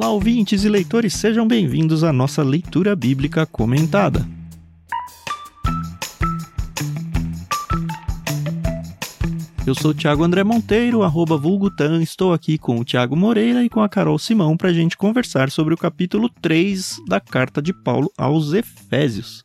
Olá, 0.00 0.10
ouvintes 0.10 0.62
e 0.62 0.68
leitores, 0.68 1.12
sejam 1.12 1.44
bem-vindos 1.44 2.04
à 2.04 2.12
nossa 2.12 2.40
leitura 2.40 2.94
bíblica 2.94 3.44
comentada. 3.44 4.24
Eu 9.66 9.74
sou 9.74 9.90
o 9.90 9.94
Thiago 9.94 10.22
André 10.22 10.44
Monteiro, 10.44 11.02
arroba 11.02 11.36
Vulgutan, 11.36 12.00
estou 12.00 12.32
aqui 12.32 12.56
com 12.56 12.78
o 12.78 12.84
Thiago 12.84 13.16
Moreira 13.16 13.64
e 13.64 13.68
com 13.68 13.82
a 13.82 13.88
Carol 13.88 14.20
Simão 14.20 14.56
para 14.56 14.68
a 14.68 14.72
gente 14.72 14.96
conversar 14.96 15.50
sobre 15.50 15.74
o 15.74 15.76
capítulo 15.76 16.28
3 16.28 16.98
da 17.08 17.18
carta 17.18 17.60
de 17.60 17.72
Paulo 17.72 18.08
aos 18.16 18.52
Efésios. 18.52 19.44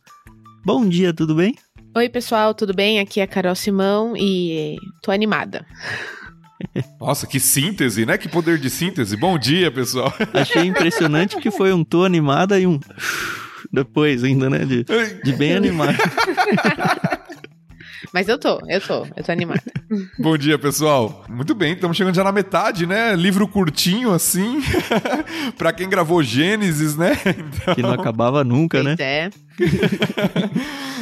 Bom 0.64 0.88
dia, 0.88 1.12
tudo 1.12 1.34
bem? 1.34 1.56
Oi, 1.96 2.10
pessoal, 2.10 2.54
tudo 2.54 2.76
bem? 2.76 3.00
Aqui 3.00 3.22
é 3.22 3.24
a 3.24 3.28
Carol 3.28 3.56
Simão 3.56 4.16
e 4.16 4.76
tô 5.02 5.10
animada. 5.10 5.66
Nossa, 7.00 7.28
que 7.28 7.40
síntese, 7.40 8.06
né? 8.06 8.18
Que 8.18 8.28
poder 8.28 8.58
de 8.58 8.70
síntese. 8.70 9.16
Bom 9.16 9.38
dia, 9.38 9.72
pessoal. 9.72 10.14
Achei 10.34 10.64
impressionante 10.64 11.38
que 11.38 11.52
foi 11.52 11.74
um 11.74 11.84
tô 11.84 12.04
animada 12.04 12.60
e 12.60 12.66
um 12.68 12.80
depois 13.72 14.24
ainda, 14.24 14.50
né? 14.50 14.60
De, 14.60 14.86
de 15.24 15.34
bem 15.34 15.54
animado. 15.58 15.98
Mas 18.12 18.28
eu 18.28 18.38
tô, 18.38 18.60
eu 18.68 18.82
tô, 18.82 19.06
eu 19.16 19.24
tô 19.24 19.32
animada. 19.32 19.62
Bom 20.20 20.38
dia, 20.38 20.58
pessoal. 20.58 21.24
Muito 21.30 21.56
bem, 21.56 21.74
estamos 21.74 21.96
chegando 21.96 22.16
já 22.16 22.24
na 22.24 22.32
metade, 22.32 22.86
né? 22.86 23.16
Livro 23.16 23.48
curtinho, 23.48 24.12
assim. 24.12 24.62
pra 25.58 25.72
quem 25.72 25.88
gravou 25.88 26.22
Gênesis, 26.24 26.96
né? 26.96 27.14
Então... 27.64 27.76
Que 27.76 27.82
não 27.82 27.92
acabava 27.92 28.44
nunca, 28.44 28.82
pois 28.82 28.98
né? 28.98 29.04
é. 29.04 29.30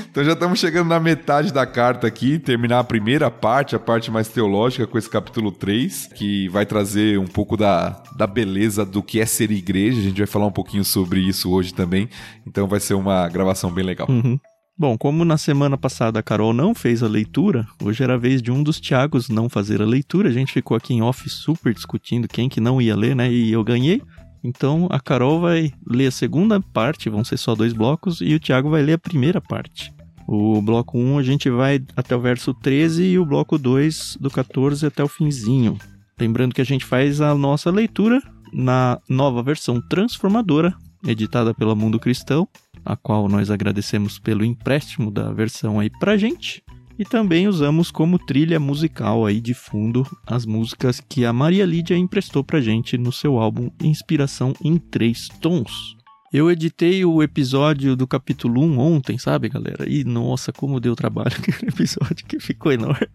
então 0.09 0.23
já 0.23 0.33
estamos 0.33 0.59
chegando 0.59 0.89
na 0.89 0.99
metade 0.99 1.51
da 1.53 1.65
carta 1.65 2.07
aqui, 2.07 2.37
terminar 2.37 2.79
a 2.79 2.83
primeira 2.83 3.31
parte, 3.31 3.75
a 3.75 3.79
parte 3.79 4.11
mais 4.11 4.27
teológica, 4.27 4.85
com 4.85 4.97
esse 4.97 5.09
capítulo 5.09 5.51
3, 5.51 6.09
que 6.13 6.49
vai 6.49 6.65
trazer 6.65 7.17
um 7.17 7.25
pouco 7.25 7.55
da, 7.55 8.01
da 8.15 8.27
beleza 8.27 8.85
do 8.85 9.01
que 9.01 9.19
é 9.19 9.25
ser 9.25 9.51
igreja. 9.51 9.99
A 9.99 10.03
gente 10.03 10.17
vai 10.17 10.27
falar 10.27 10.45
um 10.45 10.51
pouquinho 10.51 10.83
sobre 10.83 11.19
isso 11.21 11.51
hoje 11.51 11.73
também. 11.73 12.09
Então 12.45 12.67
vai 12.67 12.79
ser 12.79 12.93
uma 12.93 13.27
gravação 13.29 13.71
bem 13.71 13.85
legal. 13.85 14.07
Uhum. 14.09 14.39
Bom, 14.77 14.97
como 14.97 15.23
na 15.23 15.37
semana 15.37 15.77
passada 15.77 16.19
a 16.19 16.23
Carol 16.23 16.53
não 16.53 16.73
fez 16.73 17.03
a 17.03 17.07
leitura, 17.07 17.67
hoje 17.83 18.03
era 18.03 18.15
a 18.15 18.17
vez 18.17 18.41
de 18.41 18.51
um 18.51 18.63
dos 18.63 18.79
Tiagos 18.79 19.29
não 19.29 19.47
fazer 19.47 19.81
a 19.81 19.85
leitura. 19.85 20.29
A 20.29 20.31
gente 20.31 20.53
ficou 20.53 20.75
aqui 20.75 20.93
em 20.93 21.01
off 21.01 21.29
super 21.29 21.73
discutindo 21.73 22.27
quem 22.27 22.49
que 22.49 22.59
não 22.59 22.81
ia 22.81 22.95
ler, 22.95 23.15
né? 23.15 23.31
E 23.31 23.51
eu 23.51 23.63
ganhei. 23.63 24.01
Então 24.43 24.87
a 24.89 24.99
Carol 24.99 25.39
vai 25.39 25.71
ler 25.85 26.07
a 26.07 26.11
segunda 26.11 26.59
parte, 26.59 27.09
vão 27.09 27.23
ser 27.23 27.37
só 27.37 27.53
dois 27.53 27.73
blocos, 27.73 28.21
e 28.21 28.33
o 28.33 28.39
Tiago 28.39 28.69
vai 28.69 28.81
ler 28.81 28.93
a 28.93 28.97
primeira 28.97 29.39
parte. 29.39 29.93
O 30.27 30.61
bloco 30.61 30.97
1 30.97 31.17
a 31.19 31.23
gente 31.23 31.49
vai 31.49 31.83
até 31.95 32.15
o 32.15 32.21
verso 32.21 32.53
13 32.53 33.03
e 33.03 33.19
o 33.19 33.25
bloco 33.25 33.57
2 33.57 34.17
do 34.19 34.31
14 34.31 34.85
até 34.85 35.03
o 35.03 35.07
finzinho. 35.07 35.77
Lembrando 36.19 36.55
que 36.55 36.61
a 36.61 36.65
gente 36.65 36.85
faz 36.85 37.19
a 37.21 37.35
nossa 37.35 37.69
leitura 37.69 38.21
na 38.53 38.99
nova 39.09 39.43
versão 39.43 39.81
transformadora, 39.81 40.73
editada 41.05 41.53
pela 41.53 41.75
Mundo 41.75 41.99
Cristão, 41.99 42.47
a 42.85 42.95
qual 42.95 43.27
nós 43.27 43.51
agradecemos 43.51 44.19
pelo 44.19 44.43
empréstimo 44.43 45.11
da 45.11 45.31
versão 45.31 45.79
aí 45.79 45.89
pra 45.89 46.17
gente. 46.17 46.63
E 46.97 47.05
também 47.05 47.47
usamos 47.47 47.89
como 47.89 48.19
trilha 48.19 48.59
musical 48.59 49.25
aí 49.25 49.41
de 49.41 49.53
fundo 49.53 50.05
as 50.25 50.45
músicas 50.45 50.99
que 50.99 51.25
a 51.25 51.33
Maria 51.33 51.65
Lídia 51.65 51.97
emprestou 51.97 52.43
pra 52.43 52.61
gente 52.61 52.97
no 52.97 53.11
seu 53.11 53.39
álbum 53.39 53.71
Inspiração 53.81 54.53
em 54.63 54.77
Três 54.77 55.27
Tons. 55.41 55.95
Eu 56.31 56.49
editei 56.49 57.03
o 57.03 57.21
episódio 57.21 57.95
do 57.95 58.07
capítulo 58.07 58.61
1 58.61 58.79
ontem, 58.79 59.17
sabe, 59.17 59.49
galera? 59.49 59.89
E 59.89 60.03
nossa, 60.03 60.53
como 60.53 60.79
deu 60.79 60.95
trabalho 60.95 61.31
aquele 61.35 61.69
episódio 61.69 62.25
que 62.25 62.39
ficou 62.39 62.71
enorme. 62.71 63.07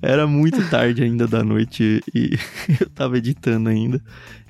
Era 0.00 0.26
muito 0.26 0.68
tarde 0.70 1.02
ainda 1.02 1.26
da 1.26 1.42
noite 1.42 2.00
e 2.14 2.38
eu 2.80 2.88
tava 2.90 3.18
editando 3.18 3.68
ainda. 3.68 4.02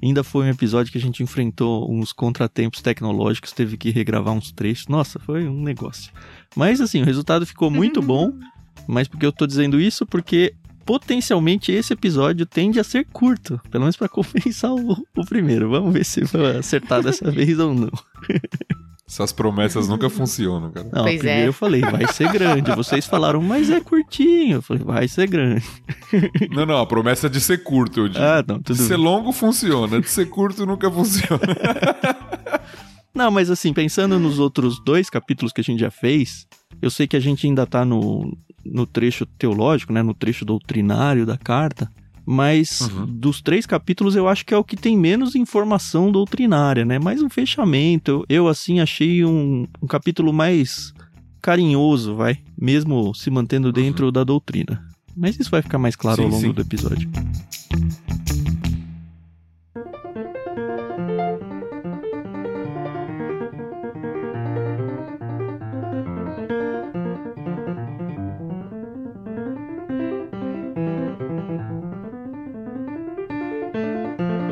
Ainda 0.02 0.22
foi 0.22 0.46
um 0.46 0.50
episódio 0.50 0.92
que 0.92 0.98
a 0.98 1.00
gente 1.00 1.22
enfrentou 1.22 1.90
uns 1.90 2.12
contratempos 2.12 2.80
tecnológicos, 2.80 3.52
teve 3.52 3.76
que 3.76 3.90
regravar 3.90 4.34
uns 4.34 4.52
trechos. 4.52 4.86
Nossa, 4.88 5.18
foi 5.18 5.48
um 5.48 5.62
negócio. 5.62 6.12
Mas 6.56 6.80
assim, 6.80 7.02
o 7.02 7.04
resultado 7.04 7.46
ficou 7.46 7.70
muito 7.70 8.00
bom. 8.02 8.32
Mas 8.86 9.06
porque 9.06 9.26
eu 9.26 9.32
tô 9.32 9.46
dizendo 9.46 9.78
isso? 9.80 10.06
Porque 10.06 10.54
potencialmente 10.88 11.70
esse 11.70 11.92
episódio 11.92 12.46
tende 12.46 12.80
a 12.80 12.84
ser 12.84 13.04
curto, 13.12 13.60
pelo 13.70 13.82
menos 13.82 13.96
para 13.96 14.08
compensar 14.08 14.72
o, 14.72 14.92
o, 15.14 15.26
primeiro. 15.26 15.68
Vamos 15.68 15.92
ver 15.92 16.04
se 16.04 16.24
vai 16.24 16.56
acertar 16.56 17.02
dessa 17.02 17.28
vez 17.32 17.58
ou 17.58 17.74
não. 17.74 17.90
Essas 19.08 19.32
promessas 19.32 19.88
nunca 19.88 20.10
funcionam, 20.10 20.70
cara. 20.70 20.86
Não, 20.92 21.02
Pois 21.04 21.16
primeiro 21.18 21.44
é. 21.44 21.48
eu 21.48 21.52
falei, 21.54 21.80
vai 21.80 22.06
ser 22.12 22.30
grande. 22.30 22.70
Vocês 22.76 23.06
falaram, 23.06 23.40
mas 23.40 23.70
é 23.70 23.80
curtinho. 23.80 24.56
Eu 24.56 24.62
falei, 24.62 24.84
vai 24.84 25.08
ser 25.08 25.26
grande. 25.28 25.64
Não, 26.50 26.64
não, 26.66 26.78
a 26.78 26.86
promessa 26.86 27.26
é 27.26 27.30
de 27.30 27.40
ser 27.40 27.62
curto, 27.62 28.00
eu 28.00 28.08
digo. 28.08 28.22
Ah, 28.24 28.44
não, 28.46 28.56
de 28.58 28.64
tudo 28.64 28.76
ser 28.76 28.96
bem. 28.96 29.04
longo 29.04 29.32
funciona, 29.32 30.00
de 30.00 30.08
ser 30.08 30.26
curto 30.26 30.64
nunca 30.66 30.90
funciona. 30.90 31.40
Não, 33.14 33.30
mas 33.30 33.50
assim, 33.50 33.72
pensando 33.72 34.18
nos 34.18 34.38
outros 34.38 34.78
dois 34.84 35.10
capítulos 35.10 35.52
que 35.52 35.60
a 35.60 35.64
gente 35.64 35.80
já 35.80 35.90
fez, 35.90 36.46
eu 36.80 36.90
sei 36.90 37.06
que 37.06 37.16
a 37.16 37.20
gente 37.20 37.46
ainda 37.46 37.66
tá 37.66 37.84
no, 37.84 38.36
no 38.64 38.86
trecho 38.86 39.26
teológico, 39.26 39.92
né? 39.92 40.02
No 40.02 40.14
trecho 40.14 40.44
doutrinário 40.44 41.26
da 41.26 41.36
carta. 41.36 41.90
Mas 42.30 42.82
Uhum. 42.82 43.06
dos 43.06 43.40
três 43.40 43.64
capítulos 43.64 44.14
eu 44.14 44.28
acho 44.28 44.44
que 44.44 44.52
é 44.52 44.56
o 44.58 44.62
que 44.62 44.76
tem 44.76 44.98
menos 44.98 45.34
informação 45.34 46.12
doutrinária, 46.12 46.84
né? 46.84 46.98
Mais 46.98 47.22
um 47.22 47.30
fechamento. 47.30 48.10
Eu, 48.28 48.44
eu, 48.44 48.48
assim, 48.48 48.80
achei 48.80 49.24
um, 49.24 49.66
um 49.80 49.86
capítulo 49.86 50.30
mais 50.30 50.92
carinhoso, 51.40 52.14
vai. 52.14 52.38
Mesmo 52.60 53.14
se 53.14 53.30
mantendo 53.30 53.72
dentro 53.72 54.12
da 54.12 54.24
doutrina. 54.24 54.84
Mas 55.16 55.40
isso 55.40 55.50
vai 55.50 55.62
ficar 55.62 55.78
mais 55.78 55.96
claro 55.96 56.18
Sim, 56.18 56.24
ao 56.24 56.28
longo 56.28 56.42
sim. 56.48 56.52
do 56.52 56.60
episódio. 56.60 57.08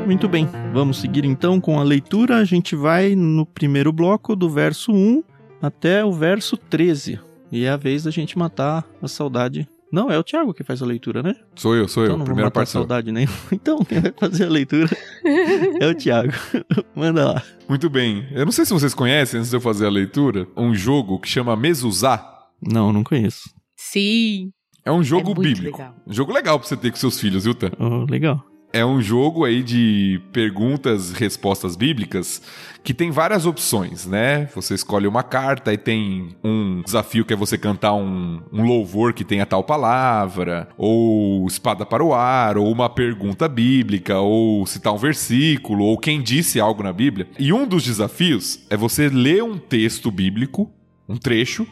Muito 0.07 0.29
bem, 0.29 0.49
vamos 0.73 0.99
seguir 0.99 1.25
então 1.25 1.61
com 1.61 1.81
a 1.81 1.83
leitura. 1.83 2.37
A 2.37 2.45
gente 2.45 2.77
vai 2.77 3.15
no 3.17 3.45
primeiro 3.45 3.93
bloco 3.93 4.37
do 4.37 4.49
verso 4.49 4.93
1 4.93 5.23
até 5.61 6.05
o 6.05 6.13
verso 6.13 6.57
13. 6.57 7.19
E 7.51 7.65
é 7.65 7.71
a 7.71 7.77
vez 7.77 8.05
da 8.05 8.11
gente 8.11 8.39
matar 8.39 8.85
a 9.03 9.09
saudade. 9.09 9.69
Não, 9.93 10.11
é 10.11 10.19
o 10.19 10.23
Thiago 10.23 10.55
que 10.55 10.63
faz 10.65 10.81
a 10.83 10.87
leitura, 10.87 11.23
né? 11.23 11.35
Sou 11.57 11.75
eu, 11.75 11.89
sou 11.89 12.05
eu. 12.05 12.07
Então 12.07 12.19
não 12.19 12.25
vou 12.25 12.35
Primeira 12.35 12.51
parte 12.51 12.71
saudade 12.71 13.11
nenhuma. 13.11 13.35
Então, 13.53 13.79
quem 13.85 14.01
vai 14.01 14.13
fazer 14.17 14.45
a 14.45 14.49
leitura 14.49 14.89
é 15.81 15.87
o 15.89 15.95
Thiago. 15.95 16.33
Manda 16.95 17.33
lá. 17.33 17.43
Muito 17.69 17.91
bem. 17.91 18.27
Eu 18.33 18.45
não 18.45 18.53
sei 18.53 18.65
se 18.65 18.73
vocês 18.73 18.95
conhecem, 18.95 19.39
antes 19.39 19.51
de 19.51 19.57
eu 19.57 19.61
fazer 19.61 19.87
a 19.87 19.91
leitura, 19.91 20.47
um 20.57 20.75
jogo 20.75 21.19
que 21.19 21.29
chama 21.29 21.57
Mezuzá. 21.57 22.45
Não, 22.63 22.93
não 22.93 23.03
conheço. 23.05 23.51
Sim. 23.77 24.51
É 24.85 24.91
um 24.93 25.03
jogo 25.03 25.33
É 25.33 25.35
muito 25.35 25.41
bíblico. 25.43 25.79
legal. 25.79 25.95
Um 26.07 26.13
jogo 26.13 26.33
legal 26.33 26.59
pra 26.59 26.69
você 26.69 26.77
ter 26.77 26.91
com 26.91 26.97
seus 26.97 27.19
filhos, 27.19 27.45
viu, 27.45 27.55
Tan? 27.55 27.71
Oh, 27.79 28.05
legal. 28.11 28.45
É 28.73 28.85
um 28.85 29.01
jogo 29.01 29.45
aí 29.45 29.63
de 29.63 30.21
perguntas 30.33 31.13
respostas 31.13 31.77
bíblicas 31.77 32.43
que 32.85 32.95
tem 32.95 33.11
várias 33.11 33.47
opções, 33.47 34.07
né? 34.07 34.47
Você 34.55 34.75
escolhe 34.75 35.09
uma 35.09 35.23
carta 35.23 35.73
e 35.73 35.79
tem 35.79 36.37
um 36.45 36.83
desafio 36.83 37.25
que 37.25 37.33
é 37.33 37.37
você 37.37 37.59
cantar 37.59 37.95
um, 37.95 38.41
um 38.53 38.63
louvor 38.65 39.13
que 39.13 39.25
tenha 39.25 39.45
tal 39.45 39.65
palavra, 39.65 40.69
ou 40.79 41.47
espada 41.49 41.85
para 41.85 42.05
o 42.05 42.15
ar, 42.15 42.57
ou 42.57 42.71
uma 42.71 42.89
pergunta 42.89 43.49
bíblica, 43.49 44.19
ou 44.21 44.65
citar 44.67 44.93
um 44.93 44.99
versículo, 44.99 45.85
ou 45.85 45.99
quem 45.99 46.23
disse 46.23 46.61
algo 46.61 46.83
na 46.83 46.93
Bíblia. 46.93 47.29
E 47.39 47.53
um 47.53 47.67
dos 47.67 47.83
desafios 47.83 48.61
é 48.71 48.77
você 48.77 49.09
ler 49.09 49.43
um 49.43 49.59
texto 49.59 50.11
bíblico, 50.11 50.71
um 51.09 51.17
trecho, 51.17 51.67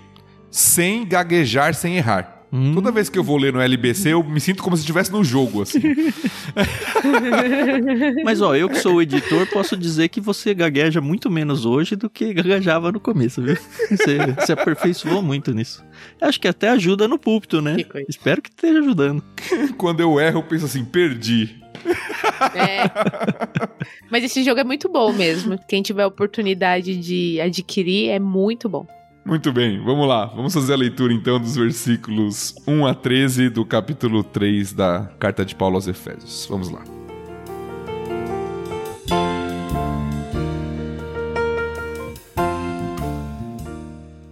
sem 0.51 1.07
gaguejar, 1.07 1.75
sem 1.75 1.97
errar. 1.97 2.44
Hum. 2.55 2.73
Toda 2.73 2.93
vez 2.93 3.09
que 3.09 3.19
eu 3.19 3.25
vou 3.25 3.37
ler 3.37 3.53
no 3.53 3.61
LBC, 3.61 4.11
eu 4.11 4.23
me 4.23 4.41
sinto 4.41 4.63
como 4.63 4.77
se 4.77 4.83
estivesse 4.83 5.11
no 5.11 5.25
jogo, 5.25 5.63
assim. 5.63 5.81
Mas 8.25 8.41
ó, 8.41 8.55
eu 8.55 8.69
que 8.69 8.79
sou 8.79 8.95
o 8.95 9.03
editor, 9.03 9.45
posso 9.49 9.77
dizer 9.77 10.09
que 10.09 10.21
você 10.21 10.55
gagueja 10.55 11.01
muito 11.01 11.29
menos 11.29 11.67
hoje 11.67 11.97
do 11.97 12.09
que 12.09 12.33
gaguejava 12.33 12.93
no 12.93 13.01
começo, 13.01 13.43
viu? 13.43 13.57
Você 13.91 14.19
se 14.47 14.53
aperfeiçoou 14.53 15.21
muito 15.21 15.53
nisso. 15.53 15.85
Acho 16.21 16.41
que 16.41 16.47
até 16.47 16.69
ajuda 16.69 17.09
no 17.09 17.19
púlpito, 17.19 17.61
né? 17.61 17.75
Que. 17.75 18.05
Espero 18.09 18.41
que 18.41 18.51
esteja 18.51 18.79
ajudando. 18.79 19.21
Quando 19.77 19.99
eu 19.99 20.21
erro, 20.21 20.39
eu 20.39 20.45
penso 20.45 20.67
assim, 20.67 20.85
perdi. 20.85 21.57
É. 22.55 22.85
Mas 24.11 24.25
esse 24.25 24.43
jogo 24.43 24.61
é 24.61 24.65
muito 24.65 24.89
bom 24.89 25.13
mesmo. 25.13 25.59
Quem 25.69 25.83
tiver 25.83 26.03
a 26.03 26.07
oportunidade 26.07 26.97
de 26.97 27.41
adquirir 27.41 28.11
é 28.11 28.19
muito 28.19 28.69
bom. 28.69 28.87
Muito 29.25 29.51
bem, 29.53 29.83
vamos 29.83 30.07
lá. 30.07 30.27
Vamos 30.27 30.53
fazer 30.53 30.75
a 30.75 30.77
leitura 30.77 31.13
então 31.13 31.41
dos 31.41 31.57
versículos 31.57 32.55
1 32.67 32.87
a 32.87 32.95
13 32.95 33.49
do 33.49 33.65
capítulo 33.65 34.23
3 34.23 34.75
da 34.75 35.11
carta 35.19 35.47
de 35.47 35.55
Paulo 35.55 35.77
aos 35.77 35.89
Efésios. 35.89 36.47
Vamos 36.51 36.69
lá. 36.69 36.85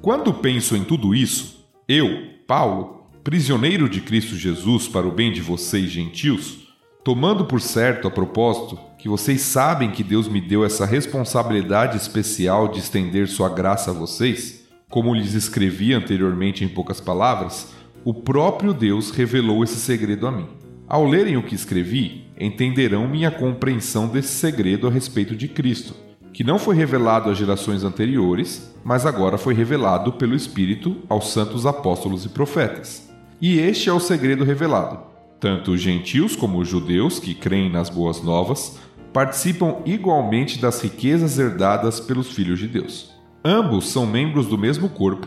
Quando 0.03 0.35
penso 0.35 0.77
em 0.77 0.85
tudo 0.85 1.15
isso, 1.15 1.65
eu, 1.89 2.25
Paulo, 2.47 3.07
prisioneiro 3.25 3.89
de 3.89 4.01
Cristo 4.01 4.37
Jesus 4.37 4.89
para 4.89 5.07
o 5.07 5.13
bem 5.13 5.33
de 5.33 5.41
vocês 5.41 5.91
gentios, 5.91 6.63
Tomando 7.05 7.45
por 7.45 7.61
certo, 7.61 8.07
a 8.07 8.11
propósito, 8.13 8.79
que 8.97 9.09
vocês 9.09 9.41
sabem 9.41 9.91
que 9.91 10.05
Deus 10.05 10.29
me 10.29 10.41
deu 10.41 10.65
essa 10.65 10.87
responsabilidade 10.87 11.97
especial 11.97 12.69
de 12.69 12.79
estender 12.79 13.27
sua 13.27 13.49
graça 13.49 13.91
a 13.91 13.95
vocês, 13.95 14.62
como 14.93 15.15
lhes 15.15 15.33
escrevi 15.33 15.95
anteriormente 15.95 16.63
em 16.63 16.69
poucas 16.69 17.01
palavras, 17.01 17.73
o 18.05 18.13
próprio 18.13 18.75
Deus 18.75 19.11
revelou 19.11 19.65
esse 19.65 19.77
segredo 19.77 20.27
a 20.27 20.31
mim. 20.31 20.47
Ao 20.87 21.07
lerem 21.07 21.39
o 21.39 21.43
que 21.43 21.55
escrevi, 21.55 22.27
entenderão 22.39 23.09
minha 23.09 23.31
compreensão 23.31 24.07
desse 24.07 24.35
segredo 24.35 24.87
a 24.87 24.91
respeito 24.91 25.35
de 25.35 25.49
Cristo, 25.49 25.95
que 26.31 26.45
não 26.45 26.59
foi 26.59 26.77
revelado 26.77 27.31
às 27.31 27.39
gerações 27.39 27.85
anteriores, 27.85 28.71
mas 28.85 29.07
agora 29.07 29.39
foi 29.39 29.55
revelado 29.55 30.13
pelo 30.13 30.37
Espírito 30.37 30.99
aos 31.09 31.33
santos 31.33 31.65
apóstolos 31.65 32.27
e 32.27 32.29
profetas. 32.29 33.11
E 33.41 33.59
este 33.59 33.89
é 33.89 33.93
o 33.95 33.99
segredo 33.99 34.45
revelado. 34.45 35.01
Tanto 35.41 35.71
os 35.73 35.81
gentios 35.81 36.37
como 36.37 36.59
os 36.59 36.69
judeus 36.69 37.19
que 37.19 37.35
creem 37.35 37.73
nas 37.73 37.89
boas 37.89 38.23
novas 38.23 38.79
participam 39.11 39.77
igualmente 39.87 40.61
das 40.61 40.83
riquezas 40.83 41.39
herdadas 41.39 41.99
pelos 41.99 42.31
filhos 42.31 42.59
de 42.59 42.69
Deus. 42.69 43.12
Ambos 43.45 43.89
são 43.89 44.07
membros 44.07 44.47
do 44.47 44.57
mesmo 44.57 44.89
corpo 44.89 45.27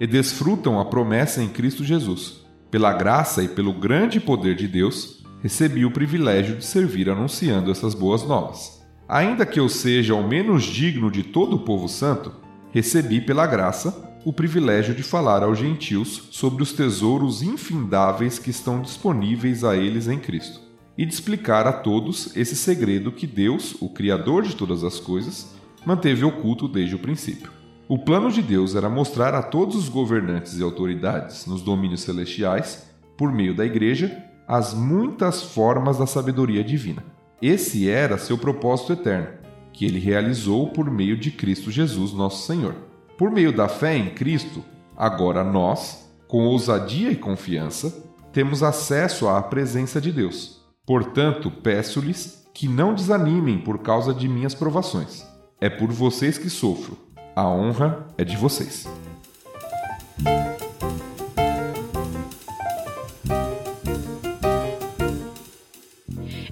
e 0.00 0.06
desfrutam 0.06 0.78
a 0.78 0.84
promessa 0.84 1.42
em 1.42 1.48
Cristo 1.48 1.82
Jesus. 1.82 2.44
Pela 2.70 2.92
graça 2.92 3.42
e 3.42 3.48
pelo 3.48 3.72
grande 3.72 4.20
poder 4.20 4.54
de 4.54 4.68
Deus, 4.68 5.24
recebi 5.42 5.84
o 5.84 5.90
privilégio 5.90 6.56
de 6.56 6.64
servir 6.64 7.10
anunciando 7.10 7.72
essas 7.72 7.92
boas 7.92 8.22
novas. 8.22 8.86
Ainda 9.08 9.44
que 9.44 9.58
eu 9.58 9.68
seja 9.68 10.14
o 10.14 10.26
menos 10.26 10.62
digno 10.62 11.10
de 11.10 11.24
todo 11.24 11.56
o 11.56 11.64
povo 11.64 11.88
santo, 11.88 12.32
recebi 12.70 13.20
pela 13.20 13.48
graça 13.48 14.16
o 14.24 14.32
privilégio 14.32 14.94
de 14.94 15.02
falar 15.02 15.42
aos 15.42 15.58
gentios 15.58 16.28
sobre 16.30 16.62
os 16.62 16.72
tesouros 16.72 17.42
infindáveis 17.42 18.38
que 18.38 18.50
estão 18.50 18.80
disponíveis 18.80 19.64
a 19.64 19.76
eles 19.76 20.06
em 20.06 20.20
Cristo, 20.20 20.60
e 20.96 21.04
de 21.04 21.12
explicar 21.12 21.66
a 21.66 21.72
todos 21.72 22.36
esse 22.36 22.54
segredo 22.54 23.10
que 23.10 23.26
Deus, 23.26 23.76
o 23.80 23.88
Criador 23.88 24.44
de 24.44 24.54
todas 24.54 24.84
as 24.84 25.00
coisas, 25.00 25.54
manteve 25.84 26.24
oculto 26.24 26.66
desde 26.66 26.96
o 26.96 26.98
princípio. 26.98 27.55
O 27.88 27.96
plano 27.96 28.32
de 28.32 28.42
Deus 28.42 28.74
era 28.74 28.90
mostrar 28.90 29.32
a 29.32 29.40
todos 29.40 29.76
os 29.76 29.88
governantes 29.88 30.58
e 30.58 30.62
autoridades 30.62 31.46
nos 31.46 31.62
domínios 31.62 32.00
celestiais, 32.00 32.90
por 33.16 33.30
meio 33.30 33.54
da 33.54 33.64
Igreja, 33.64 34.24
as 34.48 34.74
muitas 34.74 35.44
formas 35.44 35.96
da 35.96 36.04
sabedoria 36.04 36.64
divina. 36.64 37.04
Esse 37.40 37.88
era 37.88 38.18
seu 38.18 38.36
propósito 38.36 38.94
eterno, 38.94 39.28
que 39.72 39.84
ele 39.84 40.00
realizou 40.00 40.70
por 40.70 40.90
meio 40.90 41.16
de 41.16 41.30
Cristo 41.30 41.70
Jesus, 41.70 42.12
nosso 42.12 42.44
Senhor. 42.44 42.74
Por 43.16 43.30
meio 43.30 43.52
da 43.52 43.68
fé 43.68 43.96
em 43.96 44.10
Cristo, 44.10 44.64
agora 44.96 45.44
nós, 45.44 46.10
com 46.26 46.44
ousadia 46.44 47.12
e 47.12 47.16
confiança, 47.16 48.04
temos 48.32 48.64
acesso 48.64 49.28
à 49.28 49.40
presença 49.40 50.00
de 50.00 50.10
Deus. 50.10 50.60
Portanto, 50.84 51.52
peço-lhes 51.52 52.48
que 52.52 52.66
não 52.66 52.92
desanimem 52.92 53.58
por 53.58 53.78
causa 53.78 54.12
de 54.12 54.26
minhas 54.26 54.56
provações. 54.56 55.24
É 55.60 55.70
por 55.70 55.92
vocês 55.92 56.36
que 56.36 56.50
sofro 56.50 57.05
a 57.36 57.46
honra 57.46 58.06
é 58.16 58.24
de 58.24 58.34
vocês. 58.34 58.88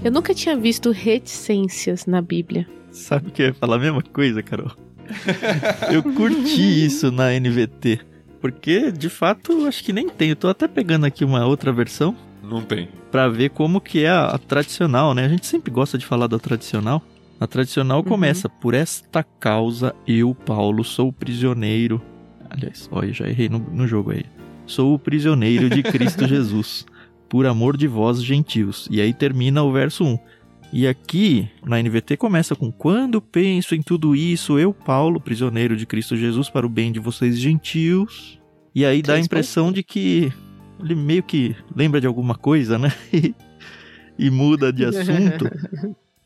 Eu 0.05 0.13
nunca 0.13 0.35
tinha 0.35 0.55
visto 0.55 0.91
reticências 0.91 2.05
na 2.05 2.21
Bíblia. 2.21 2.69
Sabe 2.91 3.31
que 3.31 3.41
eu 3.41 3.47
ia 3.47 3.55
falar 3.55 3.77
a 3.77 3.79
mesma 3.79 4.03
coisa, 4.03 4.43
Carol? 4.43 4.73
eu 5.91 6.03
curti 6.03 6.85
isso 6.85 7.11
na 7.11 7.31
NVT. 7.33 8.01
Porque, 8.39 8.93
de 8.93 9.09
fato, 9.09 9.67
acho 9.67 9.83
que 9.83 9.91
nem 9.91 10.11
tem. 10.11 10.29
Eu 10.29 10.37
tô 10.37 10.49
até 10.49 10.69
pegando 10.69 11.07
aqui 11.07 11.25
uma 11.25 11.47
outra 11.47 11.73
versão. 11.73 12.15
Não 12.43 12.61
tem. 12.61 12.91
Pra 13.11 13.27
ver 13.27 13.49
como 13.51 13.81
que 13.81 14.05
é 14.05 14.11
a, 14.11 14.27
a 14.27 14.39
tradicional, 14.39 15.15
né? 15.15 15.25
A 15.25 15.29
gente 15.29 15.47
sempre 15.47 15.73
gosta 15.73 15.97
de 15.97 16.05
falar 16.05 16.27
da 16.27 16.39
tradicional. 16.39 17.03
A 17.39 17.47
tradicional 17.47 17.99
uhum. 17.99 18.05
começa 18.05 18.49
por 18.49 18.75
esta 18.75 19.23
causa 19.23 19.95
eu, 20.07 20.35
Paulo, 20.35 20.85
sou 20.85 21.13
prisioneiro. 21.13 22.01
Aliás, 22.49 22.89
olha, 22.93 23.13
já 23.13 23.29
errei 23.29 23.49
no, 23.49 23.59
no 23.59 23.87
jogo 23.87 24.13
aí. 24.13 24.25
Sou 24.67 24.95
o 24.95 24.99
prisioneiro 24.99 25.69
de 25.69 25.83
Cristo 25.83 26.27
Jesus, 26.29 26.87
por 27.29 27.47
amor 27.47 27.77
de 27.77 27.87
vós, 27.87 28.23
gentios. 28.23 28.89
E 28.91 29.01
aí 29.01 29.13
termina 29.13 29.63
o 29.63 29.73
verso 29.73 30.05
1. 30.05 30.19
E 30.73 30.89
aqui, 30.89 31.49
na 31.65 31.81
NVT, 31.81 32.17
começa 32.17 32.57
com: 32.57 32.73
Quando 32.73 33.21
penso 33.21 33.75
em 33.75 33.83
tudo 33.83 34.17
isso, 34.17 34.59
eu, 34.59 34.73
Paulo, 34.73 35.21
prisioneiro 35.21 35.77
de 35.77 35.87
Cristo 35.87 36.17
Jesus, 36.17 36.49
para 36.49 36.67
o 36.67 36.71
bem 36.71 36.91
de 36.91 36.99
vocês, 36.99 37.39
gentios. 37.39 38.41
E 38.75 38.85
aí 38.85 39.03
dá 39.03 39.15
a 39.15 39.21
impressão 39.21 39.71
de 39.71 39.83
que 39.83 40.33
ele 40.81 40.95
meio 40.95 41.23
que 41.23 41.55
lembra 41.75 42.01
de 42.01 42.07
alguma 42.07 42.35
coisa, 42.35 42.79
né? 42.79 42.93
e 44.19 44.31
muda 44.31 44.73
de 44.73 44.85
assunto. 44.87 45.49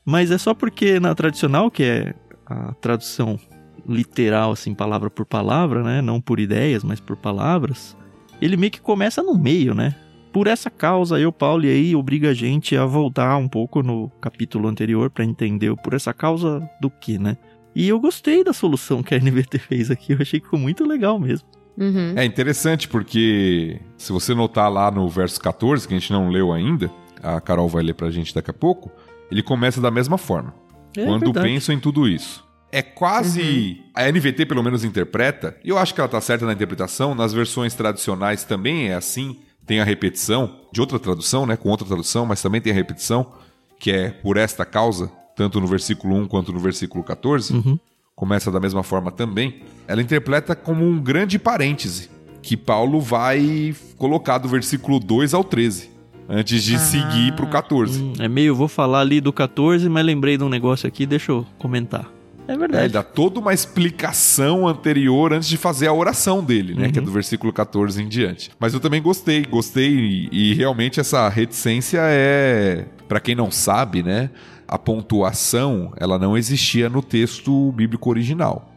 Mas 0.09 0.31
é 0.31 0.39
só 0.39 0.55
porque 0.55 0.99
na 0.99 1.15
tradicional, 1.15 1.71
que 1.71 1.83
é 1.83 2.15
a 2.47 2.73
tradução 2.81 3.39
literal, 3.87 4.53
assim, 4.53 4.73
palavra 4.73 5.11
por 5.11 5.27
palavra, 5.27 5.83
né? 5.83 6.01
Não 6.01 6.19
por 6.19 6.41
ideias, 6.41 6.83
mas 6.83 6.99
por 6.99 7.15
palavras. 7.15 7.95
Ele 8.41 8.57
meio 8.57 8.73
que 8.73 8.81
começa 8.81 9.23
no 9.23 9.37
meio, 9.37 9.75
né? 9.75 9.95
Por 10.33 10.47
essa 10.47 10.71
causa, 10.71 11.21
eu, 11.21 11.31
Paulo, 11.31 11.67
e 11.67 11.69
aí 11.69 11.95
obriga 11.95 12.31
a 12.31 12.33
gente 12.35 12.75
a 12.75 12.87
voltar 12.87 13.37
um 13.37 13.47
pouco 13.47 13.83
no 13.83 14.09
capítulo 14.19 14.67
anterior 14.67 15.11
para 15.11 15.27
entender 15.27 15.77
por 15.77 15.93
essa 15.93 16.15
causa 16.15 16.67
do 16.81 16.89
que, 16.89 17.19
né? 17.19 17.37
E 17.75 17.87
eu 17.87 18.01
gostei 18.01 18.43
da 18.43 18.55
solução 18.55 19.03
que 19.03 19.15
a 19.15 19.19
NVT 19.19 19.59
fez 19.69 19.91
aqui, 19.91 20.15
eu 20.15 20.19
achei 20.23 20.41
que 20.41 20.47
ficou 20.47 20.59
muito 20.59 20.87
legal 20.87 21.19
mesmo. 21.19 21.47
Uhum. 21.77 22.15
É 22.17 22.25
interessante 22.25 22.89
porque, 22.89 23.79
se 23.99 24.11
você 24.11 24.35
notar 24.35 24.73
lá 24.73 24.91
no 24.91 25.07
verso 25.07 25.39
14, 25.39 25.87
que 25.87 25.93
a 25.93 25.99
gente 25.99 26.11
não 26.11 26.31
leu 26.31 26.51
ainda, 26.51 26.91
a 27.23 27.39
Carol 27.43 27.69
vai 27.69 27.83
ler 27.83 27.95
pra 27.95 28.11
gente 28.11 28.35
daqui 28.35 28.51
a 28.51 28.55
pouco, 28.55 28.91
ele 29.31 29.43
começa 29.43 29.81
da 29.81 29.91
mesma 29.91 30.19
forma. 30.19 30.55
É 30.97 31.05
quando 31.05 31.25
verdade. 31.25 31.47
penso 31.47 31.73
em 31.73 31.79
tudo 31.79 32.09
isso. 32.09 32.45
É 32.71 32.83
quase. 32.83 33.41
Uhum. 33.41 33.91
A 33.95 34.11
NVT, 34.11 34.47
pelo 34.47 34.63
menos, 34.63 34.85
interpreta, 34.85 35.57
e 35.65 35.71
eu 35.71 35.79
acho 35.79 35.95
que 35.95 36.01
ela 36.01 36.09
tá 36.09 36.21
certa 36.21 36.45
na 36.45 36.53
interpretação, 36.53 37.15
nas 37.15 37.33
versões 37.33 37.75
tradicionais 37.75 38.45
também 38.45 38.89
é 38.89 38.95
assim. 38.95 39.39
Tem 39.67 39.81
a 39.81 39.85
repetição 39.85 40.61
de 40.73 40.81
outra 40.81 40.99
tradução, 40.99 41.45
né? 41.47 41.57
Com 41.57 41.69
outra 41.69 41.87
tradução, 41.87 42.25
mas 42.25 42.41
também 42.41 42.61
tem 42.61 42.73
a 42.73 42.75
repetição, 42.75 43.33
que 43.79 43.91
é 43.91 44.11
por 44.11 44.37
esta 44.37 44.65
causa, 44.65 45.11
tanto 45.37 45.61
no 45.61 45.67
versículo 45.67 46.15
1 46.17 46.27
quanto 46.27 46.53
no 46.53 46.59
versículo 46.59 47.05
14. 47.05 47.53
Uhum. 47.53 47.79
Começa 48.15 48.51
da 48.51 48.59
mesma 48.59 48.83
forma 48.83 49.13
também. 49.13 49.63
Ela 49.87 50.03
interpreta 50.03 50.57
como 50.57 50.85
um 50.85 50.99
grande 50.99 51.39
parêntese 51.39 52.11
que 52.43 52.57
Paulo 52.57 53.01
vai 53.01 53.75
colocar 53.97 54.39
do 54.39 54.49
versículo 54.49 54.99
2 54.99 55.35
ao 55.35 55.45
13 55.45 55.98
antes 56.29 56.63
de 56.63 56.75
ah, 56.75 56.79
seguir 56.79 57.33
pro 57.35 57.47
14. 57.47 58.03
Hum, 58.03 58.13
é 58.19 58.29
meio, 58.29 58.55
vou 58.55 58.69
falar 58.69 59.01
ali 59.01 59.21
do 59.21 59.33
14, 59.33 59.89
mas 59.89 60.05
lembrei 60.05 60.37
de 60.37 60.45
um 60.45 60.49
negócio 60.49 60.87
aqui, 60.87 61.07
deixa 61.07 61.33
eu 61.33 61.47
comentar. 61.59 62.11
É 62.47 62.57
verdade. 62.57 62.85
É, 62.87 62.89
dá 62.89 63.03
toda 63.03 63.39
uma 63.39 63.53
explicação 63.53 64.67
anterior 64.67 65.35
antes 65.35 65.49
de 65.49 65.59
fazer 65.59 65.87
a 65.87 65.93
oração 65.93 66.43
dele, 66.43 66.75
né? 66.75 66.87
Uhum. 66.87 66.93
Que 66.93 66.99
é 66.99 67.03
do 67.03 67.11
versículo 67.11 67.53
14 67.53 68.03
em 68.03 68.09
diante. 68.09 68.51
Mas 68.59 68.73
eu 68.73 68.81
também 68.81 69.03
gostei, 69.03 69.45
gostei 69.45 69.91
e, 69.91 70.29
e 70.33 70.55
realmente 70.55 70.99
essa 70.99 71.29
reticência 71.29 72.01
é, 72.03 72.87
para 73.07 73.21
quem 73.21 73.35
não 73.35 73.51
sabe, 73.51 74.03
né? 74.03 74.31
A 74.67 74.79
pontuação, 74.79 75.93
ela 75.99 76.19
não 76.19 76.39
existia 76.39 76.89
no 76.89 77.03
texto 77.03 77.71
bíblico 77.73 78.09
original. 78.09 78.73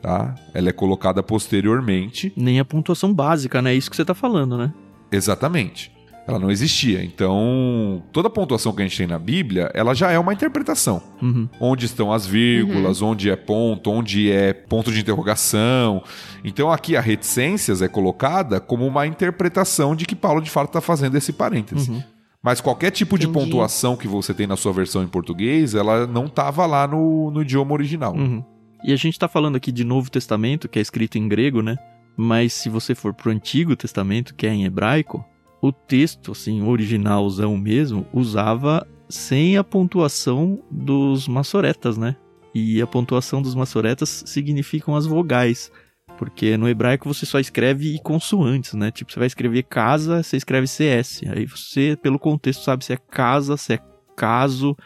Tá? 0.00 0.36
Ela 0.54 0.68
é 0.68 0.72
colocada 0.72 1.20
posteriormente. 1.20 2.32
Nem 2.36 2.60
a 2.60 2.64
pontuação 2.64 3.12
básica, 3.12 3.60
né? 3.60 3.72
É 3.72 3.74
isso 3.74 3.90
que 3.90 3.96
você 3.96 4.04
tá 4.04 4.14
falando, 4.14 4.56
né? 4.56 4.72
Exatamente 5.10 5.97
ela 6.28 6.38
não 6.38 6.50
existia. 6.50 7.02
Então, 7.02 8.02
toda 8.12 8.28
a 8.28 8.30
pontuação 8.30 8.74
que 8.74 8.82
a 8.82 8.84
gente 8.84 8.98
tem 8.98 9.06
na 9.06 9.18
Bíblia, 9.18 9.70
ela 9.72 9.94
já 9.94 10.10
é 10.10 10.18
uma 10.18 10.34
interpretação. 10.34 11.02
Uhum. 11.22 11.48
Onde 11.58 11.86
estão 11.86 12.12
as 12.12 12.26
vírgulas, 12.26 13.00
uhum. 13.00 13.12
onde 13.12 13.30
é 13.30 13.34
ponto, 13.34 13.90
onde 13.90 14.30
é 14.30 14.52
ponto 14.52 14.92
de 14.92 15.00
interrogação. 15.00 16.04
Então, 16.44 16.70
aqui 16.70 16.96
a 16.96 17.00
reticências 17.00 17.80
é 17.80 17.88
colocada 17.88 18.60
como 18.60 18.86
uma 18.86 19.06
interpretação 19.06 19.96
de 19.96 20.04
que 20.04 20.14
Paulo 20.14 20.42
de 20.42 20.50
fato 20.50 20.68
está 20.68 20.82
fazendo 20.82 21.16
esse 21.16 21.32
parêntese. 21.32 21.90
Uhum. 21.90 22.02
Mas 22.42 22.60
qualquer 22.60 22.90
tipo 22.90 23.16
Entendi. 23.16 23.32
de 23.32 23.32
pontuação 23.32 23.96
que 23.96 24.06
você 24.06 24.34
tem 24.34 24.46
na 24.46 24.56
sua 24.56 24.72
versão 24.72 25.02
em 25.02 25.08
português, 25.08 25.74
ela 25.74 26.06
não 26.06 26.26
estava 26.26 26.66
lá 26.66 26.86
no, 26.86 27.30
no 27.30 27.40
idioma 27.40 27.72
original. 27.72 28.14
Uhum. 28.14 28.44
E 28.84 28.92
a 28.92 28.96
gente 28.96 29.14
está 29.14 29.26
falando 29.26 29.56
aqui 29.56 29.72
de 29.72 29.82
Novo 29.82 30.10
Testamento, 30.10 30.68
que 30.68 30.78
é 30.78 30.82
escrito 30.82 31.16
em 31.16 31.26
grego, 31.26 31.62
né? 31.62 31.76
Mas 32.14 32.52
se 32.52 32.68
você 32.68 32.94
for 32.94 33.14
para 33.14 33.30
o 33.30 33.32
Antigo 33.32 33.74
Testamento, 33.74 34.34
que 34.34 34.46
é 34.46 34.52
em 34.52 34.66
hebraico, 34.66 35.24
o 35.60 35.72
texto, 35.72 36.32
assim, 36.32 36.62
originalzão 36.62 37.56
mesmo, 37.56 38.06
usava 38.12 38.86
sem 39.08 39.56
a 39.56 39.64
pontuação 39.64 40.62
dos 40.70 41.26
maçoretas, 41.26 41.96
né? 41.96 42.16
E 42.54 42.80
a 42.80 42.86
pontuação 42.86 43.42
dos 43.42 43.54
maçoretas 43.54 44.22
significam 44.26 44.94
as 44.94 45.06
vogais. 45.06 45.70
Porque 46.16 46.56
no 46.56 46.68
hebraico 46.68 47.12
você 47.12 47.24
só 47.24 47.38
escreve 47.38 47.98
consoantes, 48.02 48.74
né? 48.74 48.90
Tipo, 48.90 49.12
você 49.12 49.18
vai 49.18 49.26
escrever 49.26 49.62
casa, 49.62 50.22
você 50.22 50.36
escreve 50.36 50.66
CS. 50.66 51.22
Aí 51.28 51.46
você, 51.46 51.96
pelo 52.00 52.18
contexto, 52.18 52.62
sabe 52.62 52.84
se 52.84 52.92
é 52.92 52.96
casa, 52.96 53.56
se 53.56 53.74
é 53.74 53.80
caso, 54.16 54.76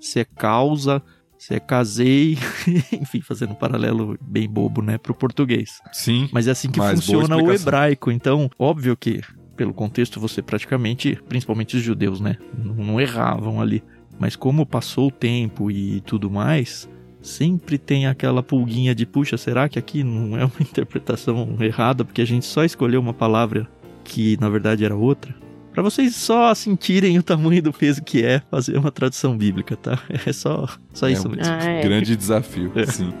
se 0.00 0.20
é 0.20 0.24
causa, 0.24 1.02
se 1.38 1.54
é 1.54 1.60
casei. 1.60 2.38
Enfim, 2.92 3.20
fazendo 3.20 3.52
um 3.52 3.56
paralelo 3.56 4.18
bem 4.20 4.48
bobo, 4.48 4.80
né? 4.80 4.96
Pro 4.96 5.14
português. 5.14 5.78
Sim. 5.92 6.28
Mas 6.32 6.48
é 6.48 6.52
assim 6.52 6.70
que 6.70 6.80
funciona 6.80 7.36
o 7.36 7.52
hebraico. 7.52 8.10
Então, 8.10 8.50
óbvio 8.58 8.96
que 8.96 9.20
pelo 9.58 9.74
contexto, 9.74 10.20
você 10.20 10.40
praticamente, 10.40 11.18
principalmente 11.28 11.76
os 11.76 11.82
judeus, 11.82 12.20
né? 12.20 12.36
Não, 12.56 12.74
não 12.74 13.00
erravam 13.00 13.60
ali. 13.60 13.82
Mas 14.18 14.36
como 14.36 14.64
passou 14.64 15.08
o 15.08 15.10
tempo 15.10 15.68
e 15.70 16.00
tudo 16.02 16.30
mais, 16.30 16.88
sempre 17.20 17.76
tem 17.76 18.06
aquela 18.06 18.42
pulguinha 18.42 18.94
de 18.94 19.04
puxa, 19.04 19.36
será 19.36 19.68
que 19.68 19.78
aqui 19.78 20.04
não 20.04 20.38
é 20.38 20.44
uma 20.44 20.52
interpretação 20.62 21.56
errada 21.60 22.04
porque 22.04 22.22
a 22.22 22.26
gente 22.26 22.46
só 22.46 22.64
escolheu 22.64 23.00
uma 23.00 23.12
palavra 23.12 23.68
que 24.04 24.36
na 24.40 24.48
verdade 24.48 24.84
era 24.84 24.94
outra? 24.94 25.34
Para 25.72 25.82
vocês 25.82 26.14
só 26.16 26.54
sentirem 26.54 27.18
o 27.18 27.22
tamanho 27.22 27.62
do 27.62 27.72
peso 27.72 28.02
que 28.02 28.24
é 28.24 28.40
fazer 28.50 28.76
uma 28.78 28.90
tradução 28.90 29.36
bíblica, 29.36 29.76
tá? 29.76 29.98
É 30.26 30.32
só, 30.32 30.66
só 30.92 31.08
É 31.08 31.12
isso 31.12 31.28
um 31.28 31.32
mesmo. 31.32 31.52
Ah, 31.52 31.64
é. 31.64 31.82
Grande 31.82 32.16
desafio, 32.16 32.72
É. 32.74 32.86
sim. 32.86 33.12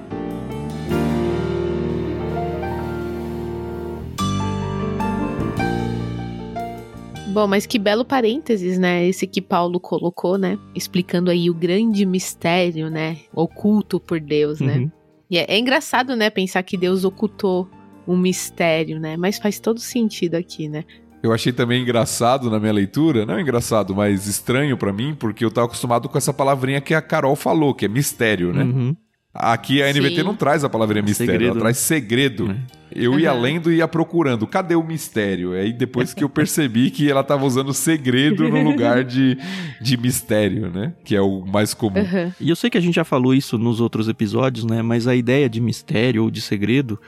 Bom, 7.28 7.46
mas 7.46 7.66
que 7.66 7.78
belo 7.78 8.04
parênteses, 8.04 8.78
né? 8.78 9.06
Esse 9.06 9.26
que 9.26 9.42
Paulo 9.42 9.78
colocou, 9.78 10.38
né? 10.38 10.58
Explicando 10.74 11.30
aí 11.30 11.50
o 11.50 11.54
grande 11.54 12.06
mistério, 12.06 12.88
né? 12.90 13.18
Oculto 13.34 14.00
por 14.00 14.18
Deus, 14.18 14.60
né? 14.60 14.78
Uhum. 14.78 14.90
E 15.30 15.38
é, 15.38 15.44
é 15.46 15.58
engraçado, 15.58 16.16
né? 16.16 16.30
Pensar 16.30 16.62
que 16.62 16.76
Deus 16.76 17.04
ocultou 17.04 17.68
um 18.06 18.16
mistério, 18.16 18.98
né? 18.98 19.16
Mas 19.16 19.38
faz 19.38 19.60
todo 19.60 19.78
sentido 19.78 20.36
aqui, 20.36 20.68
né? 20.68 20.84
Eu 21.22 21.32
achei 21.32 21.52
também 21.52 21.82
engraçado 21.82 22.50
na 22.50 22.58
minha 22.58 22.72
leitura, 22.72 23.26
não 23.26 23.38
engraçado, 23.38 23.94
mas 23.94 24.26
estranho 24.26 24.76
pra 24.76 24.92
mim, 24.92 25.14
porque 25.14 25.44
eu 25.44 25.50
tava 25.50 25.66
acostumado 25.66 26.08
com 26.08 26.16
essa 26.16 26.32
palavrinha 26.32 26.80
que 26.80 26.94
a 26.94 27.02
Carol 27.02 27.36
falou, 27.36 27.74
que 27.74 27.84
é 27.84 27.88
mistério, 27.88 28.52
né? 28.52 28.64
Uhum. 28.64 28.96
Aqui 29.40 29.80
a 29.80 29.92
NVT 29.92 30.16
Sim. 30.16 30.22
não 30.24 30.34
traz 30.34 30.64
a 30.64 30.68
palavrinha 30.68 31.00
mistério, 31.00 31.32
Segredo, 31.32 31.50
ela 31.52 31.60
traz 31.60 31.76
segredo. 31.76 32.50
É. 32.50 32.78
Eu 32.90 33.20
ia 33.20 33.32
lendo 33.32 33.70
e 33.70 33.76
ia 33.76 33.86
procurando, 33.86 34.46
cadê 34.46 34.74
o 34.74 34.82
mistério? 34.82 35.52
Aí 35.52 35.72
depois 35.72 36.12
que 36.12 36.24
eu 36.24 36.28
percebi 36.28 36.90
que 36.90 37.08
ela 37.08 37.22
tava 37.22 37.44
usando 37.44 37.72
segredo 37.72 38.48
no 38.48 38.62
lugar 38.62 39.04
de, 39.04 39.38
de 39.80 39.96
mistério, 39.96 40.70
né? 40.70 40.92
Que 41.04 41.14
é 41.14 41.20
o 41.20 41.44
mais 41.46 41.72
comum. 41.72 42.00
Aham. 42.00 42.34
E 42.40 42.48
eu 42.48 42.56
sei 42.56 42.68
que 42.68 42.78
a 42.78 42.80
gente 42.80 42.96
já 42.96 43.04
falou 43.04 43.32
isso 43.32 43.56
nos 43.56 43.80
outros 43.80 44.08
episódios, 44.08 44.64
né? 44.64 44.82
Mas 44.82 45.06
a 45.06 45.14
ideia 45.14 45.48
de 45.48 45.60
mistério 45.60 46.24
ou 46.24 46.30
de 46.30 46.40
segredo 46.40 46.98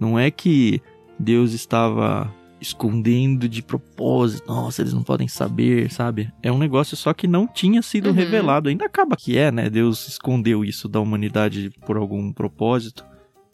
não 0.00 0.18
é 0.18 0.30
que 0.30 0.80
Deus 1.18 1.52
estava 1.52 2.32
escondendo 2.60 3.48
de 3.48 3.62
propósito. 3.62 4.46
Nossa, 4.48 4.82
eles 4.82 4.92
não 4.94 5.02
podem 5.02 5.28
saber, 5.28 5.90
sabe? 5.92 6.30
É 6.42 6.50
um 6.50 6.58
negócio 6.58 6.96
só 6.96 7.12
que 7.12 7.26
não 7.26 7.46
tinha 7.46 7.82
sido 7.82 8.08
Uhum. 8.08 8.14
revelado. 8.14 8.68
Ainda 8.68 8.86
acaba 8.86 9.16
que 9.16 9.36
é, 9.36 9.50
né? 9.52 9.68
Deus 9.68 10.08
escondeu 10.08 10.64
isso 10.64 10.88
da 10.88 11.00
humanidade 11.00 11.70
por 11.86 11.96
algum 11.96 12.32
propósito. 12.32 13.04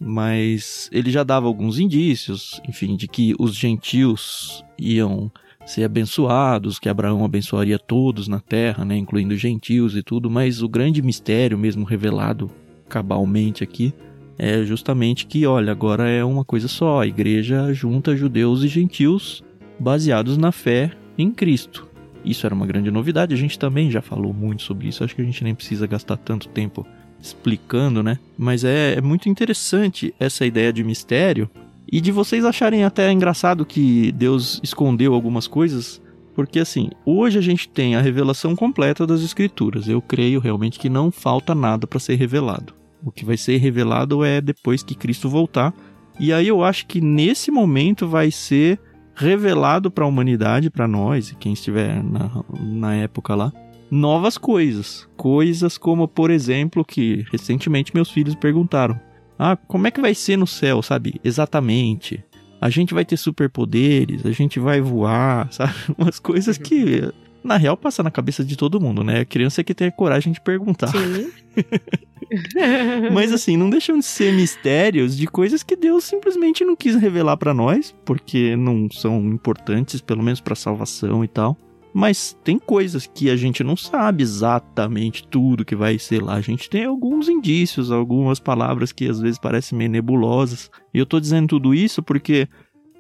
Mas 0.05 0.89
ele 0.93 1.11
já 1.11 1.23
dava 1.23 1.47
alguns 1.47 1.79
indícios, 1.79 2.61
enfim, 2.69 2.97
de 2.97 3.07
que 3.07 3.35
os 3.39 3.55
gentios 3.55 4.65
iam 4.77 5.31
ser 5.65 5.85
abençoados, 5.85 6.81
que 6.81 6.89
Abraão 6.89 7.25
abençoaria 7.25 7.79
todos 7.79 8.27
na 8.27 8.41
terra, 8.41 8.85
né, 8.85 8.97
incluindo 8.97 9.37
gentios 9.37 9.95
e 9.97 10.03
tudo, 10.03 10.29
mas 10.29 10.61
o 10.61 10.69
grande 10.69 11.01
mistério 11.01 11.57
mesmo 11.57 11.85
revelado 11.85 12.51
cabalmente 12.89 13.63
aqui 13.63 13.95
é 14.39 14.63
justamente 14.65 15.27
que, 15.27 15.47
olha, 15.47 15.73
agora 15.73 16.09
é 16.09 16.25
uma 16.25 16.45
coisa 16.45 16.69
só, 16.69 17.01
a 17.01 17.07
igreja 17.07 17.73
junta 17.73 18.17
judeus 18.17 18.63
e 18.63 18.69
gentios 18.69 19.43
baseados 19.79 20.37
na 20.37 20.53
fé 20.53 20.93
em 21.17 21.31
Cristo. 21.31 21.89
Isso 22.25 22.47
era 22.47 22.55
uma 22.55 22.67
grande 22.67 22.91
novidade, 22.91 23.35
a 23.35 23.39
gente 23.39 23.59
também 23.59 23.91
já 23.91 24.01
falou 24.01 24.33
muito 24.33 24.63
sobre 24.63 24.89
isso, 24.89 25.03
acho 25.03 25.15
que 25.15 25.23
a 25.23 25.25
gente 25.25 25.43
nem 25.43 25.55
precisa 25.55 25.87
gastar 25.87 26.17
tanto 26.17 26.49
tempo 26.49 26.87
explicando, 27.21 28.03
né? 28.03 28.19
Mas 28.37 28.65
é, 28.65 28.95
é 28.95 29.01
muito 29.01 29.29
interessante 29.29 30.15
essa 30.19 30.45
ideia 30.45 30.73
de 30.73 30.83
mistério 30.83 31.49
e 31.91 32.01
de 32.01 32.11
vocês 32.11 32.45
acharem 32.45 32.85
até 32.85 33.11
engraçado 33.13 33.67
que 33.67 34.13
Deus 34.13 34.61
escondeu 34.63 35.15
algumas 35.15 35.47
coisas, 35.47 36.01
porque 36.35 36.59
assim, 36.59 36.91
hoje 37.05 37.39
a 37.39 37.43
gente 37.43 37.69
tem 37.69 37.95
a 37.95 38.01
revelação 38.01 38.57
completa 38.57 39.07
das 39.07 39.21
escrituras. 39.21 39.89
Eu 39.89 40.01
creio 40.01 40.41
realmente 40.41 40.79
que 40.79 40.89
não 40.89 41.11
falta 41.11 41.55
nada 41.55 41.87
para 41.87 42.01
ser 42.01 42.15
revelado. 42.15 42.82
O 43.05 43.11
que 43.11 43.25
vai 43.25 43.37
ser 43.37 43.57
revelado 43.57 44.25
é 44.25 44.41
depois 44.41 44.83
que 44.83 44.95
Cristo 44.95 45.29
voltar. 45.29 45.75
E 46.21 46.33
aí 46.33 46.49
eu 46.49 46.63
acho 46.63 46.87
que 46.87 47.01
nesse 47.01 47.51
momento 47.51 48.07
vai 48.07 48.31
ser 48.31 48.79
revelado 49.15 49.91
para 49.91 50.05
a 50.05 50.09
humanidade, 50.09 50.71
para 50.71 50.89
nós 50.89 51.31
e 51.31 51.35
quem 51.37 51.53
estiver 51.53 52.03
na, 52.03 52.45
na 52.61 52.95
época 52.95 53.35
lá, 53.35 53.53
novas 53.91 54.39
coisas. 54.39 55.09
Coisas 55.17 55.77
como, 55.77 56.09
por 56.09 56.31
exemplo, 56.31 56.85
que 56.85 57.25
recentemente 57.31 57.95
meus 57.95 58.11
filhos 58.11 58.35
perguntaram: 58.35 58.99
Ah, 59.39 59.57
como 59.57 59.87
é 59.87 59.91
que 59.91 60.01
vai 60.01 60.15
ser 60.15 60.37
no 60.37 60.47
céu, 60.47 60.83
sabe? 60.83 61.21
Exatamente. 61.23 62.25
A 62.61 62.71
gente 62.71 62.95
vai 62.95 63.05
ter 63.05 63.17
superpoderes, 63.17 64.25
a 64.25 64.31
gente 64.31 64.61
vai 64.61 64.81
voar, 64.81 65.51
sabe? 65.53 65.75
Umas 65.99 66.19
coisas 66.19 66.57
que, 66.57 67.13
na 67.43 67.57
real, 67.57 67.77
passa 67.77 68.03
na 68.03 68.11
cabeça 68.11 68.45
de 68.45 68.57
todo 68.57 68.81
mundo, 68.81 69.03
né? 69.03 69.21
A 69.21 69.25
criança 69.25 69.65
que 69.65 69.75
tem 69.75 69.89
a 69.89 69.93
coragem 69.93 70.33
de 70.33 70.41
perguntar. 70.41 70.89
Sim. 70.89 71.31
Mas 73.13 73.33
assim, 73.33 73.57
não 73.57 73.69
deixam 73.69 73.99
de 73.99 74.05
ser 74.05 74.33
mistérios 74.33 75.17
de 75.17 75.27
coisas 75.27 75.63
que 75.63 75.77
Deus 75.77 76.05
simplesmente 76.05 76.65
não 76.65 76.75
quis 76.75 76.97
revelar 76.97 77.37
pra 77.37 77.53
nós, 77.53 77.95
porque 78.05 78.57
não 78.57 78.91
são 78.91 79.21
importantes, 79.27 80.01
pelo 80.01 80.23
menos 80.23 80.41
pra 80.41 80.55
salvação 80.55 81.25
e 81.25 81.29
tal. 81.29 81.57
Mas 81.95 82.37
tem 82.43 82.59
coisas 82.59 83.07
que 83.07 83.29
a 83.29 83.37
gente 83.37 83.63
não 83.63 83.77
sabe 83.77 84.23
exatamente 84.23 85.27
tudo 85.29 85.65
que 85.65 85.77
vai 85.77 85.99
ser 85.99 86.23
lá. 86.23 86.35
A 86.35 86.41
gente 86.41 86.71
tem 86.71 86.85
alguns 86.85 87.29
indícios, 87.29 87.91
algumas 87.91 88.41
palavras 88.41 88.93
que 88.93 89.07
às 89.07 89.21
vezes 89.21 89.39
parecem 89.39 89.77
meio 89.77 89.91
nebulosas. 89.91 90.71
E 90.95 90.99
eu 90.99 91.05
tô 91.05 91.21
dizendo 91.21 91.49
tudo 91.49 91.75
isso 91.75 92.03
porque 92.03 92.49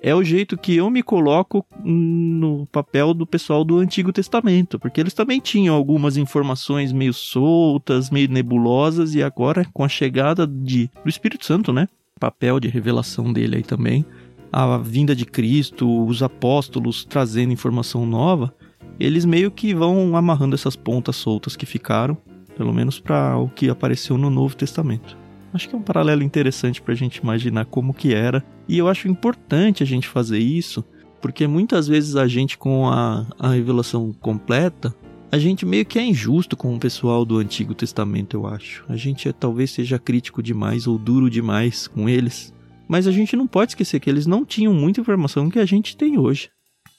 é 0.03 0.13
o 0.13 0.25
jeito 0.25 0.59
que 0.59 0.75
eu 0.75 0.91
me 0.91 1.01
coloco 1.01 1.65
no 1.85 2.67
papel 2.67 3.15
do 3.15 3.25
pessoal 3.25 3.65
do 3.65 3.79
Antigo 3.79 4.13
Testamento, 4.13 4.77
porque 4.77 5.01
eles 5.01 5.15
também 5.15 5.39
tinham 5.39 5.77
algumas 5.77 6.17
informações 6.17 6.93
meio 6.93 7.15
soltas, 7.15 8.11
meio 8.11 8.29
nebulosas, 8.29 9.15
e 9.15 9.23
agora 9.23 9.65
com 9.73 9.85
a 9.85 9.89
chegada 9.89 10.45
de, 10.45 10.91
do 11.05 11.09
Espírito 11.09 11.47
Santo, 11.47 11.73
né? 11.73 11.89
Papel 12.19 12.59
de 12.59 12.67
revelação 12.67 13.33
dele 13.33 13.57
aí 13.57 13.63
também, 13.63 14.05
a 14.53 14.77
vinda 14.77 15.15
de 15.15 15.25
Cristo, 15.25 16.05
os 16.05 16.21
apóstolos 16.21 17.05
trazendo 17.05 17.53
informação 17.53 18.05
nova, 18.05 18.53
eles 18.99 19.25
meio 19.25 19.53
que 19.53 19.73
vão 19.73 20.17
amarrando 20.17 20.57
essas 20.57 20.75
pontas 20.75 21.15
soltas 21.15 21.55
que 21.55 21.65
ficaram, 21.65 22.19
pelo 22.57 22.73
menos 22.73 22.99
para 22.99 23.39
o 23.39 23.49
que 23.49 23.71
apareceu 23.71 24.19
no 24.19 24.31
Novo 24.31 24.57
Testamento. 24.57 25.22
Acho 25.53 25.69
que 25.69 25.75
é 25.75 25.79
um 25.79 25.83
paralelo 25.83 26.23
interessante 26.23 26.81
para 26.81 26.95
a 26.95 26.97
gente 26.97 27.17
imaginar 27.17 27.67
como 27.67 27.93
que 27.93 28.15
era. 28.15 28.45
E 28.69 28.79
eu 28.79 28.89
acho 28.89 29.09
importante 29.09 29.83
a 29.83 29.87
gente 29.87 30.09
fazer 30.09 30.39
isso, 30.39 30.85
porque 31.21 31.47
muitas 31.47 31.87
vezes 31.87 32.17
a 32.17 32.27
gente, 32.27 32.57
com 32.57 32.89
a, 32.89 33.27
a 33.39 33.51
revelação 33.51 34.13
completa, 34.13 34.95
a 35.31 35.39
gente 35.39 35.65
meio 35.65 35.85
que 35.85 35.99
é 35.99 36.05
injusto 36.05 36.57
com 36.57 36.75
o 36.75 36.79
pessoal 36.79 37.25
do 37.25 37.39
Antigo 37.39 37.75
Testamento, 37.75 38.37
eu 38.37 38.47
acho. 38.47 38.85
A 38.89 38.97
gente 38.97 39.29
é, 39.29 39.33
talvez 39.33 39.71
seja 39.71 39.99
crítico 39.99 40.43
demais 40.43 40.87
ou 40.87 40.99
duro 40.99 41.31
demais 41.31 41.87
com 41.87 42.09
eles. 42.09 42.53
Mas 42.89 43.07
a 43.07 43.13
gente 43.13 43.35
não 43.37 43.47
pode 43.47 43.73
esquecer 43.73 44.01
que 44.01 44.11
eles 44.11 44.27
não 44.27 44.45
tinham 44.45 44.75
muita 44.75 45.01
informação 45.01 45.49
que 45.49 45.59
a 45.59 45.65
gente 45.65 45.97
tem 45.97 46.19
hoje. 46.19 46.51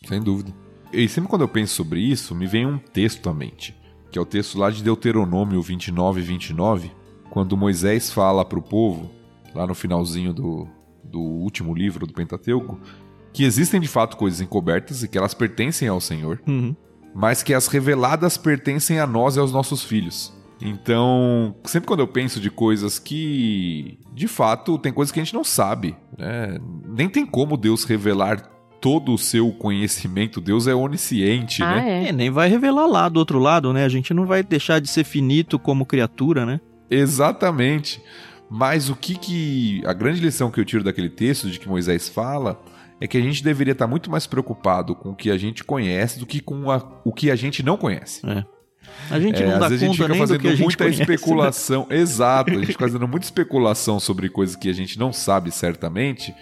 Sem 0.07 0.22
dúvida. 0.22 0.51
E 0.91 1.07
sempre 1.07 1.29
quando 1.29 1.43
eu 1.43 1.48
penso 1.48 1.75
sobre 1.75 2.00
isso, 2.00 2.33
me 2.33 2.48
vem 2.48 2.65
um 2.65 2.77
texto 2.77 3.29
à 3.29 3.33
mente, 3.33 3.75
que 4.12 4.17
é 4.17 4.22
o 4.22 4.25
texto 4.25 4.57
lá 4.57 4.69
de 4.69 4.83
Deuteronômio 4.83 5.62
29, 5.62 6.22
29, 6.22 6.91
quando 7.33 7.57
Moisés 7.57 8.11
fala 8.11 8.45
para 8.45 8.59
o 8.59 8.61
povo, 8.61 9.09
lá 9.55 9.65
no 9.65 9.73
finalzinho 9.73 10.31
do, 10.31 10.67
do 11.03 11.19
último 11.19 11.73
livro 11.73 12.05
do 12.05 12.13
Pentateuco, 12.13 12.79
que 13.33 13.43
existem 13.43 13.81
de 13.81 13.87
fato 13.87 14.17
coisas 14.17 14.39
encobertas 14.39 15.01
e 15.01 15.07
que 15.07 15.17
elas 15.17 15.33
pertencem 15.33 15.87
ao 15.87 15.99
Senhor, 15.99 16.39
Uhum. 16.45 16.75
mas 17.11 17.41
que 17.41 17.51
as 17.51 17.65
reveladas 17.65 18.37
pertencem 18.37 18.99
a 18.99 19.07
nós 19.07 19.35
e 19.35 19.39
aos 19.39 19.51
nossos 19.51 19.83
filhos. 19.83 20.31
Então, 20.61 21.55
sempre 21.63 21.87
quando 21.87 22.01
eu 22.01 22.07
penso 22.07 22.39
de 22.39 22.51
coisas 22.51 22.99
que, 22.99 23.97
de 24.13 24.27
fato, 24.27 24.77
tem 24.77 24.93
coisas 24.93 25.11
que 25.11 25.19
a 25.19 25.23
gente 25.23 25.33
não 25.33 25.43
sabe, 25.43 25.95
né? 26.15 26.59
nem 26.87 27.09
tem 27.09 27.25
como 27.25 27.57
Deus 27.57 27.83
revelar 27.83 28.47
todo 28.79 29.11
o 29.11 29.17
seu 29.17 29.51
conhecimento. 29.51 30.39
Deus 30.39 30.67
é 30.67 30.75
onisciente, 30.75 31.63
ah, 31.63 31.77
né? 31.77 32.03
é. 32.03 32.09
É, 32.09 32.11
nem 32.11 32.29
vai 32.29 32.47
revelar 32.47 32.85
lá 32.85 33.09
do 33.09 33.17
outro 33.17 33.39
lado, 33.39 33.73
né? 33.73 33.85
A 33.85 33.89
gente 33.89 34.13
não 34.13 34.27
vai 34.27 34.43
deixar 34.43 34.79
de 34.79 34.87
ser 34.87 35.03
finito 35.03 35.57
como 35.57 35.83
criatura, 35.83 36.45
né? 36.45 36.61
Exatamente. 36.93 38.01
Mas 38.50 38.89
o 38.89 38.95
que 38.95 39.15
que. 39.17 39.81
A 39.85 39.93
grande 39.93 40.21
lição 40.21 40.51
que 40.51 40.59
eu 40.59 40.65
tiro 40.65 40.83
daquele 40.83 41.09
texto 41.09 41.50
de 41.50 41.59
que 41.59 41.67
Moisés 41.67 42.07
fala 42.07 42.62
é 43.01 43.07
que 43.07 43.17
a 43.17 43.21
gente 43.21 43.43
deveria 43.43 43.71
estar 43.73 43.88
muito 43.88 44.12
mais 44.12 44.27
preocupado 44.27 44.95
com 44.95 45.09
o 45.09 45.15
que 45.15 45.31
a 45.31 45.38
gente 45.38 45.63
conhece 45.63 46.19
do 46.19 46.25
que 46.25 46.39
com 46.39 46.69
a- 46.69 47.01
o 47.03 47.12
que 47.12 47.31
a 47.31 47.35
gente 47.35 47.63
não 47.63 47.75
conhece. 47.77 48.21
A 49.09 49.19
gente 49.19 49.41
É, 49.41 49.47
não 49.47 49.59
dá 49.59 49.65
às 49.65 49.71
vezes 49.71 49.83
a 49.83 49.88
gente 49.88 49.97
conta 49.97 50.03
fica 50.03 50.07
nem 50.09 50.17
do 50.17 50.27
fazendo 50.27 50.39
que 50.41 50.47
a 50.47 50.51
gente 50.51 50.62
muita 50.63 50.83
conhece, 50.83 51.00
né? 51.00 51.03
especulação. 51.03 51.88
Exato, 51.91 52.51
a 52.51 52.55
gente 52.55 52.67
fica 52.67 52.85
fazendo 52.85 53.07
muita 53.07 53.25
especulação 53.25 54.00
sobre 54.00 54.29
coisas 54.29 54.55
que 54.55 54.69
a 54.69 54.73
gente 54.73 55.00
não 55.00 55.12
sabe 55.12 55.51
certamente, 55.51 56.33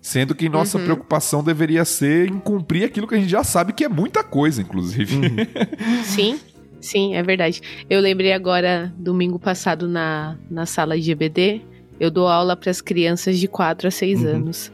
sendo 0.00 0.34
que 0.34 0.48
nossa 0.48 0.78
Uhum. 0.78 0.84
preocupação 0.84 1.44
deveria 1.44 1.84
ser 1.84 2.28
em 2.28 2.38
cumprir 2.40 2.84
aquilo 2.84 3.06
que 3.06 3.14
a 3.14 3.18
gente 3.18 3.30
já 3.30 3.44
sabe, 3.44 3.72
que 3.72 3.84
é 3.84 3.88
muita 3.88 4.24
coisa, 4.24 4.60
inclusive. 4.60 5.14
Uhum. 5.16 6.02
Sim, 6.04 6.40
sim, 6.82 7.14
é 7.14 7.22
verdade. 7.22 7.62
Eu 7.88 8.00
lembrei 8.00 8.32
agora, 8.32 8.92
domingo 8.98 9.38
passado, 9.38 9.88
na, 9.88 10.36
na 10.50 10.66
sala 10.66 10.98
de 11.00 11.10
EBD, 11.12 11.62
eu 11.98 12.10
dou 12.10 12.28
aula 12.28 12.54
para 12.56 12.70
as 12.70 12.80
crianças 12.82 13.38
de 13.38 13.48
4 13.48 13.88
a 13.88 13.90
6 13.90 14.20
Uhum. 14.22 14.28
anos. 14.28 14.72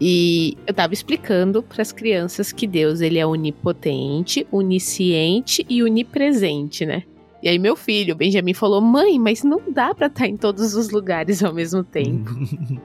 E 0.00 0.56
eu 0.66 0.74
tava 0.74 0.92
explicando 0.92 1.62
para 1.62 1.80
as 1.80 1.90
crianças 1.90 2.52
que 2.52 2.66
Deus 2.66 3.00
ele 3.00 3.18
é 3.18 3.26
onipotente, 3.26 4.46
onisciente 4.52 5.64
e 5.68 5.82
onipresente, 5.82 6.84
né? 6.84 7.02
E 7.42 7.48
aí 7.48 7.58
meu 7.58 7.74
filho, 7.76 8.14
Benjamin, 8.14 8.52
falou: 8.52 8.80
"Mãe, 8.80 9.18
mas 9.18 9.42
não 9.42 9.60
dá 9.72 9.94
para 9.94 10.08
estar 10.08 10.26
em 10.26 10.36
todos 10.36 10.74
os 10.74 10.90
lugares 10.90 11.42
ao 11.42 11.54
mesmo 11.54 11.82
tempo". 11.82 12.30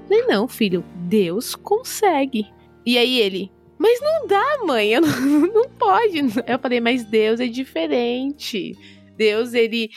Nem 0.09 0.25
não, 0.27 0.47
filho, 0.47 0.83
Deus 1.09 1.53
consegue. 1.55 2.45
E 2.85 2.97
aí 2.97 3.19
ele: 3.19 3.51
"Mas 3.81 3.99
não 3.99 4.27
dá, 4.27 4.59
mãe, 4.65 4.93
eu 4.93 5.01
não, 5.01 5.09
não 5.53 5.69
pode". 5.69 6.19
Eu 6.45 6.59
falei: 6.59 6.79
"Mas 6.79 7.03
Deus 7.03 7.39
é 7.39 7.47
diferente". 7.47 8.77
Deus, 9.17 9.53
ele. 9.53 9.91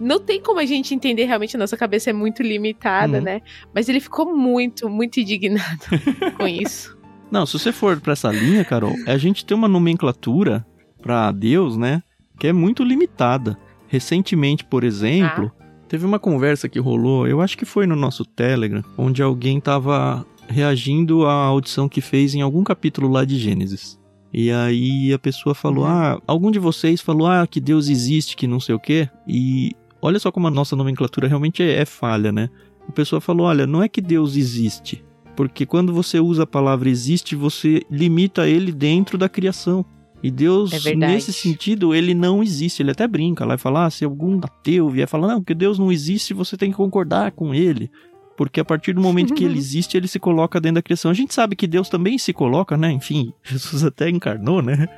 Não 0.00 0.18
tem 0.18 0.40
como 0.40 0.58
a 0.58 0.64
gente 0.64 0.94
entender 0.94 1.24
realmente, 1.24 1.56
a 1.56 1.58
nossa 1.58 1.76
cabeça 1.76 2.08
é 2.08 2.12
muito 2.12 2.42
limitada, 2.42 3.18
uhum. 3.18 3.24
né? 3.24 3.42
Mas 3.74 3.88
ele 3.88 4.00
ficou 4.00 4.34
muito, 4.34 4.88
muito 4.88 5.20
indignado 5.20 5.84
com 6.38 6.48
isso. 6.48 6.96
Não, 7.30 7.44
se 7.44 7.58
você 7.58 7.72
for 7.72 8.00
para 8.00 8.14
essa 8.14 8.30
linha, 8.30 8.64
Carol, 8.64 8.94
a 9.06 9.16
gente 9.18 9.44
tem 9.44 9.56
uma 9.56 9.68
nomenclatura 9.68 10.66
para 11.02 11.32
Deus, 11.32 11.76
né? 11.76 12.02
Que 12.38 12.48
é 12.48 12.52
muito 12.52 12.82
limitada. 12.82 13.58
Recentemente, 13.88 14.64
por 14.64 14.84
exemplo, 14.84 15.52
ah. 15.60 15.64
teve 15.86 16.06
uma 16.06 16.18
conversa 16.18 16.66
que 16.66 16.78
rolou, 16.78 17.26
eu 17.26 17.42
acho 17.42 17.58
que 17.58 17.66
foi 17.66 17.86
no 17.86 17.94
nosso 17.94 18.24
Telegram, 18.24 18.82
onde 18.96 19.22
alguém 19.22 19.60
tava 19.60 20.26
reagindo 20.48 21.26
à 21.26 21.32
audição 21.32 21.88
que 21.88 22.00
fez 22.00 22.34
em 22.34 22.42
algum 22.42 22.62
capítulo 22.62 23.08
lá 23.08 23.24
de 23.24 23.38
Gênesis. 23.38 23.98
E 24.32 24.50
aí 24.50 25.12
a 25.12 25.18
pessoa 25.18 25.54
falou: 25.54 25.84
uhum. 25.84 25.90
Ah, 25.90 26.20
algum 26.26 26.50
de 26.50 26.58
vocês 26.58 27.00
falou: 27.00 27.26
Ah, 27.26 27.46
que 27.46 27.60
Deus 27.60 27.88
existe, 27.88 28.36
que 28.36 28.46
não 28.46 28.58
sei 28.58 28.74
o 28.74 28.80
quê. 28.80 29.08
E 29.28 29.72
olha 30.00 30.18
só 30.18 30.32
como 30.32 30.48
a 30.48 30.50
nossa 30.50 30.74
nomenclatura 30.74 31.28
realmente 31.28 31.62
é, 31.62 31.80
é 31.80 31.84
falha, 31.84 32.32
né? 32.32 32.48
A 32.88 32.92
pessoa 32.92 33.20
falou: 33.20 33.46
Olha, 33.46 33.66
não 33.66 33.82
é 33.82 33.88
que 33.88 34.00
Deus 34.00 34.36
existe. 34.36 35.04
Porque 35.36 35.66
quando 35.66 35.92
você 35.92 36.18
usa 36.20 36.44
a 36.44 36.46
palavra 36.46 36.88
existe, 36.88 37.34
você 37.34 37.82
limita 37.90 38.48
ele 38.48 38.72
dentro 38.72 39.18
da 39.18 39.28
criação. 39.28 39.84
E 40.22 40.30
Deus, 40.30 40.86
é 40.86 40.94
nesse 40.94 41.32
sentido, 41.32 41.94
ele 41.94 42.14
não 42.14 42.42
existe. 42.42 42.80
Ele 42.80 42.92
até 42.92 43.06
brinca 43.08 43.44
lá 43.44 43.56
e 43.56 43.58
fala: 43.58 43.86
ah, 43.86 43.90
se 43.90 44.04
algum 44.04 44.38
ateu 44.42 44.88
vier 44.88 45.08
falar, 45.08 45.28
não, 45.28 45.42
que 45.42 45.54
Deus 45.54 45.78
não 45.78 45.90
existe, 45.90 46.32
você 46.32 46.56
tem 46.56 46.70
que 46.70 46.76
concordar 46.76 47.32
com 47.32 47.54
ele. 47.54 47.90
Porque 48.36 48.60
a 48.60 48.64
partir 48.64 48.92
do 48.92 49.00
momento 49.00 49.34
que 49.34 49.44
ele 49.44 49.56
existe, 49.58 49.96
ele 49.96 50.08
se 50.08 50.18
coloca 50.18 50.60
dentro 50.60 50.76
da 50.76 50.82
criação. 50.82 51.10
A 51.10 51.14
gente 51.14 51.34
sabe 51.34 51.56
que 51.56 51.66
Deus 51.66 51.88
também 51.88 52.18
se 52.18 52.32
coloca, 52.32 52.76
né? 52.76 52.90
Enfim, 52.90 53.32
Jesus 53.42 53.84
até 53.84 54.08
encarnou, 54.08 54.62
né? 54.62 54.88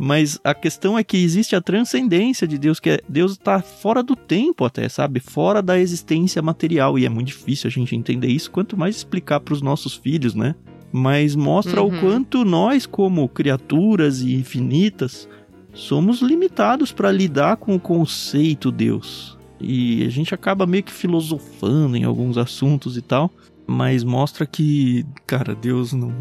Mas 0.00 0.38
a 0.44 0.54
questão 0.54 0.96
é 0.96 1.02
que 1.02 1.16
existe 1.16 1.56
a 1.56 1.60
transcendência 1.60 2.46
de 2.46 2.56
Deus, 2.56 2.78
que 2.78 2.90
é, 2.90 3.00
Deus 3.08 3.32
está 3.32 3.60
fora 3.60 4.00
do 4.00 4.14
tempo 4.14 4.64
até, 4.64 4.88
sabe? 4.88 5.18
Fora 5.18 5.60
da 5.60 5.76
existência 5.76 6.40
material. 6.40 6.96
E 6.96 7.04
é 7.04 7.08
muito 7.08 7.28
difícil 7.28 7.66
a 7.66 7.70
gente 7.70 7.96
entender 7.96 8.28
isso, 8.28 8.50
quanto 8.50 8.76
mais 8.76 8.96
explicar 8.96 9.40
para 9.40 9.54
os 9.54 9.60
nossos 9.60 9.94
filhos, 9.94 10.36
né? 10.36 10.54
Mas 10.92 11.34
mostra 11.34 11.82
uhum. 11.82 11.88
o 11.88 12.00
quanto 12.00 12.44
nós, 12.44 12.86
como 12.86 13.28
criaturas 13.28 14.22
infinitas, 14.22 15.28
somos 15.72 16.20
limitados 16.20 16.92
para 16.92 17.10
lidar 17.10 17.56
com 17.56 17.74
o 17.74 17.80
conceito 17.80 18.70
Deus. 18.70 19.37
E 19.60 20.04
a 20.04 20.08
gente 20.08 20.34
acaba 20.34 20.66
meio 20.66 20.82
que 20.82 20.92
filosofando 20.92 21.96
em 21.96 22.04
alguns 22.04 22.38
assuntos 22.38 22.96
e 22.96 23.02
tal, 23.02 23.30
mas 23.66 24.04
mostra 24.04 24.46
que, 24.46 25.04
cara, 25.26 25.54
Deus 25.54 25.92
não 25.92 26.12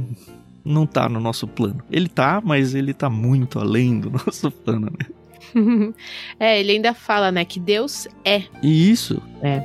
não 0.65 0.85
tá 0.85 1.07
no 1.07 1.19
nosso 1.19 1.47
plano. 1.47 1.81
Ele 1.89 2.09
tá, 2.09 2.41
mas 2.43 2.75
ele 2.75 2.93
tá 2.93 3.09
muito 3.09 3.57
além 3.57 3.99
do 4.01 4.09
nosso 4.25 4.51
plano, 4.51 4.91
né? 4.99 5.05
é, 6.39 6.59
ele 6.59 6.73
ainda 6.73 6.93
fala, 6.93 7.31
né, 7.31 7.45
que 7.45 7.59
Deus 7.59 8.07
é. 8.25 8.43
E 8.61 8.91
isso. 8.91 9.21
É. 9.41 9.63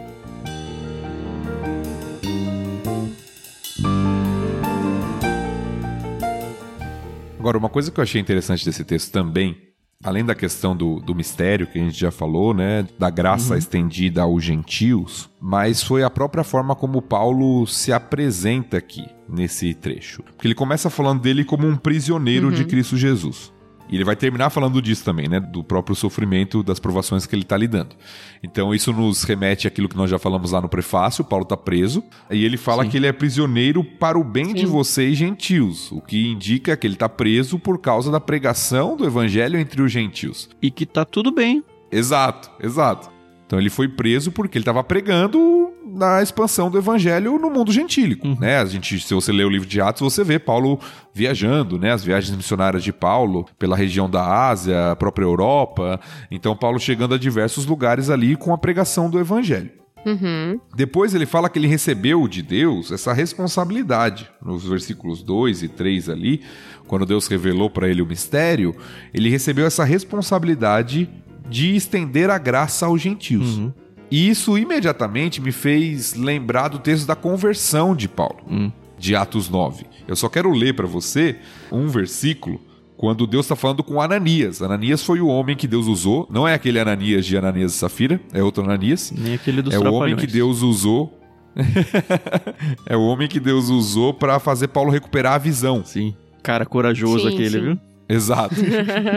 Agora, 7.38 7.58
uma 7.58 7.68
coisa 7.68 7.90
que 7.90 7.98
eu 7.98 8.02
achei 8.04 8.20
interessante 8.20 8.64
desse 8.64 8.84
texto 8.84 9.10
também 9.10 9.71
além 10.02 10.24
da 10.24 10.34
questão 10.34 10.76
do, 10.76 11.00
do 11.00 11.14
mistério 11.14 11.66
que 11.66 11.78
a 11.78 11.82
gente 11.82 11.98
já 11.98 12.10
falou, 12.10 12.52
né, 12.52 12.86
da 12.98 13.08
graça 13.08 13.52
uhum. 13.52 13.58
estendida 13.58 14.22
aos 14.22 14.42
gentios, 14.42 15.30
mas 15.40 15.82
foi 15.82 16.02
a 16.02 16.10
própria 16.10 16.42
forma 16.42 16.74
como 16.74 17.00
Paulo 17.00 17.66
se 17.66 17.92
apresenta 17.92 18.76
aqui 18.76 19.06
nesse 19.28 19.72
trecho. 19.74 20.22
Porque 20.22 20.48
ele 20.48 20.54
começa 20.54 20.90
falando 20.90 21.20
dele 21.20 21.44
como 21.44 21.66
um 21.66 21.76
prisioneiro 21.76 22.48
uhum. 22.48 22.52
de 22.52 22.64
Cristo 22.64 22.96
Jesus. 22.96 23.52
E 23.92 23.96
ele 23.96 24.04
vai 24.04 24.16
terminar 24.16 24.48
falando 24.48 24.80
disso 24.80 25.04
também, 25.04 25.28
né? 25.28 25.38
Do 25.38 25.62
próprio 25.62 25.94
sofrimento, 25.94 26.62
das 26.62 26.80
provações 26.80 27.26
que 27.26 27.34
ele 27.34 27.42
está 27.42 27.58
lidando. 27.58 27.94
Então, 28.42 28.74
isso 28.74 28.90
nos 28.90 29.22
remete 29.22 29.68
àquilo 29.68 29.86
que 29.86 29.96
nós 29.96 30.08
já 30.08 30.18
falamos 30.18 30.50
lá 30.52 30.62
no 30.62 30.68
prefácio. 30.68 31.22
Paulo 31.22 31.42
está 31.42 31.58
preso. 31.58 32.02
E 32.30 32.42
ele 32.42 32.56
fala 32.56 32.84
Sim. 32.84 32.88
que 32.88 32.96
ele 32.96 33.06
é 33.06 33.12
prisioneiro 33.12 33.84
para 33.84 34.18
o 34.18 34.24
bem 34.24 34.46
Sim. 34.46 34.54
de 34.54 34.64
vocês, 34.64 35.18
gentios. 35.18 35.92
O 35.92 36.00
que 36.00 36.26
indica 36.26 36.74
que 36.74 36.86
ele 36.86 36.94
está 36.94 37.06
preso 37.06 37.58
por 37.58 37.78
causa 37.78 38.10
da 38.10 38.18
pregação 38.18 38.96
do 38.96 39.04
evangelho 39.04 39.60
entre 39.60 39.82
os 39.82 39.92
gentios. 39.92 40.48
E 40.62 40.70
que 40.70 40.86
tá 40.86 41.04
tudo 41.04 41.30
bem. 41.30 41.62
Exato, 41.90 42.50
exato. 42.62 43.10
Então 43.46 43.60
ele 43.60 43.68
foi 43.68 43.88
preso 43.88 44.32
porque 44.32 44.56
ele 44.56 44.62
estava 44.62 44.82
pregando 44.82 45.70
na 45.92 46.22
expansão 46.22 46.70
do 46.70 46.78
evangelho 46.78 47.38
no 47.38 47.50
mundo 47.50 47.70
gentílico, 47.70 48.26
uhum. 48.26 48.36
né? 48.40 48.58
A 48.58 48.64
gente, 48.64 48.98
se 48.98 49.12
você 49.12 49.30
ler 49.30 49.44
o 49.44 49.50
livro 49.50 49.68
de 49.68 49.80
Atos, 49.80 50.00
você 50.00 50.24
vê 50.24 50.38
Paulo 50.38 50.80
viajando, 51.12 51.78
né? 51.78 51.92
As 51.92 52.02
viagens 52.02 52.34
missionárias 52.34 52.82
de 52.82 52.92
Paulo 52.92 53.46
pela 53.58 53.76
região 53.76 54.08
da 54.08 54.48
Ásia, 54.48 54.92
a 54.92 54.96
própria 54.96 55.24
Europa. 55.24 56.00
Então 56.30 56.56
Paulo 56.56 56.78
chegando 56.80 57.14
a 57.14 57.18
diversos 57.18 57.66
lugares 57.66 58.08
ali 58.08 58.36
com 58.36 58.54
a 58.54 58.58
pregação 58.58 59.10
do 59.10 59.18
evangelho. 59.18 59.70
Uhum. 60.04 60.58
Depois 60.74 61.14
ele 61.14 61.26
fala 61.26 61.48
que 61.48 61.58
ele 61.58 61.68
recebeu 61.68 62.26
de 62.26 62.42
Deus 62.42 62.90
essa 62.90 63.12
responsabilidade. 63.12 64.28
Nos 64.44 64.66
versículos 64.66 65.22
2 65.22 65.62
e 65.62 65.68
3 65.68 66.08
ali, 66.08 66.42
quando 66.88 67.06
Deus 67.06 67.28
revelou 67.28 67.70
para 67.70 67.88
ele 67.88 68.02
o 68.02 68.06
mistério, 68.06 68.74
ele 69.14 69.28
recebeu 69.28 69.64
essa 69.64 69.84
responsabilidade 69.84 71.08
de 71.48 71.76
estender 71.76 72.30
a 72.30 72.38
graça 72.38 72.86
aos 72.86 73.00
gentios. 73.00 73.58
Uhum. 73.58 73.72
E 74.12 74.28
isso 74.28 74.58
imediatamente 74.58 75.40
me 75.40 75.50
fez 75.50 76.12
lembrar 76.12 76.68
do 76.68 76.78
texto 76.78 77.06
da 77.06 77.16
conversão 77.16 77.96
de 77.96 78.06
Paulo, 78.06 78.40
hum. 78.46 78.70
de 78.98 79.16
Atos 79.16 79.48
9. 79.48 79.86
Eu 80.06 80.14
só 80.14 80.28
quero 80.28 80.52
ler 80.52 80.74
para 80.74 80.86
você 80.86 81.36
um 81.72 81.88
versículo 81.88 82.60
quando 82.94 83.26
Deus 83.26 83.46
está 83.46 83.56
falando 83.56 83.82
com 83.82 84.02
Ananias. 84.02 84.60
Ananias 84.60 85.02
foi 85.02 85.22
o 85.22 85.28
homem 85.28 85.56
que 85.56 85.66
Deus 85.66 85.86
usou, 85.86 86.28
não 86.30 86.46
é 86.46 86.52
aquele 86.52 86.78
Ananias 86.78 87.24
de 87.24 87.38
Ananias 87.38 87.72
e 87.72 87.74
Safira, 87.78 88.20
é 88.34 88.42
outro 88.42 88.62
Ananias. 88.62 89.10
Nem 89.16 89.32
aquele 89.32 89.62
dos 89.62 89.72
É 89.72 89.78
o 89.78 89.90
homem 89.94 90.14
que 90.14 90.26
Deus 90.26 90.60
usou. 90.60 91.18
é 92.84 92.94
o 92.94 93.00
homem 93.00 93.26
que 93.26 93.40
Deus 93.40 93.70
usou 93.70 94.12
para 94.12 94.38
fazer 94.38 94.68
Paulo 94.68 94.90
recuperar 94.90 95.32
a 95.32 95.38
visão. 95.38 95.82
Sim. 95.86 96.14
Cara 96.42 96.66
corajoso 96.66 97.30
sim, 97.30 97.34
aquele, 97.34 97.50
sim. 97.50 97.60
viu? 97.60 97.78
Exato. 98.12 98.54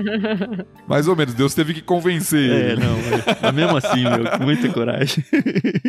Mais 0.88 1.08
ou 1.08 1.16
menos, 1.16 1.34
Deus 1.34 1.54
teve 1.54 1.74
que 1.74 1.82
convencer 1.82 2.50
é, 2.50 2.72
ele. 2.72 2.82
não, 2.82 2.96
mas 3.42 3.54
mesmo 3.54 3.78
assim, 3.78 4.04
meu, 4.04 4.32
com 4.38 4.44
muita 4.44 4.70
coragem. 4.70 5.24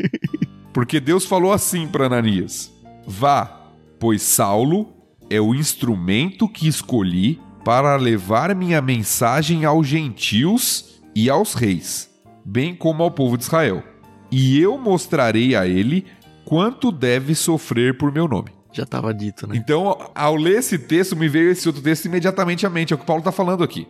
Porque 0.72 0.98
Deus 0.98 1.24
falou 1.24 1.52
assim 1.52 1.86
para 1.86 2.06
Ananias: 2.06 2.72
Vá, 3.06 3.70
pois 4.00 4.22
Saulo 4.22 4.92
é 5.30 5.40
o 5.40 5.54
instrumento 5.54 6.48
que 6.48 6.66
escolhi 6.66 7.40
para 7.64 7.96
levar 7.96 8.54
minha 8.54 8.82
mensagem 8.82 9.64
aos 9.64 9.86
gentios 9.86 11.00
e 11.14 11.30
aos 11.30 11.54
reis, 11.54 12.10
bem 12.44 12.74
como 12.74 13.02
ao 13.04 13.10
povo 13.10 13.36
de 13.36 13.44
Israel. 13.44 13.82
E 14.30 14.58
eu 14.58 14.76
mostrarei 14.76 15.54
a 15.54 15.66
ele 15.66 16.04
quanto 16.44 16.90
deve 16.90 17.34
sofrer 17.34 17.96
por 17.96 18.12
meu 18.12 18.26
nome. 18.26 18.55
Já 18.76 18.82
estava 18.82 19.14
dito, 19.14 19.46
né? 19.46 19.56
Então, 19.56 20.10
ao 20.14 20.36
ler 20.36 20.58
esse 20.58 20.78
texto, 20.78 21.16
me 21.16 21.30
veio 21.30 21.50
esse 21.50 21.66
outro 21.66 21.82
texto 21.82 22.04
imediatamente 22.04 22.66
à 22.66 22.70
mente. 22.70 22.92
É 22.92 22.96
o 22.96 22.98
que 22.98 23.06
Paulo 23.06 23.20
está 23.20 23.32
falando 23.32 23.64
aqui. 23.64 23.88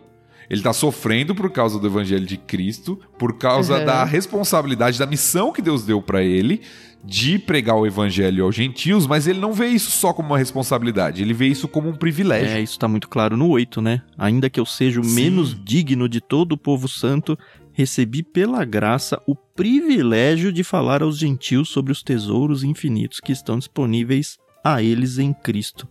Ele 0.49 0.61
está 0.61 0.71
sofrendo 0.71 1.35
por 1.35 1.51
causa 1.51 1.77
do 1.77 1.87
evangelho 1.87 2.25
de 2.25 2.37
Cristo, 2.37 2.97
por 3.19 3.37
causa 3.37 3.79
uhum. 3.79 3.85
da 3.85 4.05
responsabilidade, 4.05 4.97
da 4.97 5.05
missão 5.05 5.51
que 5.51 5.61
Deus 5.61 5.83
deu 5.83 6.01
para 6.01 6.23
ele 6.23 6.61
de 7.03 7.37
pregar 7.37 7.75
o 7.75 7.85
evangelho 7.85 8.45
aos 8.45 8.55
gentios, 8.55 9.05
mas 9.05 9.27
ele 9.27 9.39
não 9.39 9.51
vê 9.51 9.67
isso 9.67 9.91
só 9.91 10.13
como 10.13 10.29
uma 10.29 10.37
responsabilidade, 10.37 11.21
ele 11.21 11.33
vê 11.33 11.47
isso 11.47 11.67
como 11.67 11.89
um 11.89 11.95
privilégio. 11.95 12.49
É, 12.49 12.61
isso 12.61 12.73
está 12.73 12.87
muito 12.87 13.07
claro 13.07 13.37
no 13.37 13.49
8, 13.49 13.81
né? 13.81 14.01
Ainda 14.17 14.49
que 14.49 14.59
eu 14.59 14.65
seja 14.65 14.99
o 14.99 15.03
Sim. 15.03 15.15
menos 15.15 15.55
digno 15.63 16.09
de 16.09 16.19
todo 16.19 16.53
o 16.53 16.57
povo 16.57 16.87
santo, 16.87 17.37
recebi 17.71 18.23
pela 18.23 18.65
graça 18.65 19.21
o 19.27 19.35
privilégio 19.35 20.51
de 20.51 20.63
falar 20.63 21.03
aos 21.03 21.17
gentios 21.17 21.69
sobre 21.69 21.91
os 21.91 22.01
tesouros 22.01 22.63
infinitos 22.63 23.19
que 23.19 23.31
estão 23.31 23.57
disponíveis 23.57 24.37
a 24.75 24.83
eles 24.83 25.17
em 25.17 25.33
Cristo. 25.33 25.87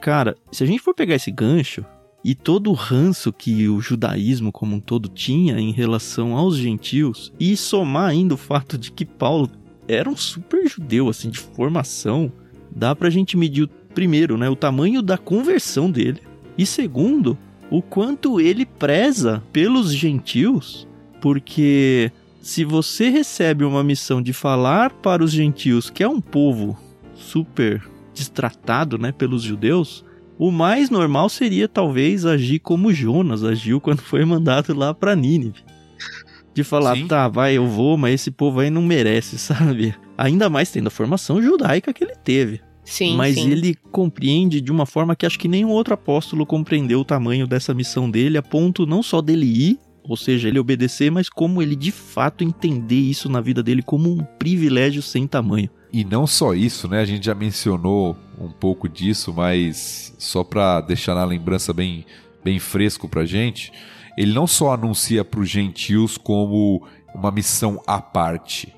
Cara, 0.00 0.36
se 0.52 0.62
a 0.62 0.66
gente 0.66 0.82
for 0.82 0.94
pegar 0.94 1.14
esse 1.14 1.30
gancho 1.30 1.84
e 2.24 2.34
todo 2.34 2.70
o 2.70 2.74
ranço 2.74 3.32
que 3.32 3.68
o 3.68 3.80
judaísmo 3.80 4.50
como 4.50 4.76
um 4.76 4.80
todo 4.80 5.08
tinha 5.08 5.58
em 5.58 5.72
relação 5.72 6.36
aos 6.36 6.56
gentios 6.56 7.32
e 7.38 7.56
somar 7.56 8.10
ainda 8.10 8.34
o 8.34 8.38
fato 8.38 8.76
de 8.76 8.90
que 8.90 9.04
Paulo 9.04 9.50
era 9.88 10.08
um 10.08 10.16
super 10.16 10.68
judeu 10.68 11.08
assim 11.08 11.30
de 11.30 11.38
formação, 11.38 12.32
dá 12.70 12.94
pra 12.94 13.10
gente 13.10 13.36
medir 13.36 13.68
primeiro, 13.94 14.36
né, 14.36 14.50
o 14.50 14.56
tamanho 14.56 15.00
da 15.00 15.16
conversão 15.16 15.90
dele 15.90 16.20
e 16.58 16.66
segundo, 16.66 17.38
o 17.70 17.82
quanto 17.82 18.40
ele 18.40 18.64
preza 18.64 19.42
pelos 19.52 19.92
gentios, 19.92 20.86
porque 21.20 22.10
se 22.40 22.64
você 22.64 23.08
recebe 23.08 23.64
uma 23.64 23.82
missão 23.82 24.22
de 24.22 24.32
falar 24.32 24.90
para 24.90 25.22
os 25.22 25.32
gentios, 25.32 25.90
que 25.90 26.02
é 26.02 26.08
um 26.08 26.20
povo 26.20 26.78
super 27.14 27.82
destratado, 28.16 28.96
né, 28.96 29.12
pelos 29.12 29.42
judeus, 29.42 30.04
o 30.38 30.50
mais 30.50 30.90
normal 30.90 31.28
seria 31.28 31.68
talvez 31.68 32.24
agir 32.24 32.58
como 32.58 32.92
Jonas 32.92 33.44
agiu 33.44 33.80
quando 33.80 34.00
foi 34.00 34.24
mandado 34.24 34.74
lá 34.74 34.94
para 34.94 35.14
Nínive. 35.14 35.64
De 36.54 36.64
falar, 36.64 36.96
Sim. 36.96 37.06
tá, 37.06 37.28
vai, 37.28 37.54
eu 37.54 37.66
vou, 37.66 37.98
mas 37.98 38.14
esse 38.14 38.30
povo 38.30 38.60
aí 38.60 38.70
não 38.70 38.82
merece, 38.82 39.36
sabe? 39.38 39.94
Ainda 40.16 40.48
mais 40.48 40.70
tendo 40.70 40.86
a 40.86 40.90
formação 40.90 41.40
judaica 41.42 41.92
que 41.92 42.02
ele 42.02 42.14
teve. 42.24 42.60
Sim, 42.82 43.16
mas 43.16 43.34
sim. 43.34 43.50
ele 43.50 43.74
compreende 43.90 44.60
de 44.60 44.70
uma 44.70 44.86
forma 44.86 45.16
que 45.16 45.26
acho 45.26 45.38
que 45.38 45.48
nenhum 45.48 45.70
outro 45.70 45.92
apóstolo 45.92 46.46
compreendeu 46.46 47.00
o 47.00 47.04
tamanho 47.04 47.46
dessa 47.46 47.74
missão 47.74 48.08
dele, 48.08 48.38
a 48.38 48.42
ponto 48.42 48.86
não 48.86 49.02
só 49.02 49.20
dele 49.20 49.44
ir, 49.44 49.78
ou 50.04 50.16
seja, 50.16 50.46
ele 50.46 50.60
obedecer, 50.60 51.10
mas 51.10 51.28
como 51.28 51.60
ele 51.60 51.74
de 51.74 51.90
fato 51.90 52.44
entender 52.44 53.00
isso 53.00 53.28
na 53.28 53.40
vida 53.40 53.60
dele 53.60 53.82
como 53.82 54.08
um 54.08 54.24
privilégio 54.38 55.02
sem 55.02 55.26
tamanho. 55.26 55.68
E 55.92 56.04
não 56.04 56.26
só 56.26 56.52
isso, 56.54 56.88
né? 56.88 57.00
A 57.00 57.04
gente 57.04 57.26
já 57.26 57.34
mencionou 57.34 58.16
um 58.38 58.50
pouco 58.50 58.88
disso, 58.88 59.32
mas 59.34 60.14
só 60.18 60.44
para 60.44 60.80
deixar 60.80 61.14
na 61.14 61.24
lembrança 61.24 61.72
bem, 61.72 62.04
bem 62.44 62.58
fresco 62.58 63.08
pra 63.08 63.24
gente, 63.24 63.72
ele 64.16 64.32
não 64.34 64.46
só 64.46 64.72
anuncia 64.74 65.24
para 65.24 65.40
os 65.40 65.48
gentios 65.48 66.16
como 66.18 66.86
uma 67.14 67.30
missão 67.30 67.80
à 67.86 68.00
parte. 68.00 68.72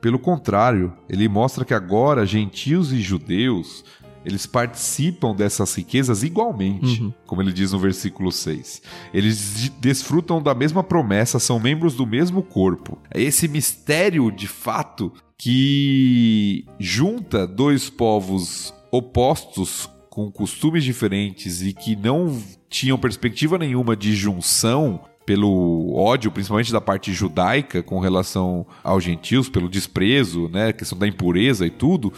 Pelo 0.00 0.18
contrário, 0.18 0.92
ele 1.08 1.28
mostra 1.28 1.64
que 1.64 1.72
agora 1.74 2.26
gentios 2.26 2.92
e 2.92 3.00
judeus, 3.00 3.84
eles 4.24 4.46
participam 4.46 5.34
dessas 5.34 5.74
riquezas 5.74 6.22
igualmente, 6.22 7.02
Uhum. 7.02 7.12
como 7.26 7.42
ele 7.42 7.52
diz 7.52 7.72
no 7.72 7.78
versículo 7.78 8.32
6. 8.32 8.82
Eles 9.12 9.54
de- 9.56 9.70
desfrutam 9.70 10.42
da 10.42 10.54
mesma 10.54 10.82
promessa, 10.82 11.38
são 11.38 11.60
membros 11.60 11.94
do 11.94 12.06
mesmo 12.06 12.42
corpo. 12.42 12.98
Esse 13.14 13.46
mistério 13.48 14.30
de 14.30 14.46
fato 14.48 15.12
que 15.44 16.64
junta 16.80 17.46
dois 17.46 17.90
povos 17.90 18.72
opostos 18.90 19.90
com 20.08 20.32
costumes 20.32 20.82
diferentes 20.82 21.60
e 21.60 21.74
que 21.74 21.94
não 21.94 22.42
tinham 22.70 22.96
perspectiva 22.96 23.58
nenhuma 23.58 23.94
de 23.94 24.14
junção 24.14 25.02
pelo 25.26 25.94
ódio, 25.94 26.30
principalmente 26.30 26.72
da 26.72 26.80
parte 26.80 27.12
judaica 27.12 27.82
com 27.82 28.00
relação 28.00 28.66
aos 28.82 29.04
gentios, 29.04 29.50
pelo 29.50 29.68
desprezo, 29.68 30.48
né, 30.48 30.72
questão 30.72 30.96
da 30.96 31.06
impureza 31.06 31.66
e 31.66 31.70
tudo. 31.70 32.10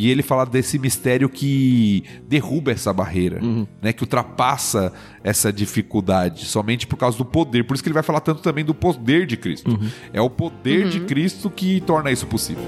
E 0.00 0.08
ele 0.10 0.22
fala 0.22 0.46
desse 0.46 0.78
mistério 0.78 1.28
que 1.28 2.04
derruba 2.28 2.70
essa 2.70 2.92
barreira, 2.92 3.42
Uhum. 3.42 3.66
né, 3.82 3.92
que 3.92 4.04
ultrapassa 4.04 4.92
essa 5.24 5.52
dificuldade 5.52 6.44
somente 6.44 6.86
por 6.86 6.96
causa 6.96 7.18
do 7.18 7.24
poder. 7.24 7.64
Por 7.64 7.74
isso 7.74 7.82
que 7.82 7.88
ele 7.88 7.94
vai 7.94 8.04
falar 8.04 8.20
tanto 8.20 8.40
também 8.40 8.64
do 8.64 8.72
poder 8.72 9.26
de 9.26 9.36
Cristo. 9.36 9.68
Uhum. 9.72 9.90
É 10.12 10.20
o 10.20 10.30
poder 10.30 10.88
de 10.88 11.00
Cristo 11.00 11.50
que 11.50 11.80
torna 11.80 12.12
isso 12.12 12.28
possível. 12.28 12.64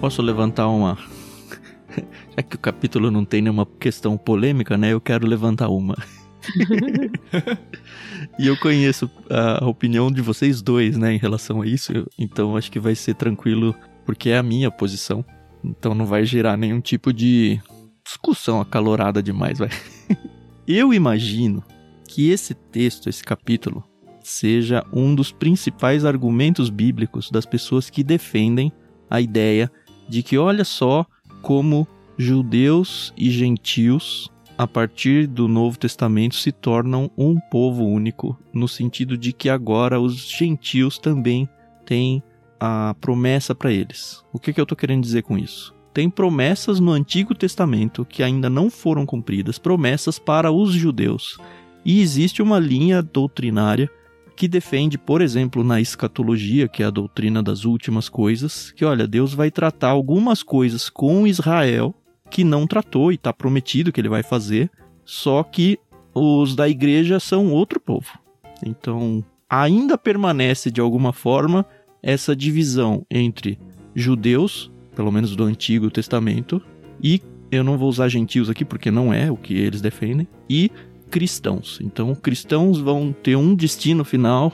Posso 0.00 0.20
levantar 0.22 0.68
uma. 0.68 0.98
Já 2.36 2.42
que 2.42 2.56
o 2.56 2.58
capítulo 2.58 3.10
não 3.10 3.24
tem 3.24 3.40
nenhuma 3.42 3.66
questão 3.78 4.16
polêmica, 4.16 4.76
né? 4.76 4.92
Eu 4.92 5.00
quero 5.00 5.26
levantar 5.26 5.68
uma. 5.68 5.96
e 8.38 8.46
eu 8.46 8.56
conheço 8.58 9.10
a 9.30 9.66
opinião 9.66 10.10
de 10.10 10.20
vocês 10.20 10.62
dois, 10.62 10.96
né, 10.96 11.14
em 11.14 11.18
relação 11.18 11.62
a 11.62 11.66
isso, 11.66 11.92
então 12.18 12.56
acho 12.56 12.70
que 12.70 12.80
vai 12.80 12.94
ser 12.94 13.14
tranquilo, 13.14 13.74
porque 14.04 14.30
é 14.30 14.38
a 14.38 14.42
minha 14.42 14.70
posição. 14.70 15.24
Então 15.64 15.94
não 15.94 16.06
vai 16.06 16.24
gerar 16.24 16.56
nenhum 16.56 16.80
tipo 16.80 17.12
de 17.12 17.60
discussão 18.04 18.60
acalorada 18.60 19.22
demais, 19.22 19.58
vai. 19.58 19.70
eu 20.66 20.92
imagino 20.92 21.62
que 22.08 22.30
esse 22.30 22.54
texto, 22.54 23.08
esse 23.08 23.22
capítulo, 23.22 23.84
seja 24.22 24.84
um 24.92 25.14
dos 25.14 25.32
principais 25.32 26.04
argumentos 26.04 26.70
bíblicos 26.70 27.30
das 27.30 27.46
pessoas 27.46 27.90
que 27.90 28.02
defendem 28.02 28.72
a 29.08 29.20
ideia 29.20 29.70
de 30.08 30.22
que 30.22 30.38
olha 30.38 30.64
só 30.64 31.06
como 31.40 31.86
judeus 32.16 33.12
e 33.16 33.30
gentios 33.30 34.30
a 34.62 34.66
partir 34.66 35.26
do 35.26 35.48
Novo 35.48 35.76
Testamento 35.76 36.36
se 36.36 36.52
tornam 36.52 37.10
um 37.18 37.36
povo 37.50 37.84
único, 37.84 38.38
no 38.52 38.68
sentido 38.68 39.18
de 39.18 39.32
que 39.32 39.48
agora 39.48 40.00
os 40.00 40.30
gentios 40.30 40.98
também 40.98 41.48
têm 41.84 42.22
a 42.60 42.94
promessa 43.00 43.56
para 43.56 43.72
eles. 43.72 44.22
O 44.32 44.38
que, 44.38 44.52
que 44.52 44.60
eu 44.60 44.62
estou 44.62 44.78
querendo 44.78 45.02
dizer 45.02 45.22
com 45.22 45.36
isso? 45.36 45.74
Tem 45.92 46.08
promessas 46.08 46.78
no 46.78 46.92
Antigo 46.92 47.34
Testamento 47.34 48.04
que 48.04 48.22
ainda 48.22 48.48
não 48.48 48.70
foram 48.70 49.04
cumpridas, 49.04 49.58
promessas 49.58 50.16
para 50.16 50.52
os 50.52 50.72
judeus. 50.72 51.38
E 51.84 52.00
existe 52.00 52.40
uma 52.40 52.60
linha 52.60 53.02
doutrinária 53.02 53.90
que 54.36 54.46
defende, 54.46 54.96
por 54.96 55.20
exemplo, 55.20 55.64
na 55.64 55.80
escatologia, 55.80 56.68
que 56.68 56.84
é 56.84 56.86
a 56.86 56.90
doutrina 56.90 57.42
das 57.42 57.64
últimas 57.64 58.08
coisas, 58.08 58.70
que 58.70 58.84
olha, 58.84 59.08
Deus 59.08 59.34
vai 59.34 59.50
tratar 59.50 59.88
algumas 59.88 60.40
coisas 60.40 60.88
com 60.88 61.26
Israel 61.26 61.92
que 62.32 62.42
não 62.42 62.66
tratou 62.66 63.12
e 63.12 63.16
está 63.16 63.30
prometido 63.30 63.92
que 63.92 64.00
ele 64.00 64.08
vai 64.08 64.22
fazer, 64.22 64.70
só 65.04 65.42
que 65.42 65.78
os 66.14 66.56
da 66.56 66.66
igreja 66.66 67.20
são 67.20 67.52
outro 67.52 67.78
povo. 67.78 68.18
Então, 68.64 69.22
ainda 69.48 69.98
permanece 69.98 70.70
de 70.70 70.80
alguma 70.80 71.12
forma 71.12 71.66
essa 72.02 72.34
divisão 72.34 73.04
entre 73.10 73.58
judeus, 73.94 74.72
pelo 74.96 75.12
menos 75.12 75.36
do 75.36 75.44
Antigo 75.44 75.90
Testamento, 75.90 76.60
e 77.02 77.20
eu 77.50 77.62
não 77.62 77.76
vou 77.76 77.90
usar 77.90 78.08
gentios 78.08 78.48
aqui 78.48 78.64
porque 78.64 78.90
não 78.90 79.12
é 79.12 79.30
o 79.30 79.36
que 79.36 79.54
eles 79.54 79.82
defendem, 79.82 80.26
e 80.48 80.70
cristãos. 81.10 81.78
Então, 81.82 82.14
cristãos 82.14 82.78
vão 82.78 83.12
ter 83.12 83.36
um 83.36 83.54
destino 83.54 84.04
final, 84.06 84.50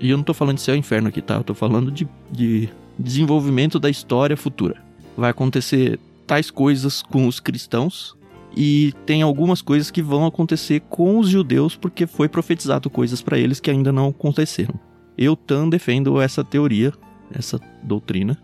e 0.00 0.08
eu 0.08 0.16
não 0.16 0.24
tô 0.24 0.32
falando 0.32 0.56
de 0.56 0.62
céu 0.62 0.74
e 0.74 0.78
inferno 0.78 1.08
aqui, 1.08 1.20
tá? 1.20 1.34
Eu 1.34 1.44
tô 1.44 1.52
falando 1.52 1.90
de, 1.90 2.08
de 2.32 2.70
desenvolvimento 2.98 3.78
da 3.78 3.90
história 3.90 4.36
futura. 4.36 4.82
Vai 5.14 5.30
acontecer 5.30 5.98
tais 6.28 6.50
coisas 6.50 7.02
com 7.02 7.26
os 7.26 7.40
cristãos, 7.40 8.16
e 8.56 8.92
tem 9.06 9.22
algumas 9.22 9.62
coisas 9.62 9.90
que 9.90 10.02
vão 10.02 10.26
acontecer 10.26 10.80
com 10.88 11.18
os 11.18 11.28
judeus, 11.28 11.74
porque 11.74 12.06
foi 12.06 12.28
profetizado 12.28 12.90
coisas 12.90 13.22
para 13.22 13.38
eles 13.38 13.60
que 13.60 13.70
ainda 13.70 13.90
não 13.90 14.08
aconteceram. 14.08 14.78
Eu 15.16 15.34
tan 15.34 15.68
defendo 15.68 16.20
essa 16.20 16.44
teoria, 16.44 16.92
essa 17.32 17.58
doutrina, 17.82 18.38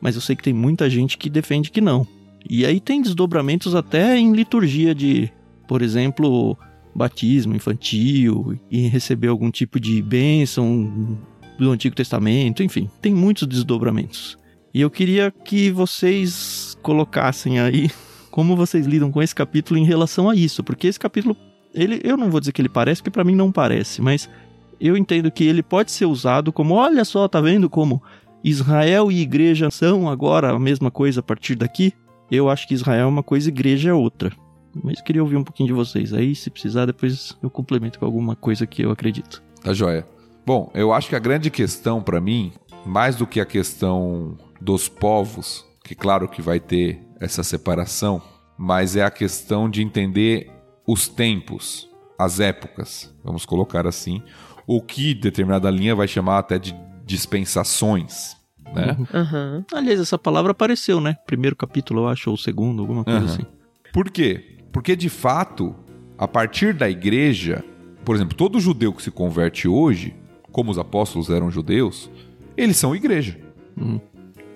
mas 0.00 0.14
eu 0.14 0.20
sei 0.20 0.34
que 0.34 0.42
tem 0.42 0.52
muita 0.52 0.88
gente 0.88 1.18
que 1.18 1.30
defende 1.30 1.70
que 1.70 1.80
não. 1.80 2.06
E 2.48 2.64
aí 2.64 2.80
tem 2.80 3.02
desdobramentos 3.02 3.74
até 3.74 4.18
em 4.18 4.32
liturgia 4.32 4.94
de, 4.94 5.30
por 5.68 5.82
exemplo, 5.82 6.56
batismo 6.94 7.54
infantil 7.54 8.58
e 8.70 8.88
receber 8.88 9.28
algum 9.28 9.50
tipo 9.50 9.78
de 9.78 10.00
bênção 10.00 11.18
do 11.58 11.70
Antigo 11.70 11.96
Testamento, 11.96 12.62
enfim, 12.62 12.88
tem 13.00 13.14
muitos 13.14 13.46
desdobramentos. 13.46 14.38
E 14.72 14.80
eu 14.80 14.90
queria 14.90 15.30
que 15.30 15.70
vocês 15.70 16.75
colocassem 16.86 17.58
aí 17.58 17.90
como 18.30 18.54
vocês 18.54 18.86
lidam 18.86 19.10
com 19.10 19.20
esse 19.20 19.34
capítulo 19.34 19.76
em 19.76 19.84
relação 19.84 20.30
a 20.30 20.36
isso, 20.36 20.62
porque 20.62 20.86
esse 20.86 21.00
capítulo, 21.00 21.36
ele, 21.74 22.00
eu 22.04 22.16
não 22.16 22.30
vou 22.30 22.38
dizer 22.38 22.52
que 22.52 22.62
ele 22.62 22.68
parece, 22.68 23.02
porque 23.02 23.10
para 23.10 23.24
mim 23.24 23.34
não 23.34 23.50
parece, 23.50 24.00
mas 24.00 24.30
eu 24.80 24.96
entendo 24.96 25.28
que 25.28 25.42
ele 25.42 25.64
pode 25.64 25.90
ser 25.90 26.06
usado 26.06 26.52
como, 26.52 26.74
olha 26.74 27.04
só, 27.04 27.26
tá 27.26 27.40
vendo 27.40 27.68
como 27.68 28.00
Israel 28.44 29.10
e 29.10 29.20
igreja 29.20 29.68
são 29.68 30.08
agora 30.08 30.52
a 30.52 30.58
mesma 30.60 30.88
coisa 30.88 31.18
a 31.18 31.22
partir 31.24 31.56
daqui? 31.56 31.92
Eu 32.30 32.48
acho 32.48 32.68
que 32.68 32.74
Israel 32.74 33.06
é 33.06 33.06
uma 33.06 33.22
coisa 33.22 33.48
igreja 33.48 33.90
é 33.90 33.94
outra. 33.94 34.30
Mas 34.84 35.00
queria 35.00 35.22
ouvir 35.22 35.36
um 35.36 35.44
pouquinho 35.44 35.68
de 35.68 35.72
vocês. 35.72 36.12
Aí, 36.12 36.34
se 36.34 36.50
precisar, 36.50 36.86
depois 36.86 37.36
eu 37.42 37.50
complemento 37.50 37.98
com 37.98 38.04
alguma 38.04 38.36
coisa 38.36 38.66
que 38.66 38.82
eu 38.82 38.90
acredito. 38.90 39.42
Tá 39.62 39.72
joia. 39.72 40.06
Bom, 40.44 40.70
eu 40.74 40.92
acho 40.92 41.08
que 41.08 41.16
a 41.16 41.20
grande 41.20 41.50
questão 41.50 42.02
para 42.02 42.20
mim, 42.20 42.52
mais 42.84 43.16
do 43.16 43.26
que 43.26 43.40
a 43.40 43.46
questão 43.46 44.36
dos 44.60 44.88
povos, 44.88 45.64
que 45.86 45.94
claro 45.94 46.28
que 46.28 46.42
vai 46.42 46.58
ter 46.58 47.00
essa 47.20 47.44
separação, 47.44 48.20
mas 48.58 48.96
é 48.96 49.04
a 49.04 49.10
questão 49.10 49.70
de 49.70 49.82
entender 49.82 50.50
os 50.86 51.08
tempos, 51.08 51.88
as 52.18 52.40
épocas, 52.40 53.14
vamos 53.24 53.46
colocar 53.46 53.86
assim, 53.86 54.20
o 54.66 54.82
que 54.82 55.14
determinada 55.14 55.70
linha 55.70 55.94
vai 55.94 56.08
chamar 56.08 56.38
até 56.38 56.58
de 56.58 56.74
dispensações, 57.04 58.36
né? 58.74 58.96
Aham. 59.14 59.64
Aliás, 59.72 60.00
essa 60.00 60.18
palavra 60.18 60.50
apareceu, 60.50 61.00
né? 61.00 61.16
Primeiro 61.24 61.54
capítulo, 61.54 62.00
eu 62.00 62.08
acho, 62.08 62.30
ou 62.30 62.36
segundo, 62.36 62.82
alguma 62.82 63.04
coisa 63.04 63.20
Aham. 63.20 63.32
assim. 63.32 63.46
Por 63.92 64.10
quê? 64.10 64.58
Porque 64.72 64.96
de 64.96 65.08
fato, 65.08 65.74
a 66.18 66.26
partir 66.26 66.74
da 66.74 66.90
igreja, 66.90 67.64
por 68.04 68.16
exemplo, 68.16 68.36
todo 68.36 68.58
judeu 68.58 68.92
que 68.92 69.02
se 69.02 69.10
converte 69.10 69.68
hoje, 69.68 70.14
como 70.50 70.70
os 70.70 70.78
apóstolos 70.78 71.30
eram 71.30 71.50
judeus, 71.50 72.10
eles 72.56 72.76
são 72.76 72.94
igreja. 72.94 73.38
Hum. 73.78 74.00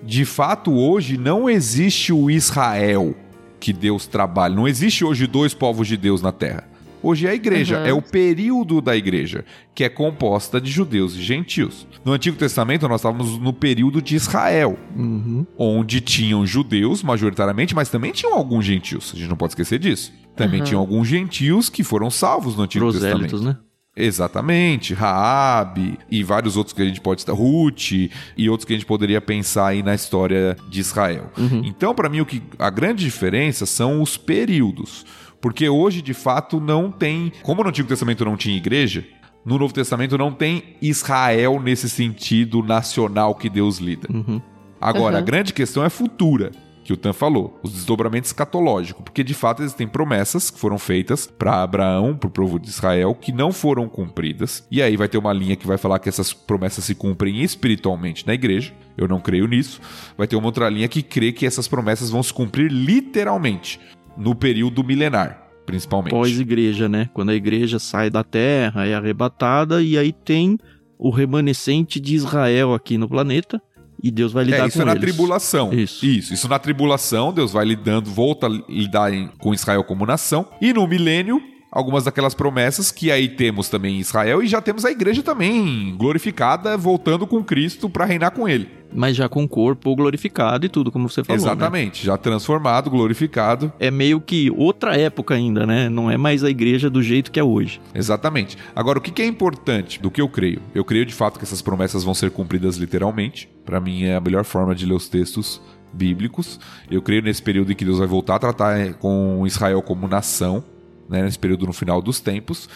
De 0.03 0.25
fato, 0.25 0.71
hoje 0.73 1.17
não 1.17 1.49
existe 1.49 2.11
o 2.11 2.29
Israel 2.29 3.15
que 3.59 3.71
Deus 3.71 4.07
trabalha. 4.07 4.55
Não 4.55 4.67
existe 4.67 5.05
hoje 5.05 5.27
dois 5.27 5.53
povos 5.53 5.87
de 5.87 5.95
Deus 5.95 6.21
na 6.21 6.31
terra. 6.31 6.67
Hoje 7.03 7.25
é 7.25 7.31
a 7.31 7.33
igreja, 7.35 7.79
Uhum. 7.79 7.85
é 7.85 7.93
o 7.93 8.01
período 8.01 8.79
da 8.79 8.95
igreja, 8.95 9.43
que 9.73 9.83
é 9.83 9.89
composta 9.89 10.61
de 10.61 10.69
judeus 10.69 11.15
e 11.15 11.21
gentios. 11.21 11.87
No 12.05 12.11
Antigo 12.13 12.37
Testamento, 12.37 12.87
nós 12.87 13.01
estávamos 13.01 13.39
no 13.39 13.51
período 13.51 14.01
de 14.03 14.15
Israel, 14.15 14.77
Uhum. 14.95 15.45
onde 15.57 15.99
tinham 15.99 16.45
judeus 16.45 17.01
majoritariamente, 17.01 17.73
mas 17.73 17.89
também 17.89 18.11
tinham 18.11 18.35
alguns 18.35 18.65
gentios. 18.65 19.11
A 19.15 19.17
gente 19.17 19.29
não 19.29 19.35
pode 19.37 19.51
esquecer 19.53 19.79
disso. 19.79 20.13
Também 20.35 20.59
Uhum. 20.59 20.65
tinham 20.65 20.79
alguns 20.79 21.07
gentios 21.07 21.69
que 21.69 21.83
foram 21.83 22.11
salvos 22.11 22.55
no 22.55 22.63
Antigo 22.63 22.85
Prosélitos, 22.85 23.31
Testamento. 23.31 23.43
né? 23.59 23.65
Exatamente, 23.95 24.93
Raab 24.93 25.97
e 26.09 26.23
vários 26.23 26.55
outros 26.55 26.73
que 26.73 26.81
a 26.81 26.85
gente 26.85 27.01
pode 27.01 27.21
estar, 27.21 27.33
Ruth 27.33 27.91
e 28.37 28.49
outros 28.49 28.65
que 28.65 28.73
a 28.73 28.75
gente 28.77 28.85
poderia 28.85 29.19
pensar 29.19 29.67
aí 29.67 29.83
na 29.83 29.93
história 29.93 30.55
de 30.69 30.79
Israel. 30.79 31.29
Uhum. 31.37 31.61
Então, 31.65 31.93
para 31.93 32.07
mim, 32.07 32.21
o 32.21 32.25
que 32.25 32.41
a 32.57 32.69
grande 32.69 33.03
diferença 33.03 33.65
são 33.65 34.01
os 34.01 34.15
períodos, 34.15 35.05
porque 35.41 35.67
hoje 35.67 36.01
de 36.01 36.13
fato 36.13 36.59
não 36.59 36.89
tem, 36.89 37.33
como 37.43 37.63
no 37.63 37.69
Antigo 37.69 37.87
Testamento 37.89 38.23
não 38.23 38.37
tinha 38.37 38.55
igreja, 38.55 39.05
no 39.45 39.57
Novo 39.57 39.73
Testamento 39.73 40.17
não 40.17 40.31
tem 40.31 40.77
Israel 40.81 41.59
nesse 41.61 41.89
sentido 41.89 42.63
nacional 42.63 43.35
que 43.35 43.49
Deus 43.49 43.79
lida. 43.79 44.07
Uhum. 44.09 44.41
Agora, 44.79 45.17
a 45.17 45.19
Uhum. 45.19 45.25
grande 45.25 45.53
questão 45.53 45.83
é 45.83 45.89
futura, 45.89 46.51
que 46.83 46.93
o 46.93 46.97
Tan 46.97 47.13
falou, 47.13 47.59
os 47.63 47.71
desdobramentos 47.71 48.29
escatológicos, 48.29 49.03
porque 49.03 49.23
de 49.23 49.33
fato 49.33 49.61
existem 49.61 49.87
promessas 49.87 50.49
que 50.49 50.59
foram 50.59 50.77
feitas 50.77 51.27
para 51.27 51.61
Abraão, 51.61 52.15
para 52.15 52.27
o 52.27 52.31
povo 52.31 52.59
de 52.59 52.69
Israel, 52.69 53.15
que 53.15 53.31
não 53.31 53.51
foram 53.51 53.87
cumpridas. 53.87 54.65
E 54.71 54.81
aí 54.81 54.97
vai 54.97 55.07
ter 55.07 55.17
uma 55.17 55.33
linha 55.33 55.55
que 55.55 55.67
vai 55.67 55.77
falar 55.77 55.99
que 55.99 56.09
essas 56.09 56.33
promessas 56.33 56.83
se 56.83 56.95
cumprem 56.95 57.41
espiritualmente 57.41 58.25
na 58.25 58.33
igreja. 58.33 58.73
Eu 58.97 59.07
não 59.07 59.19
creio 59.19 59.47
nisso. 59.47 59.79
Vai 60.17 60.27
ter 60.27 60.35
uma 60.35 60.47
outra 60.47 60.69
linha 60.69 60.87
que 60.87 61.01
crê 61.01 61.31
que 61.31 61.45
essas 61.45 61.67
promessas 61.67 62.09
vão 62.09 62.23
se 62.23 62.33
cumprir 62.33 62.71
literalmente 62.71 63.79
no 64.17 64.35
período 64.35 64.83
milenar, 64.83 65.47
principalmente. 65.65 66.11
Pós-igreja, 66.11 66.89
né? 66.89 67.09
Quando 67.13 67.29
a 67.29 67.35
igreja 67.35 67.79
sai 67.79 68.09
da 68.09 68.23
terra, 68.23 68.85
é 68.85 68.93
arrebatada, 68.93 69.81
e 69.81 69.97
aí 69.97 70.11
tem 70.11 70.57
o 70.97 71.09
remanescente 71.09 71.99
de 71.99 72.13
Israel 72.15 72.73
aqui 72.73 72.97
no 72.97 73.09
planeta, 73.09 73.61
e 74.03 74.09
Deus 74.11 74.31
vai 74.31 74.43
lidar 74.45 74.63
É, 74.63 74.67
isso 74.67 74.77
com 74.77 74.83
é 74.83 74.85
na 74.85 74.91
eles. 74.91 75.01
tribulação. 75.03 75.73
Isso. 75.73 76.05
isso. 76.05 76.33
Isso 76.33 76.47
na 76.47 76.57
tribulação, 76.59 77.31
Deus 77.33 77.51
vai 77.51 77.65
lidando, 77.65 78.09
volta 78.09 78.47
a 78.47 78.49
lidar 78.49 79.13
em- 79.13 79.27
com 79.37 79.53
Israel 79.53 79.83
como 79.83 80.05
nação. 80.05 80.47
E 80.61 80.73
no 80.73 80.87
milênio, 80.87 81.41
algumas 81.71 82.03
daquelas 82.03 82.33
promessas 82.33 82.91
que 82.91 83.09
aí 83.09 83.29
temos 83.29 83.69
também 83.69 83.95
em 83.95 83.99
Israel 83.99 84.43
e 84.43 84.47
já 84.47 84.61
temos 84.61 84.83
a 84.83 84.91
igreja 84.91 85.23
também 85.23 85.95
glorificada, 85.97 86.75
voltando 86.75 87.25
com 87.25 87.43
Cristo 87.43 87.89
para 87.89 88.05
reinar 88.05 88.31
com 88.31 88.47
ele. 88.49 88.69
Mas 88.93 89.15
já 89.15 89.29
com 89.29 89.41
o 89.45 89.47
corpo 89.47 89.95
glorificado 89.95 90.65
e 90.65 90.69
tudo, 90.69 90.91
como 90.91 91.07
você 91.07 91.23
falou. 91.23 91.41
né? 91.41 91.47
Exatamente, 91.47 92.05
já 92.05 92.17
transformado, 92.17 92.89
glorificado. 92.89 93.71
É 93.79 93.89
meio 93.89 94.19
que 94.19 94.51
outra 94.51 94.97
época 94.97 95.33
ainda, 95.33 95.65
né? 95.65 95.87
Não 95.87 96.11
é 96.11 96.17
mais 96.17 96.43
a 96.43 96.49
igreja 96.49 96.89
do 96.89 97.01
jeito 97.01 97.31
que 97.31 97.39
é 97.39 97.43
hoje. 97.43 97.79
Exatamente. 97.95 98.57
Agora, 98.75 98.99
o 98.99 99.01
que 99.01 99.09
que 99.09 99.21
é 99.21 99.25
importante 99.25 99.97
do 100.01 100.11
que 100.11 100.19
eu 100.19 100.27
creio? 100.27 100.61
Eu 100.75 100.83
creio 100.83 101.05
de 101.05 101.13
fato 101.13 101.39
que 101.39 101.45
essas 101.45 101.61
promessas 101.61 102.03
vão 102.03 102.13
ser 102.13 102.31
cumpridas 102.31 102.75
literalmente. 102.75 103.47
Para 103.65 103.79
mim 103.79 104.03
é 104.03 104.15
a 104.15 104.19
melhor 104.19 104.43
forma 104.43 104.75
de 104.75 104.85
ler 104.85 104.95
os 104.95 105.07
textos 105.07 105.61
bíblicos. 105.93 106.59
Eu 106.89 107.01
creio 107.01 107.21
nesse 107.21 107.41
período 107.41 107.71
em 107.71 107.75
que 107.75 107.85
Deus 107.85 107.99
vai 107.99 108.07
voltar 108.07 108.35
a 108.35 108.39
tratar 108.39 108.77
eh, 108.77 108.91
com 108.91 109.47
Israel 109.47 109.81
como 109.81 110.05
nação, 110.05 110.61
né, 111.11 111.21
nesse 111.21 111.37
período 111.37 111.67
no 111.67 111.73
final 111.73 112.01
dos 112.01 112.19
tempos. 112.19 112.69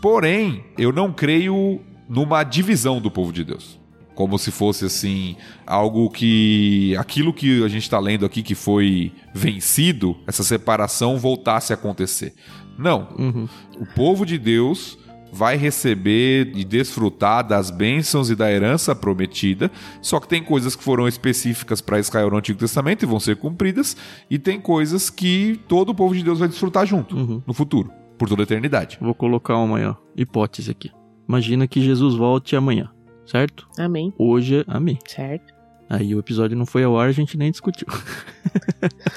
Porém, 0.00 0.64
eu 0.78 0.92
não 0.92 1.12
creio 1.12 1.80
numa 2.08 2.44
divisão 2.44 3.00
do 3.00 3.10
povo 3.10 3.32
de 3.32 3.44
Deus. 3.44 3.78
Como 4.14 4.38
se 4.38 4.52
fosse 4.52 4.84
assim, 4.84 5.36
algo 5.66 6.08
que. 6.08 6.94
aquilo 6.96 7.34
que 7.34 7.64
a 7.64 7.68
gente 7.68 7.82
está 7.82 7.98
lendo 7.98 8.24
aqui 8.24 8.44
que 8.44 8.54
foi 8.54 9.12
vencido, 9.34 10.16
essa 10.24 10.44
separação 10.44 11.18
voltasse 11.18 11.72
a 11.72 11.74
acontecer. 11.74 12.32
Não. 12.78 13.08
Uhum. 13.18 13.48
O 13.80 13.86
povo 13.86 14.24
de 14.24 14.38
Deus 14.38 14.96
vai 15.34 15.56
receber 15.56 16.52
e 16.54 16.64
desfrutar 16.64 17.46
das 17.46 17.70
bênçãos 17.70 18.30
e 18.30 18.36
da 18.36 18.50
herança 18.50 18.94
prometida, 18.94 19.70
só 20.00 20.20
que 20.20 20.28
tem 20.28 20.42
coisas 20.42 20.76
que 20.76 20.82
foram 20.84 21.08
específicas 21.08 21.80
para 21.80 21.98
Israel 21.98 22.30
no 22.30 22.36
Antigo 22.36 22.58
Testamento 22.58 23.02
e 23.02 23.06
vão 23.06 23.18
ser 23.18 23.36
cumpridas, 23.36 23.96
e 24.30 24.38
tem 24.38 24.60
coisas 24.60 25.10
que 25.10 25.60
todo 25.68 25.90
o 25.90 25.94
povo 25.94 26.14
de 26.14 26.22
Deus 26.22 26.38
vai 26.38 26.48
desfrutar 26.48 26.86
junto 26.86 27.16
Uhum. 27.16 27.42
no 27.46 27.52
futuro, 27.52 27.90
por 28.16 28.28
toda 28.28 28.42
a 28.42 28.44
eternidade. 28.44 28.96
Vou 29.00 29.14
colocar 29.14 29.56
uma 29.56 29.80
ó, 29.90 29.94
hipótese 30.16 30.70
aqui. 30.70 30.90
Imagina 31.28 31.66
que 31.66 31.80
Jesus 31.80 32.14
volte 32.14 32.54
amanhã, 32.54 32.90
certo? 33.26 33.66
Amém. 33.78 34.12
Hoje, 34.18 34.58
é- 34.60 34.64
amém. 34.68 34.98
Certo. 35.06 35.52
Aí 35.90 36.14
o 36.14 36.18
episódio 36.18 36.56
não 36.56 36.64
foi 36.64 36.82
ao 36.84 36.98
ar, 36.98 37.08
a 37.08 37.12
gente 37.12 37.36
nem 37.36 37.50
discutiu. 37.50 37.86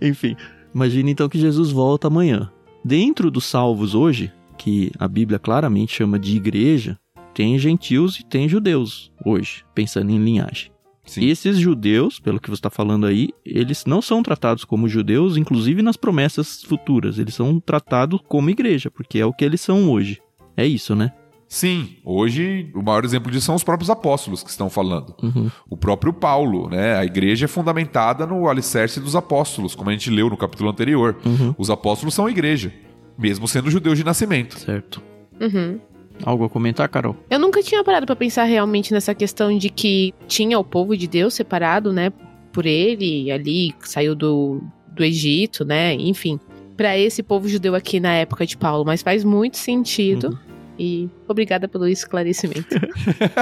Enfim, 0.00 0.36
imagine 0.74 1.10
então 1.12 1.28
que 1.28 1.38
Jesus 1.38 1.70
volta 1.70 2.08
amanhã. 2.08 2.50
Dentro 2.86 3.32
dos 3.32 3.46
salvos 3.46 3.96
hoje, 3.96 4.32
que 4.56 4.92
a 4.96 5.08
Bíblia 5.08 5.40
claramente 5.40 5.92
chama 5.92 6.20
de 6.20 6.36
igreja, 6.36 6.96
tem 7.34 7.58
gentios 7.58 8.20
e 8.20 8.24
tem 8.24 8.48
judeus 8.48 9.10
hoje, 9.24 9.64
pensando 9.74 10.12
em 10.12 10.24
linhagem. 10.24 10.70
Sim. 11.04 11.24
Esses 11.26 11.58
judeus, 11.58 12.20
pelo 12.20 12.38
que 12.38 12.48
você 12.48 12.60
está 12.60 12.70
falando 12.70 13.04
aí, 13.04 13.30
eles 13.44 13.84
não 13.86 14.00
são 14.00 14.22
tratados 14.22 14.64
como 14.64 14.88
judeus, 14.88 15.36
inclusive 15.36 15.82
nas 15.82 15.96
promessas 15.96 16.62
futuras. 16.62 17.18
Eles 17.18 17.34
são 17.34 17.58
tratados 17.58 18.20
como 18.28 18.50
igreja, 18.50 18.88
porque 18.88 19.18
é 19.18 19.26
o 19.26 19.32
que 19.32 19.44
eles 19.44 19.60
são 19.60 19.90
hoje. 19.90 20.20
É 20.56 20.64
isso, 20.64 20.94
né? 20.94 21.10
Sim, 21.48 21.96
hoje 22.04 22.70
o 22.74 22.82
maior 22.82 23.04
exemplo 23.04 23.30
disso 23.30 23.46
são 23.46 23.54
os 23.54 23.62
próprios 23.62 23.88
apóstolos 23.88 24.42
que 24.42 24.50
estão 24.50 24.68
falando. 24.68 25.14
Uhum. 25.22 25.50
O 25.70 25.76
próprio 25.76 26.12
Paulo, 26.12 26.68
né? 26.68 26.96
A 26.96 27.04
igreja 27.04 27.44
é 27.44 27.48
fundamentada 27.48 28.26
no 28.26 28.48
alicerce 28.48 29.00
dos 29.00 29.14
apóstolos, 29.14 29.74
como 29.74 29.90
a 29.90 29.92
gente 29.92 30.10
leu 30.10 30.28
no 30.28 30.36
capítulo 30.36 30.70
anterior. 30.70 31.16
Uhum. 31.24 31.54
Os 31.56 31.70
apóstolos 31.70 32.14
são 32.14 32.26
a 32.26 32.30
igreja, 32.30 32.72
mesmo 33.16 33.46
sendo 33.46 33.70
judeus 33.70 33.96
de 33.96 34.04
nascimento. 34.04 34.58
Certo. 34.58 35.00
Uhum. 35.40 35.78
Algo 36.24 36.44
a 36.44 36.50
comentar, 36.50 36.88
Carol? 36.88 37.14
Eu 37.30 37.38
nunca 37.38 37.62
tinha 37.62 37.84
parado 37.84 38.06
pra 38.06 38.16
pensar 38.16 38.44
realmente 38.44 38.92
nessa 38.92 39.14
questão 39.14 39.56
de 39.56 39.68
que 39.70 40.14
tinha 40.26 40.58
o 40.58 40.64
povo 40.64 40.96
de 40.96 41.06
Deus 41.06 41.34
separado, 41.34 41.92
né, 41.92 42.10
por 42.52 42.64
ele, 42.64 43.30
ali 43.30 43.74
saiu 43.80 44.14
do, 44.14 44.62
do 44.88 45.04
Egito, 45.04 45.62
né, 45.62 45.94
enfim, 45.94 46.40
Pra 46.76 46.98
esse 46.98 47.22
povo 47.22 47.48
judeu 47.48 47.74
aqui 47.74 47.98
na 47.98 48.12
época 48.12 48.44
de 48.44 48.56
Paulo, 48.56 48.84
mas 48.84 49.02
faz 49.02 49.24
muito 49.24 49.56
sentido. 49.56 50.28
Uhum. 50.28 50.38
E 50.78 51.08
obrigada 51.26 51.66
pelo 51.66 51.86
esclarecimento. 51.88 52.76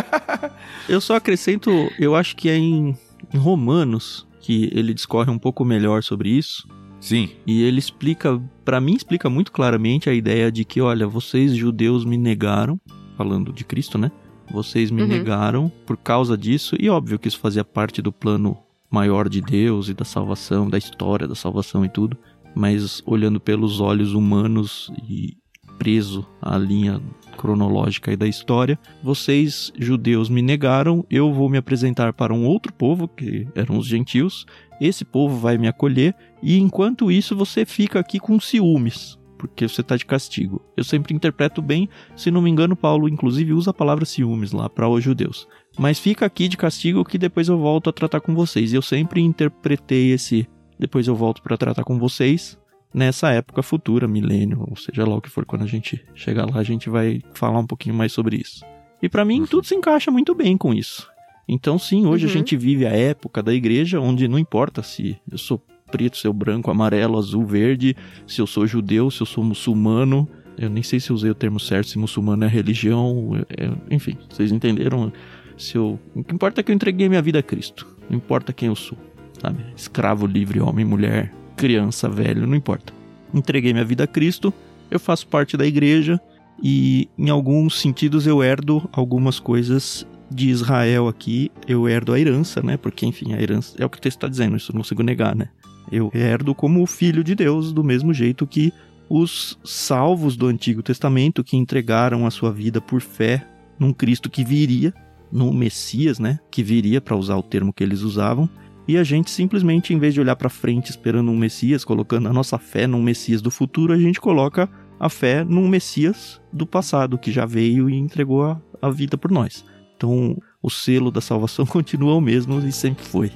Eu 0.89 1.01
só 1.01 1.17
acrescento, 1.17 1.71
eu 1.99 2.15
acho 2.15 2.37
que 2.37 2.49
é 2.49 2.57
em, 2.57 2.97
em 3.33 3.39
Romanos 3.39 4.27
que 4.41 4.71
ele 4.73 4.93
discorre 4.95 5.31
um 5.31 5.39
pouco 5.39 5.65
melhor 5.65 6.03
sobre 6.03 6.29
isso. 6.31 6.69
Sim, 7.01 7.31
E 7.47 7.63
ele 7.63 7.79
explica, 7.79 8.41
pra 8.65 8.81
mim 8.81 8.95
explica 8.95 9.29
muito 9.29 9.53
claramente 9.53 10.09
a 10.09 10.15
ideia 10.15 10.51
de 10.51 10.65
que, 10.65 10.81
olha, 10.81 11.07
vocês 11.07 11.55
judeus 11.55 12.03
me 12.05 12.17
negaram, 12.17 12.81
falando 13.17 13.53
de 13.53 13.63
Cristo, 13.65 13.99
né? 13.99 14.11
Vocês 14.51 14.91
me 14.91 15.03
Uhum. 15.03 15.09
negaram 15.09 15.73
por 15.85 15.97
causa 15.99 16.37
disso, 16.37 16.77
e 16.79 16.89
óbvio 16.89 17.19
que 17.19 17.29
isso 17.29 17.39
fazia 17.39 17.65
parte 17.65 18.01
do 18.01 18.11
plano 18.13 18.57
maior 18.91 19.29
de 19.29 19.41
Deus 19.43 19.89
e 19.89 19.95
da 19.95 20.05
salvação, 20.05 20.69
da 20.71 20.79
história 20.79 21.27
da 21.29 21.35
salvação 21.35 21.85
e 21.85 21.89
tudo, 21.91 22.17
mas 22.55 23.03
olhando 23.05 23.39
pelos 23.41 23.81
olhos 23.81 24.15
humanos 24.15 24.91
e 25.09 25.37
preso 25.79 26.27
à 26.41 26.57
linha 26.57 27.01
cronológica 27.37 28.11
aí 28.11 28.17
da 28.17 28.27
história, 28.27 28.79
vocês 29.03 29.73
judeus 29.79 30.29
me 30.29 30.41
negaram, 30.41 31.05
eu 31.11 31.33
vou 31.33 31.49
me 31.49 31.59
apresentar 31.59 32.13
para 32.13 32.33
um 32.33 32.47
outro 32.47 32.73
povo, 32.73 33.09
que 33.09 33.47
eram 33.55 33.77
os 33.77 33.87
gentios, 33.87 34.47
esse 34.81 35.05
povo 35.05 35.37
vai 35.37 35.59
me 35.59 35.69
acolher 35.69 36.15
e 36.43 36.59
enquanto 36.59 37.11
isso 37.11 37.37
você 37.37 37.65
fica 37.65 37.99
aqui 37.99 38.19
com 38.19 38.41
ciúmes, 38.41 39.19
porque 39.37 39.69
você 39.69 39.81
está 39.81 39.97
de 39.97 40.07
castigo. 40.07 40.63
Eu 40.77 40.85
sempre 40.85 41.15
interpreto 41.15 41.61
bem, 41.61 41.89
se 42.17 42.31
não 42.31 42.41
me 42.41 42.51
engano, 42.51 42.77
Paulo 42.77 43.09
inclusive 43.09 43.53
usa 43.53 43.71
a 43.71 43.75
palavra 43.75 44.05
ciúmes 44.05 44.53
lá 44.53 44.69
para 44.69 44.89
os 44.89 45.03
judeus. 45.03 45.47
Mas 45.79 45.99
fica 45.99 46.25
aqui 46.25 46.49
de 46.49 46.57
castigo 46.57 47.05
que 47.05 47.19
depois 47.19 47.49
eu 47.49 47.59
volto 47.59 47.91
a 47.91 47.93
tratar 47.93 48.21
com 48.21 48.33
vocês. 48.33 48.73
E 48.73 48.77
eu 48.77 48.83
sempre 48.83 49.21
interpretei 49.21 50.13
esse 50.13 50.49
depois 50.79 51.07
eu 51.07 51.15
volto 51.15 51.43
para 51.43 51.57
tratar 51.57 51.85
com 51.85 51.99
vocês 51.99 52.59
nessa 52.95 53.31
época 53.31 53.63
futura, 53.63 54.07
milênio, 54.09 54.65
ou 54.71 54.77
seja 54.77 55.05
lá 55.05 55.17
o 55.17 55.21
que 55.21 55.29
for, 55.29 55.45
quando 55.45 55.63
a 55.63 55.67
gente 55.67 56.03
chegar 56.15 56.49
lá, 56.49 56.59
a 56.61 56.63
gente 56.63 56.89
vai 56.89 57.21
falar 57.35 57.59
um 57.59 57.67
pouquinho 57.67 57.95
mais 57.95 58.13
sobre 58.13 58.37
isso. 58.37 58.65
E 59.03 59.09
para 59.09 59.25
mim 59.25 59.45
tudo 59.45 59.67
se 59.67 59.75
encaixa 59.75 60.11
muito 60.11 60.35
bem 60.35 60.57
com 60.57 60.73
isso. 60.73 61.07
Então 61.47 61.79
sim, 61.79 62.07
hoje 62.07 62.25
Uhum. 62.25 62.31
a 62.31 62.35
gente 62.35 62.57
vive 62.57 62.87
a 62.87 62.93
época 62.93 63.43
da 63.43 63.53
igreja 63.53 64.01
onde 64.01 64.27
não 64.29 64.39
importa 64.39 64.83
se 64.83 65.19
eu 65.31 65.37
sou 65.37 65.61
preto, 65.91 66.17
se 66.17 66.27
eu 66.27 66.33
branco, 66.33 66.71
amarelo, 66.71 67.19
azul, 67.19 67.45
verde, 67.45 67.95
se 68.27 68.41
eu 68.41 68.47
sou 68.47 68.67
judeu, 68.67 69.11
se 69.11 69.21
eu 69.21 69.27
sou 69.27 69.45
muçulmano. 69.45 70.27
Eu 70.57 70.71
nem 70.71 70.83
sei 70.85 71.01
se 71.01 71.11
eu 71.11 71.17
usei 71.17 71.31
o 71.31 71.35
termo 71.35 71.59
certo, 71.61 71.89
se 71.89 71.99
muçulmano 71.99 72.45
é 72.45 72.49
religião, 72.49 73.33
é- 73.59 73.65
é- 73.67 73.95
enfim, 73.95 74.17
vocês 74.31 74.53
entenderam? 74.53 75.13
Se 75.59 75.77
eu, 75.77 75.99
o 76.15 76.23
que 76.25 76.33
importa 76.35 76.61
é 76.61 76.65
que 76.65 76.71
eu 76.71 76.75
entreguei 76.75 77.09
minha 77.09 77.21
vida 77.23 77.41
a 77.41 77.43
Cristo. 77.43 77.87
Não 78.09 78.17
importa 78.17 78.53
quem 78.53 78.69
eu 78.69 78.75
sou, 78.77 78.97
sabe? 79.41 79.59
Escravo, 79.77 80.27
livre, 80.27 80.61
homem, 80.61 80.85
mulher, 80.85 81.33
criança, 81.57 82.09
velho, 82.09 82.47
não 82.47 82.55
importa. 82.55 82.93
Entreguei 83.33 83.73
minha 83.73 83.85
vida 83.85 84.05
a 84.05 84.07
Cristo, 84.07 84.53
eu 84.91 85.01
faço 85.01 85.27
parte 85.27 85.57
da 85.57 85.67
igreja 85.67 86.21
e 86.63 87.09
em 87.19 87.31
alguns 87.31 87.81
sentidos 87.81 88.27
eu 88.27 88.43
herdo 88.43 88.89
algumas 88.93 89.41
coisas 89.41 90.07
de 90.31 90.49
Israel 90.49 91.09
aqui, 91.09 91.51
eu 91.67 91.89
herdo 91.89 92.13
a 92.13 92.21
herança, 92.21 92.63
né? 92.63 92.77
Porque 92.77 93.07
enfim, 93.07 93.33
a 93.33 93.41
herança 93.41 93.75
é 93.79 93.85
o 93.85 93.91
que 93.91 93.99
o 93.99 94.01
texto 94.01 94.19
está 94.19 94.29
dizendo, 94.29 94.57
isso 94.57 94.73
não 94.73 94.81
consigo 94.81 95.03
negar, 95.03 95.35
né? 95.35 95.49
Eu 95.91 96.11
herdo 96.15 96.55
como 96.55 96.85
filho 96.87 97.23
de 97.23 97.35
Deus, 97.35 97.73
do 97.73 97.85
mesmo 97.85 98.13
jeito 98.13 98.47
que 98.47 98.73
os 99.09 99.59
salvos 99.63 100.37
do 100.37 100.47
Antigo 100.47 100.83
Testamento 100.83 101.45
que 101.45 101.57
entregaram 101.57 102.27
a 102.27 102.31
sua 102.31 102.51
vida 102.51 102.81
por 102.81 103.01
fé 103.01 103.47
num 103.79 103.93
Cristo 103.93 104.31
que 104.31 104.45
viria, 104.45 104.95
no 105.31 105.53
Messias, 105.53 106.19
né? 106.19 106.39
Que 106.51 106.63
viria, 106.63 107.01
para 107.01 107.17
usar 107.17 107.37
o 107.37 107.43
termo 107.43 107.73
que 107.73 107.83
eles 107.83 108.01
usavam. 108.01 108.49
E 108.87 108.99
a 108.99 109.05
gente 109.05 109.31
simplesmente, 109.31 109.95
em 109.95 109.99
vez 109.99 110.13
de 110.13 110.21
olhar 110.21 110.37
para 110.37 110.51
frente 110.51 110.91
esperando 110.91 111.31
um 111.31 111.37
Messias, 111.37 111.85
colocando 111.85 112.29
a 112.29 112.33
nossa 112.33 112.59
fé 112.59 112.87
num 112.87 113.03
Messias 113.03 113.41
do 113.41 113.51
futuro, 113.51 113.93
a 113.93 113.99
gente 113.99 114.21
coloca 114.21 114.69
a 115.01 115.09
fé 115.09 115.43
num 115.43 115.69
Messias 115.69 116.41
do 116.53 116.67
passado, 116.67 117.19
que 117.19 117.33
já 117.33 117.47
veio 117.47 117.89
e 117.89 117.97
entregou 117.97 118.45
a, 118.45 118.61
a 118.83 118.91
vida 118.91 119.17
por 119.17 119.31
nós. 119.31 119.65
Então, 119.97 120.37
o 120.63 120.69
selo 120.69 121.11
da 121.11 121.21
salvação 121.21 121.65
continua 121.67 122.15
o 122.15 122.21
mesmo 122.21 122.61
e 122.61 122.73
sempre 122.73 123.05
foi. 123.05 123.33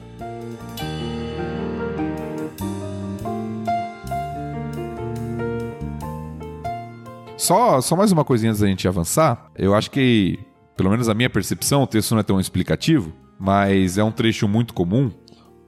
Só, 7.39 7.81
só 7.81 7.97
mais 7.97 8.13
uma 8.13 8.25
coisinha 8.25 8.51
antes 8.51 8.61
da 8.61 8.67
gente 8.67 8.87
avançar. 8.87 9.51
Eu 9.57 9.75
acho 9.75 9.91
que, 9.91 10.39
pelo 10.77 10.91
menos 10.91 11.09
a 11.09 11.15
minha 11.15 11.31
percepção, 11.31 11.83
o 11.83 11.87
texto 11.87 12.11
não 12.11 12.19
é 12.19 12.23
tão 12.23 12.39
explicativo, 12.39 13.15
mas 13.39 13.97
é 13.97 14.05
um 14.05 14.11
trecho 14.11 14.47
muito 14.47 14.75
comum. 14.75 15.11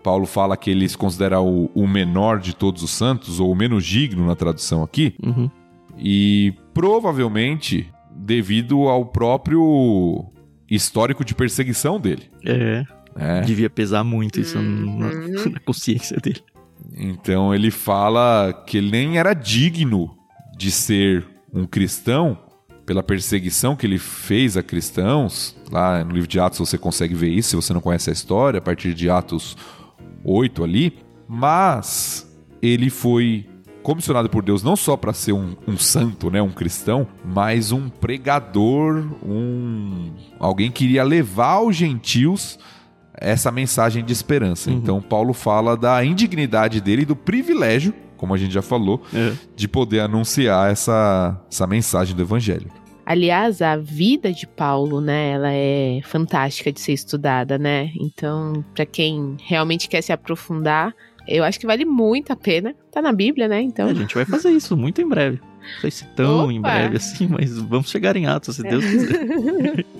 Paulo 0.02 0.26
fala 0.26 0.56
que 0.56 0.70
ele 0.70 0.88
se 0.88 0.96
considera 0.96 1.40
o, 1.40 1.70
o 1.74 1.86
menor 1.86 2.38
de 2.38 2.54
todos 2.54 2.82
os 2.82 2.90
santos, 2.90 3.40
ou 3.40 3.50
o 3.50 3.54
menos 3.54 3.84
digno 3.84 4.26
na 4.26 4.34
tradução 4.34 4.82
aqui. 4.82 5.14
Uhum. 5.22 5.50
E 5.98 6.54
provavelmente 6.72 7.90
devido 8.14 8.88
ao 8.88 9.06
próprio 9.06 10.26
histórico 10.68 11.24
de 11.24 11.34
perseguição 11.34 11.98
dele. 12.00 12.30
É. 12.44 12.84
É. 13.16 13.40
Devia 13.40 13.68
pesar 13.68 14.04
muito 14.04 14.40
isso 14.40 14.56
Uhum. 14.58 14.98
na, 14.98 15.50
na 15.50 15.60
consciência 15.60 16.16
dele. 16.18 16.40
Então 16.96 17.54
ele 17.54 17.70
fala 17.70 18.52
que 18.66 18.78
ele 18.78 18.90
nem 18.90 19.18
era 19.18 19.34
digno 19.34 20.16
de 20.56 20.70
ser 20.70 21.26
um 21.52 21.66
cristão 21.66 22.38
pela 22.86 23.02
perseguição 23.02 23.76
que 23.76 23.86
ele 23.86 23.98
fez 23.98 24.56
a 24.56 24.62
cristãos. 24.62 25.56
Lá 25.70 26.02
no 26.04 26.12
livro 26.12 26.28
de 26.28 26.40
Atos 26.40 26.58
você 26.58 26.78
consegue 26.78 27.14
ver 27.14 27.28
isso, 27.28 27.50
se 27.50 27.56
você 27.56 27.72
não 27.72 27.80
conhece 27.80 28.10
a 28.10 28.12
história, 28.12 28.58
a 28.58 28.62
partir 28.62 28.94
de 28.94 29.08
Atos 29.10 29.56
8 30.24 30.64
ali. 30.64 30.98
Mas 31.28 32.28
ele 32.60 32.90
foi 32.90 33.46
comissionado 33.82 34.28
por 34.28 34.42
Deus 34.42 34.62
não 34.62 34.76
só 34.76 34.96
para 34.96 35.12
ser 35.12 35.32
um, 35.32 35.56
um 35.66 35.76
santo, 35.78 36.30
né, 36.30 36.42
um 36.42 36.50
cristão, 36.50 37.06
mas 37.24 37.72
um 37.72 37.88
pregador, 37.88 39.04
um 39.24 40.10
alguém 40.38 40.70
que 40.70 40.84
iria 40.84 41.02
levar 41.02 41.52
aos 41.54 41.74
gentios 41.76 42.58
essa 43.14 43.50
mensagem 43.50 44.04
de 44.04 44.12
esperança. 44.12 44.70
Uhum. 44.70 44.76
Então 44.76 45.00
Paulo 45.00 45.32
fala 45.32 45.76
da 45.76 46.04
indignidade 46.04 46.80
dele 46.80 47.02
e 47.02 47.06
do 47.06 47.16
privilégio, 47.16 47.94
como 48.16 48.34
a 48.34 48.36
gente 48.36 48.52
já 48.52 48.62
falou, 48.62 49.02
É. 49.14 49.32
de 49.56 49.66
poder 49.66 50.00
anunciar 50.00 50.70
essa, 50.70 51.40
essa 51.50 51.66
mensagem 51.66 52.14
do 52.14 52.22
evangelho. 52.22 52.68
Aliás, 53.10 53.60
a 53.60 53.76
vida 53.76 54.32
de 54.32 54.46
Paulo, 54.46 55.00
né, 55.00 55.30
ela 55.32 55.52
é 55.52 56.00
fantástica 56.04 56.70
de 56.70 56.80
ser 56.80 56.92
estudada, 56.92 57.58
né? 57.58 57.90
Então, 57.96 58.64
pra 58.72 58.86
quem 58.86 59.36
realmente 59.42 59.88
quer 59.88 60.00
se 60.00 60.12
aprofundar, 60.12 60.94
eu 61.26 61.42
acho 61.42 61.58
que 61.58 61.66
vale 61.66 61.84
muito 61.84 62.32
a 62.32 62.36
pena. 62.36 62.72
Tá 62.92 63.02
na 63.02 63.12
Bíblia, 63.12 63.48
né? 63.48 63.60
Então, 63.62 63.88
A 63.88 63.94
gente 63.94 64.14
vai 64.14 64.24
fazer 64.24 64.50
isso 64.50 64.76
muito 64.76 65.02
em 65.02 65.08
breve. 65.08 65.40
Não 65.42 65.80
sei 65.80 65.90
se 65.90 66.04
tão 66.14 66.52
em 66.52 66.60
Opa! 66.60 66.68
breve 66.68 66.98
assim, 66.98 67.26
mas 67.26 67.58
vamos 67.58 67.90
chegar 67.90 68.14
em 68.14 68.26
Atos, 68.26 68.54
se 68.54 68.62
Deus 68.62 68.84
quiser. 68.84 69.84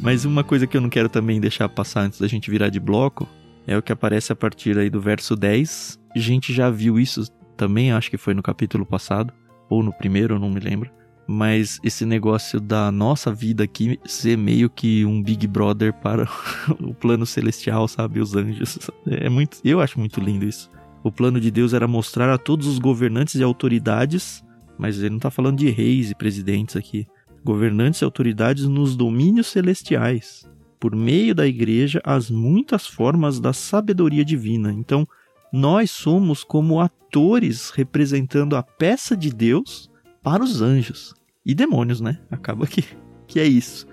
Mas 0.00 0.24
uma 0.24 0.42
coisa 0.42 0.66
que 0.66 0.76
eu 0.76 0.80
não 0.80 0.88
quero 0.88 1.08
também 1.08 1.38
deixar 1.38 1.68
passar 1.68 2.00
antes 2.00 2.18
da 2.18 2.26
gente 2.26 2.50
virar 2.50 2.70
de 2.70 2.80
bloco 2.80 3.28
é 3.66 3.76
o 3.76 3.82
que 3.82 3.92
aparece 3.92 4.32
a 4.32 4.36
partir 4.36 4.78
aí 4.78 4.90
do 4.90 5.00
verso 5.00 5.36
10. 5.36 5.98
A 6.14 6.18
gente 6.18 6.52
já 6.52 6.70
viu 6.70 6.98
isso 6.98 7.30
também, 7.56 7.92
acho 7.92 8.10
que 8.10 8.16
foi 8.16 8.34
no 8.34 8.42
capítulo 8.42 8.84
passado, 8.84 9.32
ou 9.68 9.82
no 9.82 9.92
primeiro, 9.92 10.38
não 10.38 10.50
me 10.50 10.60
lembro. 10.60 10.90
Mas 11.26 11.78
esse 11.84 12.04
negócio 12.04 12.60
da 12.60 12.90
nossa 12.90 13.32
vida 13.32 13.64
aqui 13.64 13.98
ser 14.04 14.36
meio 14.36 14.68
que 14.68 15.04
um 15.04 15.22
Big 15.22 15.46
Brother 15.46 15.92
para 15.92 16.28
o 16.80 16.92
plano 16.92 17.24
celestial, 17.24 17.86
sabe? 17.86 18.20
Os 18.20 18.34
anjos. 18.34 18.90
É 19.06 19.28
muito, 19.28 19.58
eu 19.64 19.80
acho 19.80 19.98
muito 19.98 20.20
lindo 20.20 20.44
isso. 20.44 20.68
O 21.04 21.10
plano 21.10 21.40
de 21.40 21.50
Deus 21.50 21.72
era 21.72 21.88
mostrar 21.88 22.32
a 22.32 22.38
todos 22.38 22.66
os 22.66 22.78
governantes 22.78 23.36
e 23.36 23.42
autoridades, 23.42 24.44
mas 24.78 24.98
ele 24.98 25.10
não 25.10 25.18
tá 25.18 25.30
falando 25.30 25.58
de 25.58 25.70
reis 25.70 26.10
e 26.10 26.14
presidentes 26.14 26.76
aqui. 26.76 27.06
Governantes 27.44 28.00
e 28.00 28.04
autoridades 28.04 28.66
nos 28.66 28.94
domínios 28.94 29.48
celestiais, 29.48 30.48
por 30.82 30.96
meio 30.96 31.32
da 31.32 31.46
igreja, 31.46 32.00
as 32.02 32.28
muitas 32.28 32.88
formas 32.88 33.38
da 33.38 33.52
sabedoria 33.52 34.24
divina. 34.24 34.72
Então, 34.72 35.06
nós 35.52 35.92
somos 35.92 36.42
como 36.42 36.80
atores 36.80 37.70
representando 37.70 38.56
a 38.56 38.64
peça 38.64 39.16
de 39.16 39.32
Deus 39.32 39.88
para 40.24 40.42
os 40.42 40.60
anjos 40.60 41.14
e 41.46 41.54
demônios, 41.54 42.00
né? 42.00 42.18
Acaba 42.28 42.66
que, 42.66 42.84
que 43.28 43.38
é 43.38 43.46
isso. 43.46 43.86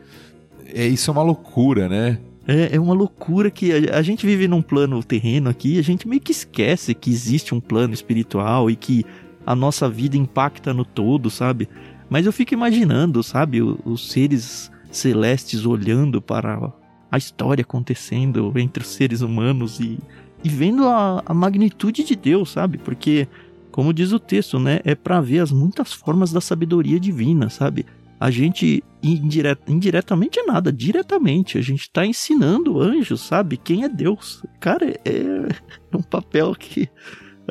É, 0.65 0.88
isso 0.88 1.12
é 1.12 1.13
uma 1.13 1.21
loucura, 1.21 1.88
né? 1.88 2.19
É, 2.47 2.75
é 2.75 2.80
uma 2.80 2.95
loucura 2.95 3.52
que 3.52 3.71
a, 3.71 3.99
a 3.99 4.02
gente 4.02 4.25
vive 4.25 4.47
num 4.47 4.63
plano 4.63 5.04
terreno 5.04 5.47
aqui 5.47 5.78
a 5.78 5.84
gente 5.84 6.08
meio 6.08 6.21
que 6.21 6.32
esquece 6.32 6.95
que 6.95 7.12
existe 7.12 7.54
um 7.54 7.60
plano 7.60 7.93
espiritual 7.93 8.67
e 8.67 8.75
que 8.75 9.06
a 9.45 9.56
nossa 9.56 9.88
vida 9.88 10.17
impacta 10.17 10.73
no 10.73 10.84
todo, 10.84 11.30
sabe? 11.30 11.69
Mas 12.10 12.25
eu 12.25 12.34
fico 12.34 12.56
imaginando, 12.56 13.21
sabe, 13.21 13.62
os 13.62 14.10
seres 14.10 14.71
celestes 14.91 15.67
olhando 15.67 16.19
para 16.19 16.79
a 17.12 17.17
história 17.17 17.62
acontecendo 17.62 18.54
entre 18.58 18.84
os 18.84 18.89
seres 18.89 19.22
humanos 19.22 19.80
e, 19.80 19.98
e 20.43 20.50
vendo 20.50 20.88
a, 20.88 21.24
a 21.26 21.34
magnitude 21.34 22.04
de 22.04 22.15
Deus, 22.15 22.52
sabe? 22.52 22.78
Porque, 22.78 23.28
como 23.72 23.93
diz 23.93 24.12
o 24.12 24.19
texto, 24.19 24.60
né, 24.60 24.80
é 24.84 24.95
para 24.95 25.19
ver 25.22 25.39
as 25.39 25.52
muitas 25.52 25.91
formas 25.93 26.32
da 26.32 26.41
sabedoria 26.41 27.00
divina, 27.00 27.50
sabe? 27.50 27.86
A 28.19 28.30
gente 28.30 28.84
indire- 29.02 29.58
indiretamente 29.67 30.39
é 30.39 30.43
nada, 30.43 30.74
diretamente 30.74 31.58
a 31.58 31.62
gente 31.62 31.89
tá 31.89 32.06
ensinando 32.06 32.80
anjos, 32.80 33.22
sabe? 33.22 33.56
Quem 33.58 33.84
é 33.86 33.89
Deus. 33.89 34.43
Cara, 34.60 34.86
é, 34.86 35.00
é 35.06 35.98
um 35.98 36.02
papel 36.02 36.54
que 36.54 36.89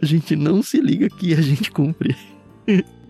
a 0.01 0.05
gente 0.05 0.37
não 0.37 0.63
se 0.63 0.81
liga 0.81 1.09
que 1.09 1.33
a 1.33 1.41
gente 1.41 1.71
cumpre. 1.71 2.15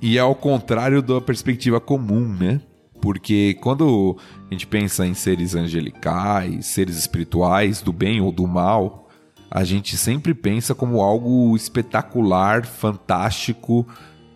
E 0.01 0.17
é 0.17 0.21
ao 0.21 0.37
contrário 0.37 1.03
da 1.03 1.21
perspectiva 1.21 1.81
comum, 1.81 2.29
né? 2.29 2.61
Porque 3.01 3.57
quando 3.61 4.17
a 4.51 4.53
gente 4.55 4.67
pensa 4.67 5.07
em 5.07 5.15
seres 5.15 5.55
angelicais, 5.55 6.67
seres 6.67 6.97
espirituais, 6.97 7.81
do 7.83 7.93
bem 7.93 8.21
ou 8.21 8.33
do 8.33 8.47
mal, 8.47 9.09
a 9.51 9.65
gente 9.65 9.97
sempre 9.97 10.35
pensa 10.35 10.75
como 10.75 11.01
algo 11.01 11.55
espetacular, 11.57 12.67
fantástico, 12.67 13.87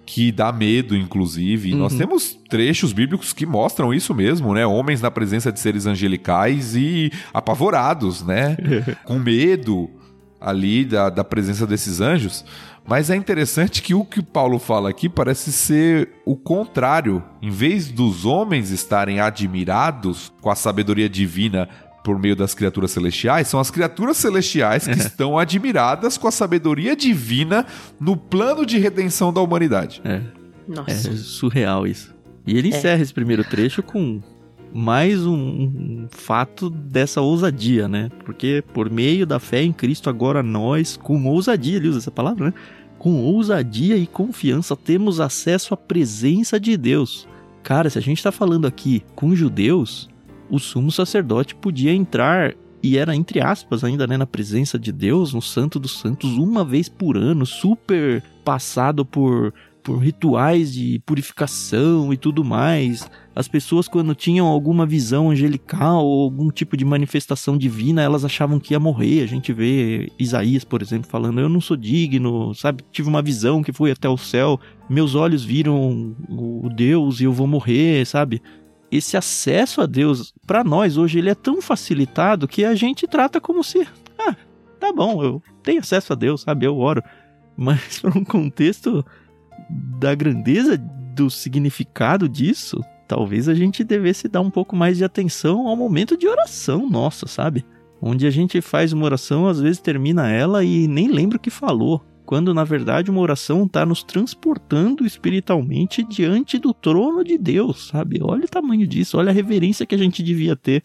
que 0.07 0.33
dá 0.33 0.53
medo, 0.53 0.96
inclusive. 0.96 1.70
E 1.70 1.75
Nós 1.75 1.92
Uhum. 1.92 1.98
temos 1.98 2.38
trechos 2.48 2.92
bíblicos 2.92 3.33
que 3.33 3.46
mostram 3.46 3.92
isso 3.94 4.14
mesmo, 4.14 4.53
né? 4.55 4.66
Homens 4.66 5.01
na 5.01 5.11
presença 5.11 5.53
de 5.53 5.61
seres 5.61 5.87
angelicais 5.87 6.75
e 6.77 7.11
apavorados, 7.33 8.22
né? 8.22 8.57
Com 9.05 9.18
medo 9.18 9.88
ali 10.40 10.85
da, 10.85 11.09
da 11.09 11.22
presença 11.25 11.66
desses 11.66 12.01
anjos. 12.01 12.44
Mas 12.87 13.11
é 13.11 13.16
interessante 13.16 13.81
que 13.81 13.95
o 13.95 14.05
que 14.05 14.23
Paulo 14.23 14.59
fala 14.59 14.90
aqui 14.90 15.09
parece 15.09 15.53
ser 15.53 16.11
o 16.27 16.37
contrário. 16.37 17.23
Em 17.40 17.51
vez 17.51 17.88
dos 17.90 18.25
homens 18.27 18.71
estarem 18.71 19.21
admirados 19.21 20.33
com 20.40 20.51
a 20.51 20.55
sabedoria 20.57 21.09
divina 21.09 21.68
por 22.05 22.18
meio 22.18 22.35
das 22.35 22.53
criaturas 22.53 22.90
celestiais, 22.90 23.47
são 23.47 23.61
as 23.61 23.71
criaturas 23.71 24.16
celestiais 24.16 24.87
que 24.88 24.99
estão 24.99 25.38
admiradas 25.38 26.18
com 26.18 26.27
a 26.27 26.33
sabedoria 26.33 26.97
divina 26.97 27.64
no 28.01 28.16
plano 28.16 28.66
de 28.66 28.79
redenção 28.79 29.33
da 29.33 29.40
humanidade. 29.40 30.03
É, 30.05 30.14
é 30.14 30.23
nossa. 30.66 31.16
surreal 31.16 31.87
isso. 31.87 32.12
E 32.45 32.59
ele 32.59 32.73
É. 32.73 32.77
encerra 32.77 33.01
esse 33.01 33.14
primeiro 33.14 33.45
trecho 33.45 33.83
com 33.85 34.21
mais 34.74 35.26
um, 35.26 35.35
um 35.35 36.08
fato 36.11 36.70
dessa 36.70 37.20
ousadia, 37.20 37.88
né? 37.88 38.11
Porque 38.24 38.64
por 38.72 38.90
meio 38.90 39.26
da 39.26 39.38
fé 39.38 39.62
em 39.62 39.72
Cristo, 39.72 40.08
agora 40.08 40.42
nós, 40.42 40.96
com 40.96 41.26
ousadia, 41.26 41.76
ele 41.76 41.88
usa 41.88 41.98
essa 41.98 42.11
palavra, 42.11 42.46
né? 42.46 42.54
Com 42.98 43.20
ousadia 43.22 43.96
e 43.96 44.06
confiança, 44.06 44.76
temos 44.76 45.20
acesso 45.20 45.74
à 45.74 45.76
presença 45.76 46.58
de 46.58 46.76
Deus. 46.76 47.28
Cara, 47.62 47.90
se 47.90 47.98
a 47.98 48.02
gente 48.02 48.22
tá 48.22 48.32
falando 48.32 48.66
aqui 48.66 49.02
com 49.14 49.35
judeus, 49.35 50.08
o 50.48 50.58
sumo 50.58 50.90
sacerdote 50.90 51.54
podia 51.54 51.92
entrar 51.92 52.54
e 52.82 52.98
era 52.98 53.14
entre 53.14 53.40
aspas 53.40 53.85
ainda, 53.85 54.06
né, 54.06 54.16
na 54.16 54.26
presença 54.26 54.78
de 54.78 54.90
Deus, 54.90 55.32
no 55.32 55.40
Santo 55.40 55.78
dos 55.78 56.00
Santos, 56.00 56.32
uma 56.32 56.64
vez 56.64 56.88
por 56.88 57.16
ano, 57.16 57.46
super 57.46 58.22
passado 58.44 59.05
por 59.05 59.55
por 59.83 59.99
rituais 59.99 60.72
de 60.72 61.01
purificação 61.05 62.12
e 62.12 62.16
tudo 62.16 62.45
mais. 62.45 63.11
As 63.35 63.49
pessoas, 63.49 63.89
quando 63.89 64.14
tinham 64.14 64.47
alguma 64.47 64.87
visão 64.87 65.30
angelical 65.30 66.05
ou 66.05 66.22
algum 66.22 66.51
tipo 66.51 66.76
de 66.76 66.85
manifestação 66.85 67.57
divina, 67.57 68.03
elas 68.03 68.24
achavam 68.24 68.61
que 68.61 68.74
ia 68.74 68.80
morrer. 68.80 69.22
A 69.22 69.26
gente 69.26 69.53
vê 69.53 70.11
Isaías, 70.18 70.64
por 70.64 70.83
exemplo, 70.83 71.11
falando: 71.11 71.41
Eu 71.41 71.49
não 71.49 71.61
sou 71.61 71.76
digno, 71.76 72.55
sabe? 72.55 72.85
Tive 72.93 73.09
uma 73.09 73.22
visão 73.22 73.62
que 73.62 73.72
fui 73.72 73.91
até 73.91 74.09
o 74.09 74.16
céu, 74.16 74.61
meus 74.89 75.14
olhos 75.14 75.45
viram 75.45 76.14
o 76.28 76.68
Deus 76.74 77.20
e 77.20 77.24
eu 77.24 77.33
vou 77.33 77.47
morrer, 77.47 78.07
sabe? 78.07 78.43
Esse 78.91 79.16
acesso 79.16 79.80
a 79.80 79.87
Deus, 79.87 80.35
para 80.47 80.62
nós 80.62 80.99
hoje, 80.99 81.18
ele 81.18 81.30
é 81.30 81.35
tão 81.35 81.62
facilitado 81.62 82.47
que 82.47 82.62
a 82.62 82.74
gente 82.74 83.07
trata 83.07 83.41
como 83.41 83.64
se, 83.64 83.89
ah, 84.18 84.37
tá 84.78 84.93
bom, 84.93 85.22
eu 85.24 85.43
tenho 85.62 85.80
acesso 85.80 86.12
a 86.12 86.16
Deus, 86.16 86.43
sabe? 86.43 86.66
Eu 86.66 86.76
oro. 86.76 87.03
Mas 87.57 88.01
para 88.01 88.18
um 88.18 88.24
contexto 88.24 89.03
da 89.70 90.14
grandeza 90.14 90.76
do 91.14 91.30
significado 91.30 92.28
disso, 92.28 92.80
talvez 93.06 93.48
a 93.48 93.54
gente 93.54 93.84
devesse 93.84 94.28
dar 94.28 94.40
um 94.40 94.50
pouco 94.50 94.74
mais 94.74 94.96
de 94.96 95.04
atenção 95.04 95.66
ao 95.68 95.76
momento 95.76 96.16
de 96.16 96.26
oração 96.26 96.88
nossa, 96.88 97.26
sabe? 97.26 97.64
onde 98.02 98.26
a 98.26 98.30
gente 98.30 98.60
faz 98.60 98.92
uma 98.92 99.04
oração, 99.04 99.46
às 99.46 99.60
vezes 99.60 99.80
termina 99.80 100.28
ela 100.28 100.64
e 100.64 100.88
nem 100.88 101.06
lembra 101.06 101.36
o 101.36 101.40
que 101.40 101.50
falou. 101.50 102.04
Quando 102.26 102.52
na 102.52 102.64
verdade 102.64 103.10
uma 103.10 103.20
oração 103.20 103.64
está 103.64 103.86
nos 103.86 104.02
transportando 104.02 105.06
espiritualmente 105.06 106.02
diante 106.02 106.58
do 106.58 106.74
trono 106.74 107.22
de 107.22 107.38
Deus, 107.38 107.88
sabe? 107.88 108.18
Olha 108.20 108.44
o 108.44 108.48
tamanho 108.48 108.86
disso, 108.86 109.18
olha 109.18 109.30
a 109.30 109.34
reverência 109.34 109.86
que 109.86 109.94
a 109.94 109.98
gente 109.98 110.22
devia 110.22 110.56
ter 110.56 110.82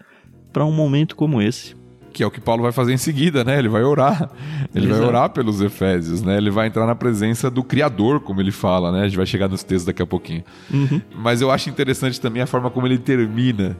para 0.54 0.66
um 0.66 0.72
momento 0.72 1.16
como 1.16 1.42
esse 1.42 1.76
que 2.18 2.24
é 2.24 2.26
o 2.26 2.32
que 2.32 2.42
Paulo 2.42 2.64
vai 2.64 2.72
fazer 2.72 2.94
em 2.94 2.98
seguida, 2.98 3.44
né? 3.44 3.60
Ele 3.60 3.70
vai 3.70 3.84
orar. 3.84 4.32
Ele 4.74 4.88
Exato. 4.88 5.00
vai 5.00 5.08
orar 5.08 5.30
pelos 5.30 5.62
Efésios, 5.62 6.24
né? 6.24 6.36
Ele 6.36 6.50
vai 6.50 6.66
entrar 6.66 6.88
na 6.88 6.96
presença 6.96 7.48
do 7.48 7.64
Criador, 7.64 8.20
como 8.22 8.42
ele 8.42 8.52
fala, 8.52 8.92
né? 8.92 9.02
A 9.02 9.08
gente 9.08 9.18
vai 9.18 9.26
chegar 9.28 9.48
nos 9.48 9.62
textos 9.62 9.86
daqui 9.86 10.02
a 10.02 10.06
pouquinho. 10.06 10.44
Uhum. 10.74 11.00
Mas 11.16 11.42
eu 11.42 11.52
acho 11.52 11.70
interessante 11.70 12.20
também 12.20 12.42
a 12.42 12.48
forma 12.48 12.72
como 12.72 12.88
ele 12.88 12.98
termina 12.98 13.78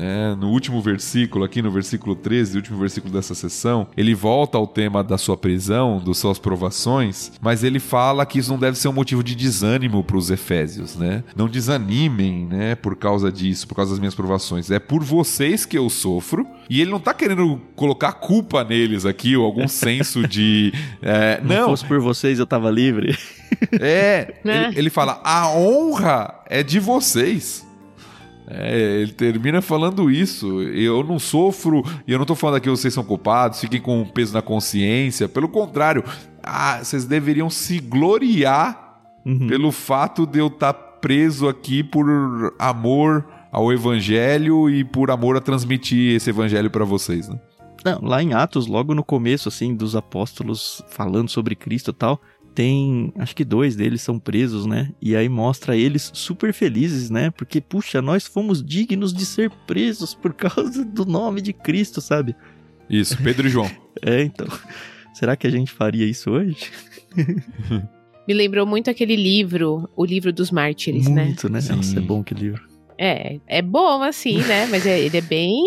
é, 0.00 0.34
no 0.34 0.48
último 0.48 0.80
versículo, 0.80 1.44
aqui 1.44 1.60
no 1.60 1.70
versículo 1.70 2.16
13, 2.16 2.56
último 2.56 2.78
versículo 2.78 3.12
dessa 3.12 3.34
sessão, 3.34 3.86
ele 3.94 4.14
volta 4.14 4.56
ao 4.56 4.66
tema 4.66 5.04
da 5.04 5.18
sua 5.18 5.36
prisão, 5.36 6.02
das 6.02 6.16
suas 6.16 6.38
provações, 6.38 7.32
mas 7.40 7.62
ele 7.62 7.78
fala 7.78 8.24
que 8.24 8.38
isso 8.38 8.50
não 8.50 8.58
deve 8.58 8.78
ser 8.78 8.88
um 8.88 8.92
motivo 8.92 9.22
de 9.22 9.34
desânimo 9.34 10.02
para 10.02 10.16
os 10.16 10.30
efésios, 10.30 10.96
né? 10.96 11.22
Não 11.36 11.48
desanimem, 11.48 12.46
né, 12.46 12.74
por 12.74 12.96
causa 12.96 13.30
disso, 13.30 13.68
por 13.68 13.74
causa 13.74 13.90
das 13.90 13.98
minhas 13.98 14.14
provações. 14.14 14.70
É 14.70 14.78
por 14.78 15.04
vocês 15.04 15.66
que 15.66 15.76
eu 15.76 15.90
sofro. 15.90 16.46
E 16.68 16.80
ele 16.80 16.90
não 16.90 16.98
está 16.98 17.12
querendo 17.12 17.60
colocar 17.74 18.12
culpa 18.12 18.62
neles 18.64 19.04
aqui, 19.04 19.36
ou 19.36 19.44
algum 19.44 19.68
senso 19.68 20.26
de. 20.28 20.72
É, 21.02 21.40
não. 21.42 21.64
Se 21.64 21.64
fosse 21.64 21.84
por 21.84 22.00
vocês, 22.00 22.38
eu 22.38 22.44
estava 22.44 22.70
livre. 22.70 23.18
É, 23.72 24.34
é. 24.44 24.64
Ele, 24.68 24.78
ele 24.78 24.90
fala: 24.90 25.20
a 25.24 25.50
honra 25.50 26.42
é 26.46 26.62
de 26.62 26.78
vocês. 26.78 27.68
É, 28.52 29.00
ele 29.02 29.12
termina 29.12 29.62
falando 29.62 30.10
isso. 30.10 30.60
Eu 30.62 31.04
não 31.04 31.18
sofro, 31.18 31.84
e 32.06 32.12
eu 32.12 32.18
não 32.18 32.26
tô 32.26 32.34
falando 32.34 32.56
aqui 32.56 32.64
que 32.64 32.70
vocês 32.70 32.92
são 32.92 33.04
culpados, 33.04 33.60
fiquem 33.60 33.80
com 33.80 34.00
um 34.00 34.04
peso 34.04 34.34
na 34.34 34.42
consciência. 34.42 35.28
Pelo 35.28 35.48
contrário, 35.48 36.02
ah, 36.42 36.80
vocês 36.82 37.04
deveriam 37.04 37.48
se 37.48 37.78
gloriar 37.78 38.98
uhum. 39.24 39.46
pelo 39.46 39.70
fato 39.70 40.26
de 40.26 40.40
eu 40.40 40.48
estar 40.48 40.72
tá 40.72 40.80
preso 41.00 41.48
aqui 41.48 41.82
por 41.82 42.06
amor 42.58 43.24
ao 43.52 43.72
evangelho 43.72 44.68
e 44.68 44.84
por 44.84 45.10
amor 45.10 45.36
a 45.36 45.40
transmitir 45.40 46.16
esse 46.16 46.30
evangelho 46.30 46.70
para 46.70 46.84
vocês, 46.84 47.28
né? 47.28 47.38
Não, 47.84 47.98
lá 48.02 48.22
em 48.22 48.34
Atos, 48.34 48.66
logo 48.66 48.94
no 48.94 49.02
começo, 49.02 49.48
assim, 49.48 49.74
dos 49.74 49.96
apóstolos 49.96 50.82
falando 50.90 51.30
sobre 51.30 51.54
Cristo 51.54 51.92
e 51.92 51.94
tal, 51.94 52.20
tem, 52.54 53.12
acho 53.16 53.34
que 53.34 53.44
dois 53.44 53.76
deles 53.76 54.02
são 54.02 54.18
presos, 54.18 54.66
né? 54.66 54.90
E 55.00 55.14
aí 55.16 55.28
mostra 55.28 55.76
eles 55.76 56.10
super 56.14 56.52
felizes, 56.52 57.10
né? 57.10 57.30
Porque, 57.30 57.60
puxa, 57.60 58.02
nós 58.02 58.26
fomos 58.26 58.62
dignos 58.62 59.12
de 59.12 59.24
ser 59.24 59.50
presos 59.66 60.14
por 60.14 60.32
causa 60.34 60.84
do 60.84 61.04
nome 61.04 61.40
de 61.40 61.52
Cristo, 61.52 62.00
sabe? 62.00 62.34
Isso, 62.88 63.16
Pedro 63.22 63.46
e 63.46 63.50
João. 63.50 63.70
é, 64.02 64.22
então. 64.22 64.46
Será 65.14 65.36
que 65.36 65.46
a 65.46 65.50
gente 65.50 65.70
faria 65.72 66.06
isso 66.06 66.30
hoje? 66.30 66.56
Me 68.26 68.34
lembrou 68.34 68.66
muito 68.66 68.90
aquele 68.90 69.16
livro, 69.16 69.88
o 69.96 70.04
livro 70.04 70.32
dos 70.32 70.50
mártires, 70.50 71.04
muito, 71.04 71.14
né? 71.16 71.24
Muito, 71.26 71.48
né? 71.48 71.60
Sim. 71.60 71.76
Nossa, 71.76 71.98
é 71.98 72.00
bom 72.00 72.22
que 72.22 72.34
livro. 72.34 72.68
É, 72.96 73.40
é 73.46 73.62
bom 73.62 74.02
assim, 74.02 74.38
né? 74.38 74.66
Mas 74.66 74.86
é, 74.86 75.00
ele 75.00 75.16
é 75.16 75.20
bem. 75.20 75.66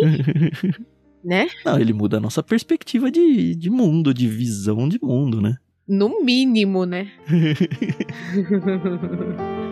né? 1.23 1.47
Não, 1.65 1.79
ele 1.79 1.93
muda 1.93 2.17
a 2.17 2.19
nossa 2.19 2.43
perspectiva 2.43 3.09
de, 3.09 3.55
de 3.55 3.69
mundo, 3.69 4.13
de 4.13 4.27
visão 4.27 4.88
de 4.88 4.99
mundo, 5.01 5.41
né? 5.41 5.57
No 5.88 6.23
mínimo, 6.23 6.86
né? 6.86 7.11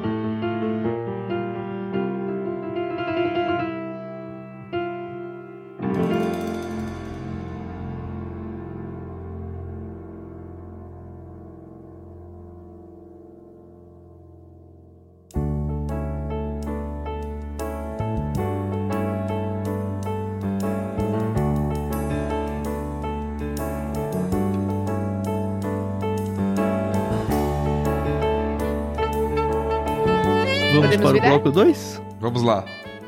para 31.01 31.13
virar? 31.13 31.27
o 31.27 31.29
bloco 31.39 31.51
2? 31.51 32.01
Vamos 32.19 32.43
lá. 32.43 32.65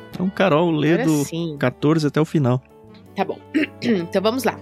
Então, 0.09 0.29
Carol, 0.29 0.71
lê 0.71 0.93
Agora 0.93 1.07
do 1.07 1.25
sim. 1.25 1.55
14 1.59 2.07
até 2.07 2.19
o 2.19 2.25
final. 2.25 2.61
Tá 3.15 3.23
bom. 3.23 3.39
então 3.81 4.21
vamos 4.21 4.43
lá. 4.43 4.59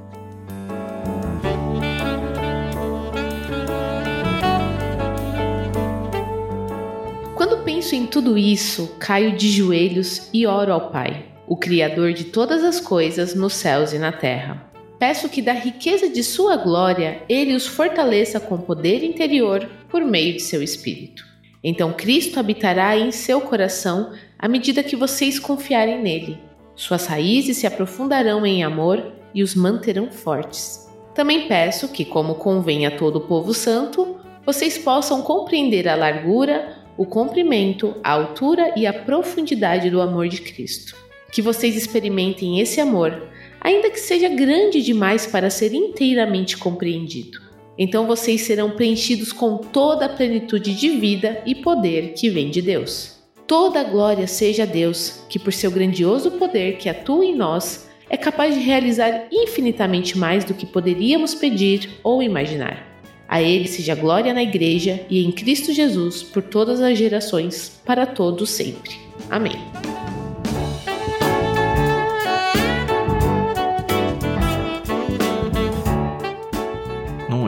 Quando 7.36 7.63
penso 7.63 7.95
em 7.95 8.05
tudo 8.05 8.38
isso, 8.38 8.95
caio 8.99 9.36
de 9.36 9.49
joelhos 9.49 10.29
e 10.34 10.45
oro 10.45 10.73
ao 10.73 10.91
Pai, 10.91 11.25
o 11.47 11.57
Criador 11.57 12.13
de 12.13 12.25
todas 12.25 12.63
as 12.63 12.79
coisas 12.79 13.34
nos 13.34 13.53
céus 13.53 13.93
e 13.93 13.99
na 13.99 14.11
terra. 14.11 14.69
Peço 14.99 15.27
que, 15.27 15.41
da 15.41 15.53
riqueza 15.53 16.09
de 16.09 16.23
Sua 16.23 16.57
glória, 16.57 17.23
Ele 17.27 17.55
os 17.55 17.65
fortaleça 17.65 18.39
com 18.39 18.57
poder 18.57 19.03
interior 19.03 19.67
por 19.89 20.01
meio 20.01 20.34
de 20.34 20.41
seu 20.41 20.61
Espírito 20.61 21.30
então 21.64 21.93
Cristo 21.93 22.39
habitará 22.39 22.97
em 22.97 23.12
seu 23.12 23.41
coração 23.41 24.12
à 24.38 24.47
medida 24.47 24.84
que 24.84 24.95
vocês 24.95 25.38
confiarem 25.38 26.01
nele. 26.01 26.39
Suas 26.76 27.05
raízes 27.05 27.57
se 27.57 27.68
aprofundarão 27.68 28.45
em 28.45 28.64
amor 28.64 29.12
e 29.34 29.43
os 29.43 29.53
manterão 29.53 30.09
fortes. 30.09 30.89
Também 31.14 31.47
peço 31.47 31.89
que, 31.89 32.05
como 32.05 32.36
convém 32.36 32.86
a 32.86 32.97
todo 32.97 33.18
o 33.18 33.28
povo 33.28 33.53
santo, 33.53 34.18
vocês 34.45 34.78
possam 34.78 35.22
compreender 35.22 35.88
a 35.88 35.95
largura, 35.95 36.78
o 36.97 37.05
comprimento, 37.05 37.95
a 38.03 38.12
altura 38.12 38.74
e 38.76 38.88
a 38.88 38.93
profundidade 38.93 39.89
do 39.89 40.01
amor 40.01 40.28
de 40.28 40.41
Cristo. 40.41 40.95
Que 41.32 41.41
vocês 41.41 41.76
experimentem 41.76 42.59
esse 42.59 42.82
amor, 42.82 43.28
ainda 43.59 43.89
que 43.89 43.99
seja 43.99 44.28
grande 44.28 44.82
demais 44.82 45.28
para 45.28 45.49
ser 45.49 45.74
inteiramente 45.74 46.57
compreendido. 46.57 47.51
Então 47.84 48.05
vocês 48.05 48.41
serão 48.41 48.69
preenchidos 48.69 49.34
com 49.34 49.57
toda 49.57 50.05
a 50.05 50.09
plenitude 50.09 50.75
de 50.75 50.89
vida 50.89 51.41
e 51.47 51.55
poder 51.55 52.13
que 52.13 52.29
vem 52.29 52.51
de 52.51 52.61
Deus. 52.61 53.15
Toda 53.47 53.84
glória 53.84 54.27
seja 54.27 54.61
a 54.61 54.65
Deus, 54.67 55.23
que 55.27 55.39
por 55.39 55.51
seu 55.51 55.71
grandioso 55.71 56.29
poder 56.29 56.77
que 56.77 56.88
atua 56.88 57.25
em 57.25 57.36
nós, 57.36 57.89
é 58.07 58.15
capaz 58.15 58.53
de 58.53 58.61
realizar 58.61 59.25
infinitamente 59.32 60.15
mais 60.15 60.45
do 60.45 60.53
que 60.53 60.67
poderíamos 60.67 61.34
pedir 61.34 61.89
ou 62.03 62.21
imaginar. 62.21 62.88
A 63.27 63.41
Ele 63.41 63.67
seja 63.67 63.95
glória 63.95 64.32
na 64.32 64.43
Igreja 64.43 65.03
e 65.09 65.25
em 65.25 65.32
Cristo 65.32 65.73
Jesus 65.73 66.21
por 66.21 66.43
todas 66.43 66.82
as 66.82 66.95
gerações, 66.95 67.82
para 67.84 68.05
todos 68.05 68.51
sempre. 68.51 68.91
Amém. 69.27 69.55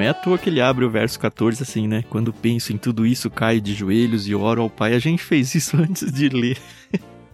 É 0.03 0.09
à 0.09 0.13
toa 0.13 0.37
que 0.37 0.49
ele 0.49 0.61
abre 0.61 0.85
o 0.85 0.89
verso 0.89 1.19
14 1.19 1.63
assim, 1.63 1.87
né? 1.87 2.03
Quando 2.09 2.33
penso 2.33 2.73
em 2.73 2.77
tudo 2.77 3.05
isso, 3.05 3.29
caio 3.29 3.61
de 3.61 3.73
joelhos 3.73 4.27
e 4.27 4.35
oro 4.35 4.61
ao 4.61 4.69
Pai. 4.69 4.93
A 4.93 4.99
gente 4.99 5.23
fez 5.23 5.53
isso 5.55 5.77
antes 5.81 6.11
de 6.11 6.29
ler. 6.29 6.57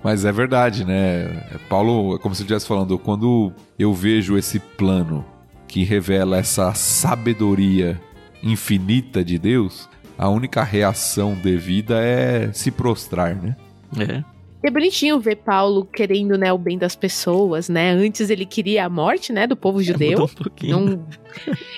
Mas 0.04 0.24
é 0.24 0.32
verdade, 0.32 0.86
né? 0.86 1.60
Paulo, 1.68 2.18
como 2.20 2.34
se 2.34 2.42
estivesse 2.42 2.68
falando, 2.68 2.98
quando 2.98 3.52
eu 3.78 3.94
vejo 3.94 4.38
esse 4.38 4.60
plano 4.60 5.26
que 5.68 5.84
revela 5.84 6.38
essa 6.38 6.74
sabedoria 6.74 8.00
infinita 8.42 9.24
de 9.24 9.38
Deus, 9.38 9.90
a 10.18 10.30
única 10.30 10.64
reação 10.64 11.34
devida 11.34 12.02
é 12.02 12.52
se 12.54 12.72
prostrar, 12.72 13.36
né? 13.36 13.56
É. 13.98 14.24
É 14.62 14.70
bonitinho 14.70 15.20
ver 15.20 15.38
Paulo 15.38 15.86
querendo, 15.86 16.38
né, 16.38 16.52
o 16.52 16.58
bem 16.58 16.78
das 16.78 16.96
pessoas, 16.96 17.70
né? 17.70 17.92
Antes 17.92 18.30
ele 18.30 18.46
queria 18.46 18.86
a 18.86 18.90
morte, 18.90 19.32
né, 19.32 19.48
do 19.48 19.56
povo 19.56 19.80
é, 19.80 19.84
judeu. 19.84 20.30
É, 20.64 20.76
um 20.76 20.86
Não... 20.86 21.08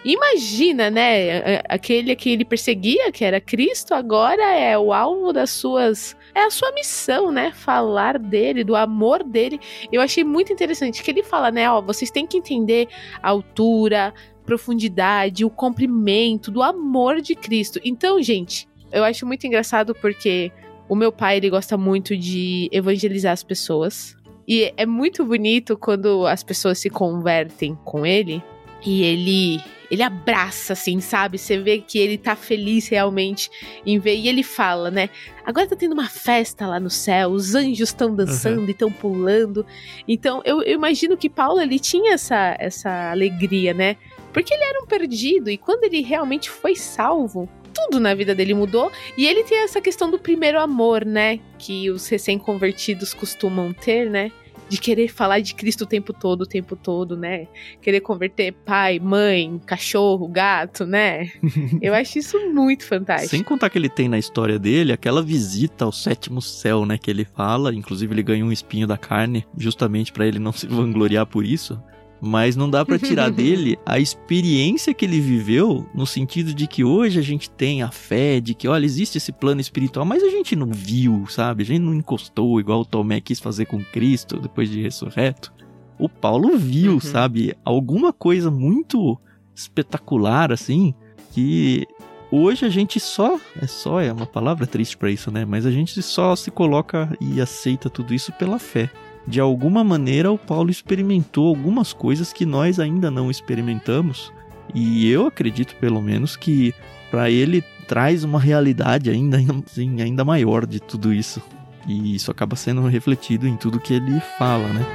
Imagina, 0.04 0.90
né, 0.90 1.62
aquele 1.70 2.16
que 2.16 2.32
ele 2.32 2.44
perseguia, 2.44 3.12
que 3.12 3.24
era 3.24 3.40
Cristo, 3.40 3.94
agora 3.94 4.56
é 4.56 4.78
o 4.78 4.92
alvo 4.92 5.32
das 5.32 5.52
suas 5.52 6.16
é 6.34 6.44
a 6.46 6.50
sua 6.50 6.72
missão, 6.72 7.32
né? 7.32 7.52
Falar 7.52 8.18
dele, 8.18 8.64
do 8.64 8.76
amor 8.76 9.22
dele. 9.22 9.60
Eu 9.92 10.02
achei 10.02 10.24
muito 10.24 10.54
interessante 10.54 11.04
que 11.04 11.12
ele 11.12 11.24
fala, 11.24 11.52
né? 11.52 11.70
Ó, 11.70 11.82
vocês 11.82 12.10
têm 12.10 12.26
que 12.26 12.38
entender 12.38 12.88
a 13.22 13.30
altura, 13.30 14.14
profundidade, 14.46 15.46
o 15.46 15.50
comprimento 15.50 16.50
do 16.50 16.64
amor 16.64 17.22
de 17.22 17.36
Cristo. 17.36 17.80
Então, 17.84 18.22
gente, 18.22 18.68
eu 18.92 19.04
acho 19.04 19.26
muito 19.26 19.46
engraçado 19.46 19.94
porque 19.96 20.52
o 20.92 20.96
meu 20.96 21.10
pai, 21.10 21.38
ele 21.38 21.50
gosta 21.50 21.78
muito 21.78 22.18
de 22.18 22.68
evangelizar 22.70 23.32
as 23.32 23.44
pessoas. 23.44 24.14
E 24.46 24.74
é 24.76 24.86
muito 24.86 25.24
bonito 25.24 25.78
quando 25.78 26.28
as 26.28 26.44
pessoas 26.44 26.80
se 26.80 26.90
convertem 26.90 27.78
com 27.86 28.06
ele 28.06 28.44
e 28.86 29.02
ele 29.02 29.64
ele 29.90 30.04
abraça, 30.04 30.74
assim, 30.74 31.00
sabe? 31.00 31.38
Você 31.38 31.58
vê 31.58 31.80
que 31.80 31.98
ele 31.98 32.18
tá 32.18 32.36
feliz 32.36 32.90
realmente 32.90 33.50
em 33.86 34.00
ver. 34.00 34.16
E 34.16 34.28
ele 34.28 34.44
fala, 34.44 34.92
né? 34.92 35.10
Agora 35.46 35.68
tá 35.68 35.78
tendo 35.78 35.94
uma 35.94 36.10
festa 36.10 36.68
lá 36.68 36.80
no 36.80 36.90
céu, 36.90 37.30
os 37.30 37.56
anjos 37.56 37.90
estão 37.90 38.14
dançando 38.14 38.60
uhum. 38.60 38.68
e 38.68 38.72
estão 38.72 38.92
pulando. 38.92 39.66
Então, 40.06 40.42
eu, 40.44 40.62
eu, 40.62 40.76
imagino 40.76 41.16
que 41.16 41.30
Paulo, 41.30 41.62
ele 41.62 41.80
tinha 41.80 42.16
essa, 42.16 42.56
essa 42.60 43.12
alegria, 43.12 43.74
né? 43.74 43.96
Porque 44.34 44.54
ele 44.54 44.64
era 44.64 44.82
um 44.82 44.88
perdido 44.88 45.50
e 45.50 45.58
quando 45.58 45.86
ele 45.86 46.02
realmente 46.02 46.50
foi 46.50 46.76
salvo, 46.76 47.50
tudo 47.86 48.00
na 48.00 48.14
vida 48.14 48.36
dele 48.36 48.54
mudou. 48.54 48.92
E 49.18 49.26
ele 49.26 49.44
tem 49.44 49.64
essa 49.64 49.82
questão 49.82 50.10
do 50.10 50.20
primeiro 50.20 50.60
amor, 50.60 51.06
né? 51.06 51.40
Que 51.58 51.90
os 51.90 52.08
recém-convertidos 52.08 53.14
costumam 53.14 53.74
ter, 53.74 54.10
né? 54.10 54.32
De 54.70 54.78
querer 54.78 55.10
falar 55.10 55.42
de 55.42 55.54
Cristo 55.54 55.82
o 55.82 55.86
tempo 55.86 56.14
todo, 56.14 56.44
o 56.44 56.46
tempo 56.46 56.78
todo, 56.78 57.18
né? 57.18 57.48
Querer 57.82 58.00
converter 58.00 58.54
pai, 58.54 59.00
mãe, 59.00 59.60
cachorro, 59.66 60.28
gato, 60.30 60.86
né? 60.86 61.30
Eu 61.82 61.94
acho 61.94 62.20
isso 62.20 62.40
muito 62.50 62.86
fantástico. 62.86 63.32
Sem 63.32 63.44
contar 63.44 63.70
que 63.70 63.78
ele 63.78 63.90
tem 63.90 64.08
na 64.08 64.18
história 64.18 64.58
dele 64.58 64.94
aquela 64.94 65.22
visita 65.22 65.84
ao 65.84 65.92
sétimo 65.92 66.42
céu, 66.42 66.86
né? 66.86 66.98
Que 66.98 67.12
ele 67.12 67.26
fala, 67.26 67.74
inclusive 67.74 68.14
ele 68.14 68.24
ganha 68.24 68.46
um 68.46 68.52
espinho 68.52 68.88
da 68.88 68.98
carne, 68.98 69.46
justamente 69.58 70.14
para 70.14 70.26
ele 70.26 70.40
não 70.40 70.54
se 70.54 70.68
vangloriar 70.68 71.26
por 71.26 71.46
isso 71.46 71.82
mas 72.22 72.56
não 72.56 72.70
dá 72.70 72.86
para 72.86 73.00
tirar 73.00 73.30
dele 73.34 73.80
a 73.84 74.00
experiência 74.00 74.94
que 74.94 75.04
ele 75.04 75.20
viveu 75.20 75.90
no 75.94 76.06
sentido 76.06 76.54
de 76.54 76.68
que 76.68 76.84
hoje 76.84 77.18
a 77.18 77.24
gente 77.24 77.50
tem 77.50 77.82
a 77.82 77.90
fé 77.90 78.40
de 78.40 78.54
que, 78.54 78.68
olha, 78.68 78.86
existe 78.86 79.18
esse 79.18 79.32
plano 79.32 79.60
espiritual, 79.60 80.06
mas 80.06 80.22
a 80.22 80.30
gente 80.30 80.56
não 80.56 80.68
viu, 80.72 81.26
sabe? 81.28 81.64
A 81.64 81.66
gente 81.66 81.82
não 81.82 81.96
encostou 81.96 82.60
igual 82.60 82.82
o 82.82 82.86
Tomé 82.86 83.20
quis 83.20 83.40
fazer 83.40 83.66
com 83.66 83.84
Cristo 83.84 84.40
depois 84.40 84.70
de 84.70 84.82
ressurreto. 84.82 85.52
O 85.98 86.08
Paulo 86.08 86.56
viu, 86.58 86.94
uhum. 86.94 87.00
sabe, 87.00 87.56
alguma 87.66 88.14
coisa 88.14 88.52
muito 88.52 89.20
espetacular 89.56 90.52
assim, 90.52 90.94
que 91.32 91.88
hoje 92.32 92.66
a 92.66 92.70
gente 92.70 93.00
só, 93.00 93.40
é 93.60 93.68
só 93.68 94.00
é 94.00 94.12
uma 94.12 94.26
palavra 94.26 94.68
triste 94.68 94.96
para 94.96 95.12
isso, 95.12 95.32
né? 95.32 95.44
Mas 95.44 95.66
a 95.66 95.72
gente 95.72 96.02
só 96.02 96.36
se 96.36 96.52
coloca 96.52 97.16
e 97.20 97.42
aceita 97.42 97.90
tudo 97.90 98.14
isso 98.14 98.32
pela 98.34 98.60
fé 98.60 98.92
de 99.28 99.40
alguma 99.40 99.84
maneira 99.84 100.32
o 100.32 100.38
Paulo 100.38 100.70
experimentou 100.70 101.48
algumas 101.48 101.94
coisas 101.94 102.34
que 102.34 102.46
nós 102.46 102.80
ainda 102.80 103.12
não 103.12 103.30
experimentamos. 103.30 104.32
E 104.74 105.10
eu 105.10 105.28
acredito, 105.28 105.76
pelo 105.76 106.02
menos, 106.02 106.36
que 106.36 106.74
para 107.10 107.30
ele 107.30 107.64
traz 107.88 108.24
uma 108.24 108.40
realidade 108.40 109.10
ainda, 109.10 109.38
assim, 109.66 110.02
ainda 110.02 110.24
maior 110.24 110.66
de 110.66 110.80
tudo 110.80 111.14
isso. 111.14 111.42
E 111.88 112.16
isso 112.16 112.32
acaba 112.32 112.56
sendo 112.56 112.82
refletido 112.88 113.48
em 113.48 113.58
tudo 113.58 113.80
que 113.80 113.94
ele 113.94 114.20
fala, 114.38 114.68
né? 114.68 114.86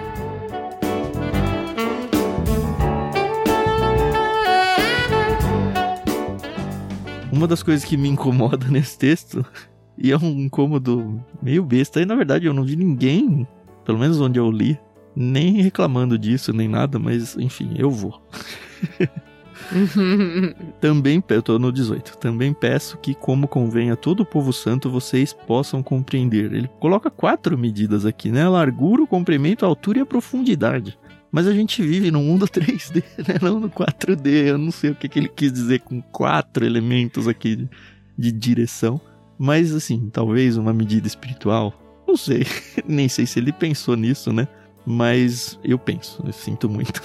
Uma 7.32 7.46
das 7.46 7.62
coisas 7.62 7.84
que 7.84 7.98
me 7.98 8.08
incomoda 8.08 8.66
nesse 8.70 8.96
texto, 8.96 9.44
e 9.98 10.10
é 10.10 10.16
um 10.16 10.40
incômodo 10.40 11.22
meio 11.42 11.62
besta, 11.64 12.00
e 12.00 12.06
na 12.06 12.14
verdade 12.14 12.46
eu 12.46 12.54
não 12.54 12.64
vi 12.64 12.76
ninguém 12.76 13.46
pelo 13.86 13.98
menos 13.98 14.20
onde 14.20 14.38
eu 14.38 14.50
li, 14.50 14.78
nem 15.14 15.62
reclamando 15.62 16.18
disso, 16.18 16.52
nem 16.52 16.68
nada, 16.68 16.98
mas 16.98 17.36
enfim, 17.38 17.70
eu 17.78 17.90
vou. 17.90 18.20
Também, 20.80 21.22
eu 21.28 21.42
tô 21.42 21.58
no 21.58 21.72
18. 21.72 22.18
Também 22.18 22.52
peço 22.52 22.98
que, 22.98 23.14
como 23.14 23.48
convém 23.48 23.90
a 23.90 23.96
todo 23.96 24.20
o 24.20 24.26
povo 24.26 24.52
santo, 24.52 24.90
vocês 24.90 25.32
possam 25.32 25.82
compreender. 25.82 26.52
Ele 26.52 26.68
coloca 26.78 27.10
quatro 27.10 27.56
medidas 27.56 28.04
aqui, 28.04 28.30
né? 28.30 28.42
A 28.44 28.50
largura, 28.50 29.02
o 29.02 29.06
comprimento, 29.06 29.64
a 29.64 29.68
altura 29.68 29.98
e 29.98 30.02
a 30.02 30.06
profundidade. 30.06 30.98
Mas 31.32 31.46
a 31.46 31.52
gente 31.52 31.82
vive 31.82 32.10
no 32.10 32.20
mundo 32.20 32.46
3D, 32.48 33.02
né? 33.26 33.38
Não 33.40 33.58
no 33.58 33.70
4D. 33.70 34.46
Eu 34.46 34.58
não 34.58 34.70
sei 34.70 34.90
o 34.90 34.94
que, 34.94 35.08
que 35.08 35.18
ele 35.18 35.28
quis 35.28 35.52
dizer 35.52 35.80
com 35.80 36.00
quatro 36.00 36.64
elementos 36.64 37.26
aqui 37.26 37.56
de, 37.56 37.68
de 38.16 38.32
direção. 38.32 39.00
Mas, 39.38 39.74
assim, 39.74 40.08
talvez 40.10 40.56
uma 40.56 40.72
medida 40.72 41.06
espiritual, 41.06 41.74
não 42.16 42.18
sei, 42.18 42.46
nem 42.88 43.08
sei 43.08 43.26
se 43.26 43.38
ele 43.38 43.52
pensou 43.52 43.94
nisso, 43.94 44.32
né? 44.32 44.48
Mas 44.86 45.58
eu 45.62 45.78
penso, 45.78 46.22
eu 46.24 46.32
sinto 46.32 46.68
muito. 46.68 47.02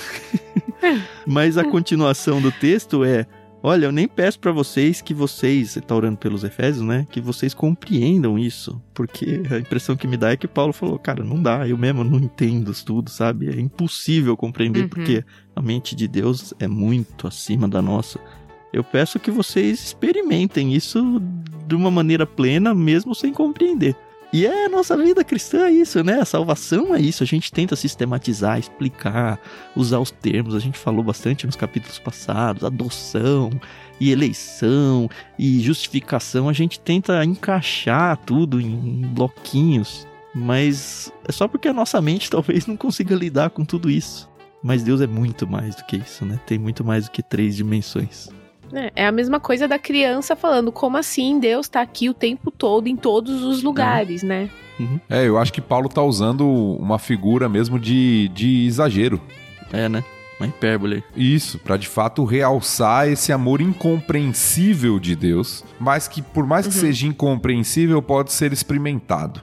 Mas 1.28 1.58
a 1.58 1.64
continuação 1.64 2.42
do 2.42 2.52
texto 2.52 3.04
é: 3.04 3.26
Olha, 3.64 3.86
eu 3.88 3.92
nem 3.92 4.08
peço 4.08 4.40
para 4.40 4.52
vocês 4.52 5.02
que 5.02 5.14
vocês, 5.14 5.72
você 5.72 5.82
tá 5.82 5.96
orando 5.96 6.18
pelos 6.18 6.44
Efésios, 6.44 6.86
né? 6.86 7.08
Que 7.12 7.20
vocês 7.20 7.54
compreendam 7.54 8.38
isso. 8.38 8.82
Porque 8.94 9.42
a 9.52 9.58
impressão 9.58 9.96
que 9.96 10.08
me 10.08 10.16
dá 10.16 10.32
é 10.32 10.38
que 10.38 10.48
Paulo 10.48 10.72
falou, 10.72 10.98
cara, 10.98 11.24
não 11.24 11.42
dá, 11.42 11.68
eu 11.68 11.78
mesmo 11.78 12.04
não 12.04 12.20
entendo 12.20 12.72
tudo, 12.86 13.10
sabe? 13.10 13.50
É 13.50 13.60
impossível 13.60 14.38
compreender, 14.38 14.84
uhum. 14.84 14.90
porque 14.90 15.24
a 15.56 15.62
mente 15.62 15.96
de 15.96 16.08
Deus 16.08 16.54
é 16.60 16.68
muito 16.68 17.28
acima 17.28 17.68
da 17.68 17.82
nossa. 17.82 18.20
Eu 18.72 18.84
peço 18.84 19.20
que 19.20 19.32
vocês 19.32 19.84
experimentem 19.84 20.74
isso 20.74 21.22
de 21.68 21.76
uma 21.76 21.92
maneira 21.92 22.26
plena, 22.26 22.74
mesmo 22.74 23.14
sem 23.14 23.34
compreender. 23.34 23.96
E 24.34 24.46
é 24.46 24.66
a 24.66 24.70
nossa 24.70 24.96
vida 24.96 25.26
cristã 25.26 25.66
é 25.66 25.72
isso, 25.72 26.02
né? 26.04 26.22
A 26.22 26.26
salvação 26.26 26.96
é 26.96 27.02
isso. 27.02 27.22
A 27.22 27.26
gente 27.26 27.52
tenta 27.52 27.76
sistematizar, 27.76 28.58
explicar, 28.58 29.38
usar 29.76 30.00
os 30.00 30.10
termos. 30.10 30.56
A 30.56 30.60
gente 30.60 30.78
falou 30.78 31.04
bastante 31.04 31.46
nos 31.46 31.58
capítulos 31.58 32.00
passados, 32.00 32.64
adoção 32.64 33.50
e 34.00 34.10
eleição 34.10 35.10
e 35.38 35.60
justificação. 35.60 36.48
A 36.48 36.54
gente 36.54 36.80
tenta 36.80 37.24
encaixar 37.26 38.16
tudo 38.18 38.62
em 38.62 39.02
bloquinhos, 39.14 40.08
mas 40.34 41.12
é 41.28 41.32
só 41.34 41.46
porque 41.46 41.68
a 41.68 41.74
nossa 41.74 42.02
mente 42.02 42.30
talvez 42.32 42.66
não 42.66 42.78
consiga 42.78 43.14
lidar 43.14 43.50
com 43.50 43.66
tudo 43.66 43.90
isso. 43.90 44.30
Mas 44.64 44.82
Deus 44.82 45.02
é 45.02 45.08
muito 45.08 45.46
mais 45.46 45.76
do 45.76 45.84
que 45.84 45.98
isso, 45.98 46.24
né? 46.24 46.40
Tem 46.46 46.58
muito 46.58 46.86
mais 46.86 47.06
do 47.06 47.12
que 47.12 47.22
três 47.22 47.58
dimensões. 47.58 48.30
É, 48.74 48.92
é 48.96 49.06
a 49.06 49.12
mesma 49.12 49.40
coisa 49.40 49.68
da 49.68 49.78
criança 49.80 50.36
falando, 50.36 50.72
como 50.72 50.98
assim 50.98 51.40
Deus 51.40 51.68
tá 51.68 51.82
aqui 51.82 52.10
o 52.10 52.14
tempo 52.14 52.52
todo, 52.52 52.88
em 52.88 52.96
todos 52.96 53.44
os 53.44 53.64
lugares, 53.64 54.24
é. 54.24 54.28
né? 54.28 54.50
Uhum. 54.80 55.00
É, 55.10 55.28
eu 55.28 55.38
acho 55.38 55.54
que 55.54 55.62
Paulo 55.62 55.88
tá 55.88 56.02
usando 56.02 56.48
uma 56.48 56.98
figura 56.98 57.48
mesmo 57.48 57.80
de, 57.80 58.30
de 58.30 58.66
exagero. 58.66 59.22
É, 59.72 59.88
né? 59.88 60.04
Uma 60.40 60.48
hipérbole. 60.48 61.04
Isso, 61.16 61.60
para 61.60 61.78
de 61.78 61.88
fato 61.88 62.26
realçar 62.26 63.08
esse 63.08 63.32
amor 63.32 63.62
incompreensível 63.62 65.00
de 65.00 65.16
Deus, 65.16 65.64
mas 65.80 66.08
que 66.08 66.22
por 66.22 66.48
mais 66.48 66.66
que 66.66 66.74
uhum. 66.74 66.80
seja 66.80 67.06
incompreensível, 67.06 68.02
pode 68.02 68.34
ser 68.34 68.52
experimentado. 68.52 69.42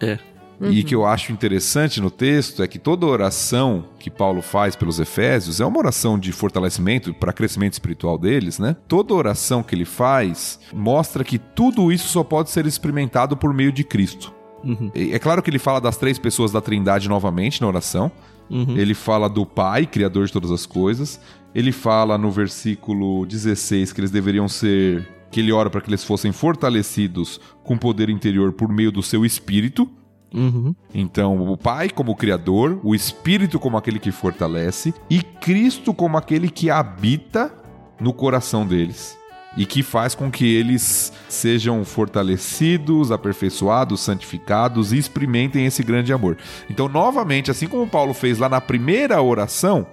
É. 0.00 0.18
Uhum. 0.60 0.70
E 0.70 0.84
que 0.84 0.94
eu 0.94 1.04
acho 1.04 1.32
interessante 1.32 2.00
no 2.00 2.10
texto 2.10 2.62
é 2.62 2.68
que 2.68 2.78
toda 2.78 3.06
oração 3.06 3.84
que 3.98 4.10
Paulo 4.10 4.40
faz 4.40 4.76
pelos 4.76 5.00
Efésios 5.00 5.60
é 5.60 5.66
uma 5.66 5.78
oração 5.78 6.18
de 6.18 6.30
fortalecimento 6.32 7.12
para 7.12 7.32
crescimento 7.32 7.72
espiritual 7.72 8.16
deles, 8.16 8.58
né? 8.58 8.76
Toda 8.86 9.14
oração 9.14 9.62
que 9.62 9.74
ele 9.74 9.84
faz 9.84 10.60
mostra 10.72 11.24
que 11.24 11.38
tudo 11.38 11.90
isso 11.90 12.08
só 12.08 12.22
pode 12.22 12.50
ser 12.50 12.66
experimentado 12.66 13.36
por 13.36 13.52
meio 13.52 13.72
de 13.72 13.82
Cristo. 13.82 14.32
Uhum. 14.62 14.90
É 14.94 15.18
claro 15.18 15.42
que 15.42 15.50
ele 15.50 15.58
fala 15.58 15.80
das 15.80 15.96
três 15.96 16.18
pessoas 16.18 16.50
da 16.50 16.60
Trindade 16.60 17.08
novamente 17.08 17.60
na 17.60 17.66
oração. 17.66 18.10
Uhum. 18.50 18.76
Ele 18.76 18.94
fala 18.94 19.28
do 19.28 19.44
Pai, 19.44 19.86
Criador 19.86 20.26
de 20.26 20.32
todas 20.32 20.50
as 20.50 20.66
coisas. 20.66 21.20
Ele 21.54 21.72
fala 21.72 22.16
no 22.16 22.30
versículo 22.30 23.26
16 23.26 23.92
que 23.92 24.00
eles 24.00 24.10
deveriam 24.10 24.48
ser. 24.48 25.06
que 25.30 25.40
ele 25.40 25.52
ora 25.52 25.68
para 25.68 25.80
que 25.80 25.90
eles 25.90 26.04
fossem 26.04 26.32
fortalecidos 26.32 27.40
com 27.62 27.76
poder 27.76 28.08
interior 28.08 28.52
por 28.52 28.68
meio 28.68 28.92
do 28.92 29.02
seu 29.02 29.24
espírito. 29.24 29.88
Uhum. 30.34 30.74
Então, 30.92 31.48
o 31.48 31.56
Pai 31.56 31.88
como 31.88 32.16
Criador, 32.16 32.80
o 32.82 32.92
Espírito 32.94 33.60
como 33.60 33.76
aquele 33.76 34.00
que 34.00 34.10
fortalece 34.10 34.92
e 35.08 35.22
Cristo 35.22 35.94
como 35.94 36.18
aquele 36.18 36.50
que 36.50 36.68
habita 36.68 37.54
no 38.00 38.12
coração 38.12 38.66
deles 38.66 39.16
e 39.56 39.64
que 39.64 39.84
faz 39.84 40.16
com 40.16 40.30
que 40.32 40.52
eles 40.52 41.12
sejam 41.28 41.84
fortalecidos, 41.84 43.12
aperfeiçoados, 43.12 44.00
santificados 44.00 44.92
e 44.92 44.98
experimentem 44.98 45.64
esse 45.64 45.84
grande 45.84 46.12
amor. 46.12 46.36
Então, 46.68 46.88
novamente, 46.88 47.52
assim 47.52 47.68
como 47.68 47.86
Paulo 47.86 48.12
fez 48.12 48.38
lá 48.38 48.48
na 48.48 48.60
primeira 48.60 49.22
oração 49.22 49.86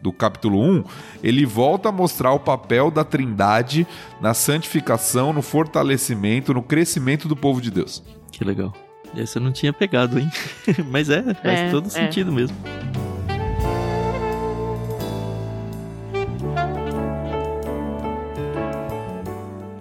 do 0.00 0.12
capítulo 0.12 0.62
1, 0.62 0.84
ele 1.24 1.44
volta 1.44 1.88
a 1.88 1.92
mostrar 1.92 2.32
o 2.32 2.38
papel 2.38 2.92
da 2.92 3.02
Trindade 3.02 3.84
na 4.20 4.32
santificação, 4.32 5.32
no 5.32 5.42
fortalecimento, 5.42 6.54
no 6.54 6.62
crescimento 6.62 7.26
do 7.26 7.34
povo 7.34 7.60
de 7.60 7.72
Deus. 7.72 8.00
Que 8.30 8.44
legal. 8.44 8.72
Essa 9.16 9.38
eu 9.38 9.42
não 9.42 9.52
tinha 9.52 9.72
pegado, 9.72 10.18
hein? 10.18 10.30
Mas 10.90 11.10
é, 11.10 11.22
faz 11.34 11.58
é, 11.60 11.70
todo 11.70 11.86
é. 11.86 11.90
sentido 11.90 12.32
mesmo. 12.32 12.56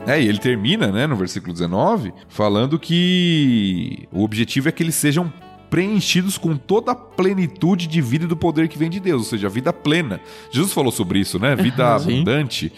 É, 0.08 0.22
e 0.22 0.28
ele 0.30 0.38
termina, 0.38 0.90
né, 0.90 1.06
no 1.06 1.18
versículo 1.18 1.52
19, 1.52 2.14
falando 2.30 2.80
que 2.80 4.08
o 4.10 4.24
objetivo 4.24 4.70
é 4.70 4.72
que 4.72 4.82
eles 4.82 4.96
sejam 4.96 5.32
preenchidos 5.70 6.38
com 6.38 6.56
toda 6.56 6.94
a 6.94 6.96
plenitude 6.96 7.88
de 7.88 8.02
vida 8.02 8.24
e 8.24 8.28
do 8.28 8.38
poder 8.38 8.70
que 8.70 8.78
vem 8.78 8.90
de 8.90 9.02
Deus, 9.02 9.24
ou 9.24 9.28
seja, 9.28 9.48
a 9.48 9.50
vida 9.50 9.74
plena. 9.74 10.22
Jesus 10.50 10.72
falou 10.72 10.94
sobre 10.94 11.20
isso, 11.20 11.38
né? 11.38 11.58
Vida 11.58 11.96
abundante. 11.96 12.72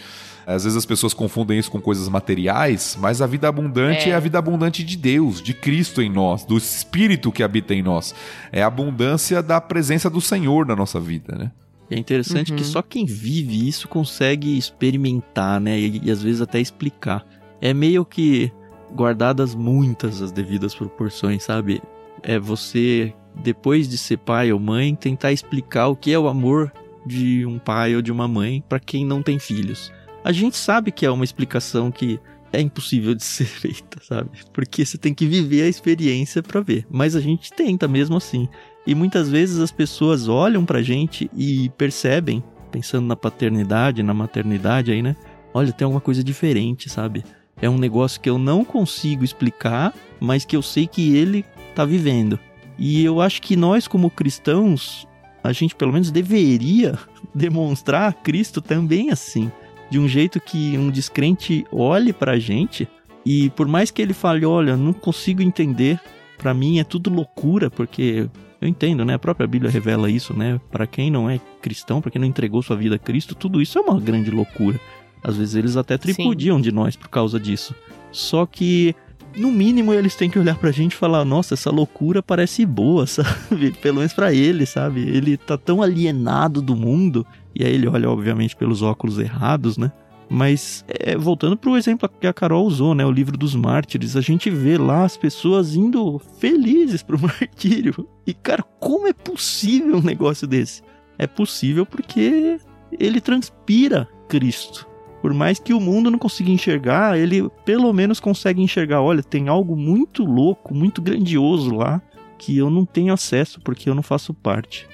Às 0.50 0.64
vezes 0.64 0.78
as 0.78 0.86
pessoas 0.86 1.14
confundem 1.14 1.60
isso 1.60 1.70
com 1.70 1.80
coisas 1.80 2.10
materiais, 2.10 2.98
mas 3.00 3.22
a 3.22 3.28
vida 3.28 3.48
abundante 3.48 4.10
é. 4.10 4.14
é. 4.14 4.16
a 4.16 4.20
vida 4.20 4.40
abundante 4.40 4.84
de 4.84 4.98
Deus, 4.98 5.44
de 5.44 5.54
Cristo 5.54 6.02
em 6.02 6.10
nós, 6.10 6.44
do 6.44 6.58
Espírito 6.58 7.32
que 7.32 7.44
habita 7.44 7.76
em 7.76 7.84
nós. 7.84 8.16
É 8.52 8.64
a 8.64 8.68
abundância 8.68 9.44
da 9.44 9.62
presença 9.62 10.10
do 10.10 10.20
Senhor 10.20 10.66
na 10.66 10.76
nossa 10.76 11.00
vida, 11.00 11.36
né? 11.38 11.52
É 11.92 11.98
interessante 11.98 12.52
Uhum. 12.52 12.58
que 12.58 12.64
só 12.64 12.82
quem 12.82 13.06
vive 13.06 13.68
isso 13.68 13.88
consegue 13.88 14.58
experimentar, 14.58 15.62
né? 15.62 15.80
E, 15.80 16.02
e 16.06 16.12
às 16.12 16.24
vezes 16.24 16.42
até 16.42 16.60
explicar. 16.60 17.24
É 17.62 17.72
meio 17.72 18.04
que 18.04 18.52
guardadas 18.96 19.54
muitas 19.54 20.20
as 20.20 20.32
devidas 20.32 20.74
proporções, 20.74 21.44
sabe? 21.44 21.80
É 22.24 22.40
você, 22.40 23.14
depois 23.36 23.88
de 23.88 24.00
ser 24.00 24.18
pai 24.18 24.52
ou 24.52 24.60
mãe, 24.60 24.96
tentar 24.96 25.32
explicar 25.32 25.90
o 25.90 25.96
que 25.96 26.12
é 26.12 26.18
o 26.18 26.28
amor 26.28 26.72
de 27.06 27.46
um 27.46 27.60
pai 27.60 27.96
ou 27.96 28.02
de 28.02 28.12
uma 28.12 28.28
mãe 28.28 28.64
para 28.68 28.80
quem 28.80 29.06
não 29.06 29.22
tem 29.22 29.38
filhos. 29.38 29.92
A 30.24 30.32
gente 30.32 30.58
sabe 30.58 30.92
que 30.92 31.06
é 31.06 31.12
uma 31.12 31.24
explicação 31.24 31.92
que 31.92 32.20
é 32.52 32.60
impossível 32.60 33.14
de 33.14 33.24
ser 33.24 33.46
feita, 33.46 34.00
sabe? 34.02 34.30
Porque 34.54 34.86
você 34.86 34.98
tem 34.98 35.14
que 35.14 35.26
viver 35.26 35.64
a 35.64 35.68
experiência 35.68 36.42
para 36.42 36.62
ver. 36.62 36.86
Mas 36.90 37.16
a 37.16 37.22
gente 37.22 37.52
tenta 37.54 37.88
mesmo 37.88 38.18
assim. 38.18 38.48
E 38.86 38.96
muitas 38.96 39.30
vezes 39.30 39.60
as 39.60 39.72
pessoas 39.72 40.28
olham 40.28 40.66
pra 40.66 40.82
gente 40.82 41.30
e 41.36 41.70
percebem, 41.78 42.44
pensando 42.72 43.06
na 43.06 43.16
paternidade, 43.16 44.04
na 44.04 44.14
maternidade 44.14 44.92
aí, 44.92 45.02
né? 45.02 45.16
Olha, 45.54 45.72
tem 45.72 45.86
alguma 45.86 46.02
coisa 46.02 46.24
diferente, 46.24 46.90
sabe? 46.90 47.24
É 47.62 47.70
um 47.70 47.78
negócio 47.78 48.22
que 48.22 48.30
eu 48.30 48.38
não 48.38 48.64
consigo 48.64 49.24
explicar, 49.24 49.94
mas 50.20 50.46
que 50.46 50.56
eu 50.56 50.62
sei 50.62 50.88
que 50.88 51.16
ele 51.16 51.46
tá 51.76 51.86
vivendo. 51.86 52.40
E 52.78 53.04
eu 53.04 53.20
acho 53.20 53.42
que 53.42 53.56
nós, 53.56 53.88
como 53.88 54.10
cristãos, 54.10 55.08
a 55.44 55.52
gente 55.52 55.76
pelo 55.76 55.92
menos 55.92 56.12
deveria 56.12 56.98
demonstrar 57.36 58.14
Cristo 58.14 58.62
também 58.62 59.10
assim. 59.12 59.52
De 59.90 59.98
um 59.98 60.08
jeito 60.08 60.40
que 60.40 60.78
um 60.78 60.90
descrente 60.90 61.66
olhe 61.72 62.14
pra 62.14 62.38
gente 62.38 62.88
e 63.26 63.50
por 63.52 63.68
mais 63.68 63.92
que 63.92 64.02
ele 64.02 64.14
fale, 64.14 64.46
olha, 64.46 64.78
não 64.78 64.94
consigo 64.94 65.42
entender, 65.42 66.00
pra 66.38 66.54
mim 66.54 66.80
é 66.80 66.84
tudo 66.84 67.10
loucura, 67.10 67.70
porque 67.70 68.30
eu 68.62 68.68
entendo, 68.68 69.06
né? 69.06 69.14
A 69.14 69.20
própria 69.20 69.48
Bíblia 69.48 69.72
revela 69.72 70.10
isso, 70.10 70.34
né? 70.34 70.60
Para 70.72 70.86
quem 70.86 71.10
não 71.10 71.30
é 71.30 71.40
cristão, 71.62 72.02
para 72.02 72.12
quem 72.12 72.20
não 72.20 72.28
entregou 72.28 72.62
sua 72.62 72.76
vida 72.76 72.96
a 72.96 73.00
Cristo, 73.00 73.36
tudo 73.36 73.62
isso 73.62 73.78
é 73.78 73.82
uma 73.82 74.00
grande 74.00 74.30
loucura. 74.30 74.80
Às 75.24 75.38
vezes 75.38 75.56
eles 75.56 75.78
até 75.78 75.98
tripudiam 75.98 76.60
de 76.60 76.72
nós 76.72 76.96
por 76.96 77.10
causa 77.10 77.40
disso. 77.40 77.76
Só 78.12 78.46
que, 78.46 78.96
no 79.36 79.52
mínimo, 79.52 79.94
eles 79.94 80.16
têm 80.16 80.30
que 80.30 80.40
olhar 80.40 80.58
pra 80.58 80.72
gente 80.72 80.94
e 80.94 80.98
falar: 80.98 81.24
nossa, 81.26 81.54
essa 81.54 81.72
loucura 81.72 82.22
parece 82.22 82.66
boa, 82.66 83.06
sabe? 83.08 83.72
Pelo 83.82 83.98
menos 83.98 84.14
pra 84.14 84.34
ele, 84.34 84.66
sabe? 84.66 85.02
Ele 85.02 85.38
tá 85.38 85.58
tão 85.58 85.82
alienado 85.82 86.62
do 86.62 86.76
mundo. 86.76 87.26
E 87.56 87.64
aí 87.64 87.74
ele 87.74 87.88
olha, 87.88 88.10
obviamente, 88.10 88.56
pelos 88.56 88.82
óculos 88.82 89.20
errados, 89.20 89.78
né? 89.78 89.92
Mas, 90.30 90.86
é, 90.88 91.18
voltando 91.18 91.58
pro 91.58 91.76
exemplo 91.76 92.08
que 92.08 92.28
a 92.28 92.34
Carol 92.34 92.66
usou, 92.66 92.94
né? 92.94 93.04
O 93.04 93.12
livro 93.12 93.36
dos 93.36 93.56
mártires, 93.56 94.16
a 94.16 94.22
gente 94.22 94.50
vê 94.50 94.78
lá 94.78 95.04
as 95.04 95.18
pessoas 95.18 95.76
indo 95.76 96.20
felizes 96.40 97.02
pro 97.02 97.18
martírio. 97.20 98.08
E, 98.28 98.34
cara, 98.34 98.64
como 98.80 99.08
é 99.08 99.14
possível 99.14 99.98
um 99.98 100.04
negócio 100.04 100.48
desse? 100.48 100.84
É 101.18 101.26
possível 101.26 101.86
porque 101.86 102.60
ele 102.92 103.20
transpira 103.20 104.08
Cristo. 104.28 104.89
Por 105.22 105.34
mais 105.34 105.60
que 105.60 105.74
o 105.74 105.80
mundo 105.80 106.10
não 106.10 106.18
consiga 106.18 106.50
enxergar, 106.50 107.18
ele 107.18 107.50
pelo 107.66 107.92
menos 107.92 108.20
consegue 108.20 108.62
enxergar: 108.62 109.02
olha, 109.02 109.22
tem 109.22 109.50
algo 109.50 109.76
muito 109.76 110.24
louco, 110.24 110.74
muito 110.74 111.02
grandioso 111.02 111.76
lá 111.76 112.02
que 112.38 112.58
eu 112.58 112.70
não 112.70 112.86
tenho 112.86 113.14
acesso 113.14 113.60
porque 113.60 113.90
eu 113.90 113.96
não 113.96 114.02
faço 114.02 114.34
parte. 114.34 114.88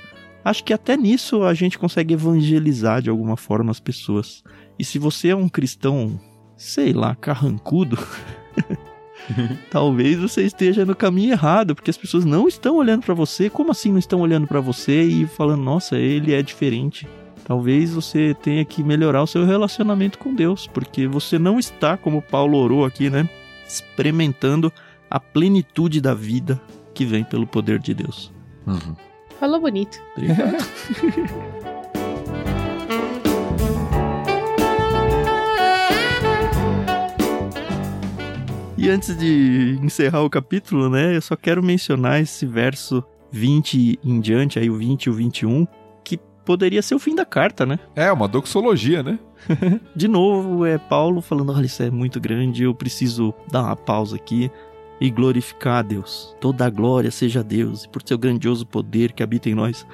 Acho 0.43 0.63
que 0.63 0.73
até 0.73 0.97
nisso 0.97 1.43
a 1.43 1.53
gente 1.53 1.77
consegue 1.77 2.13
evangelizar 2.13 3.01
de 3.01 3.09
alguma 3.09 3.37
forma 3.37 3.71
as 3.71 3.79
pessoas. 3.79 4.43
E 4.77 4.83
se 4.83 4.99
você 4.99 5.29
é 5.29 5.35
um 5.35 5.49
cristão, 5.49 6.19
sei 6.57 6.91
lá, 6.91 7.15
carrancudo, 7.15 7.97
talvez 9.71 10.19
você 10.19 10.43
esteja 10.43 10.85
no 10.85 10.95
caminho 10.95 11.31
errado, 11.31 11.73
porque 11.73 11.89
as 11.89 11.97
pessoas 11.97 12.25
não 12.25 12.47
estão 12.47 12.75
olhando 12.75 13.03
pra 13.03 13.13
você. 13.13 13.49
Como 13.49 13.71
assim 13.71 13.91
não 13.91 13.99
estão 13.99 14.21
olhando 14.21 14.47
pra 14.47 14.59
você 14.59 15.03
e 15.03 15.25
falando, 15.25 15.63
nossa, 15.63 15.97
ele 15.97 16.33
é 16.33 16.41
diferente? 16.41 17.07
Talvez 17.45 17.93
você 17.93 18.35
tenha 18.41 18.65
que 18.65 18.83
melhorar 18.83 19.21
o 19.21 19.27
seu 19.27 19.45
relacionamento 19.45 20.17
com 20.17 20.33
Deus, 20.33 20.65
porque 20.65 21.07
você 21.07 21.37
não 21.37 21.59
está, 21.59 21.95
como 21.95 22.19
Paulo 22.19 22.57
orou 22.57 22.83
aqui, 22.83 23.07
né? 23.07 23.29
Experimentando 23.67 24.73
a 25.07 25.19
plenitude 25.19 26.01
da 26.01 26.15
vida 26.15 26.59
que 26.91 27.05
vem 27.05 27.23
pelo 27.23 27.45
poder 27.45 27.77
de 27.77 27.93
Deus. 27.93 28.33
Uhum. 28.65 28.95
Falou 29.39 29.61
bonito. 29.61 30.01
Obrigado. 30.17 30.57
E 38.77 38.89
antes 38.89 39.17
de 39.17 39.79
encerrar 39.81 40.21
o 40.21 40.29
capítulo, 40.29 40.89
né, 40.89 41.15
eu 41.15 41.21
só 41.21 41.35
quero 41.35 41.63
mencionar 41.63 42.21
esse 42.21 42.45
verso 42.45 43.03
20 43.31 43.99
em 44.03 44.19
diante, 44.19 44.59
aí 44.59 44.69
o 44.69 44.77
20 44.77 45.05
e 45.05 45.09
o 45.09 45.13
21, 45.13 45.65
que 45.65 45.71
poderia 46.45 46.81
ser 46.81 46.95
o 46.95 46.99
fim 46.99 47.15
da 47.15 47.25
carta, 47.25 47.65
né? 47.65 47.79
É, 47.95 48.11
uma 48.11 48.27
doxologia, 48.27 49.01
né? 49.03 49.19
De 49.95 50.07
novo, 50.07 50.65
é 50.65 50.77
Paulo 50.77 51.21
falando: 51.21 51.51
olha, 51.51 51.65
isso 51.65 51.83
é 51.83 51.89
muito 51.89 52.19
grande, 52.19 52.63
eu 52.63 52.73
preciso 52.73 53.33
dar 53.51 53.63
uma 53.63 53.75
pausa 53.75 54.15
aqui 54.15 54.49
e 55.01 55.09
glorificar 55.09 55.79
a 55.79 55.81
Deus. 55.81 56.35
Toda 56.39 56.65
a 56.65 56.69
glória 56.69 57.11
seja 57.11 57.41
a 57.41 57.43
Deus, 57.43 57.83
e 57.83 57.89
por 57.89 58.01
seu 58.05 58.17
grandioso 58.17 58.65
poder 58.65 59.11
que 59.11 59.23
habita 59.23 59.49
em 59.49 59.55
nós. 59.55 59.85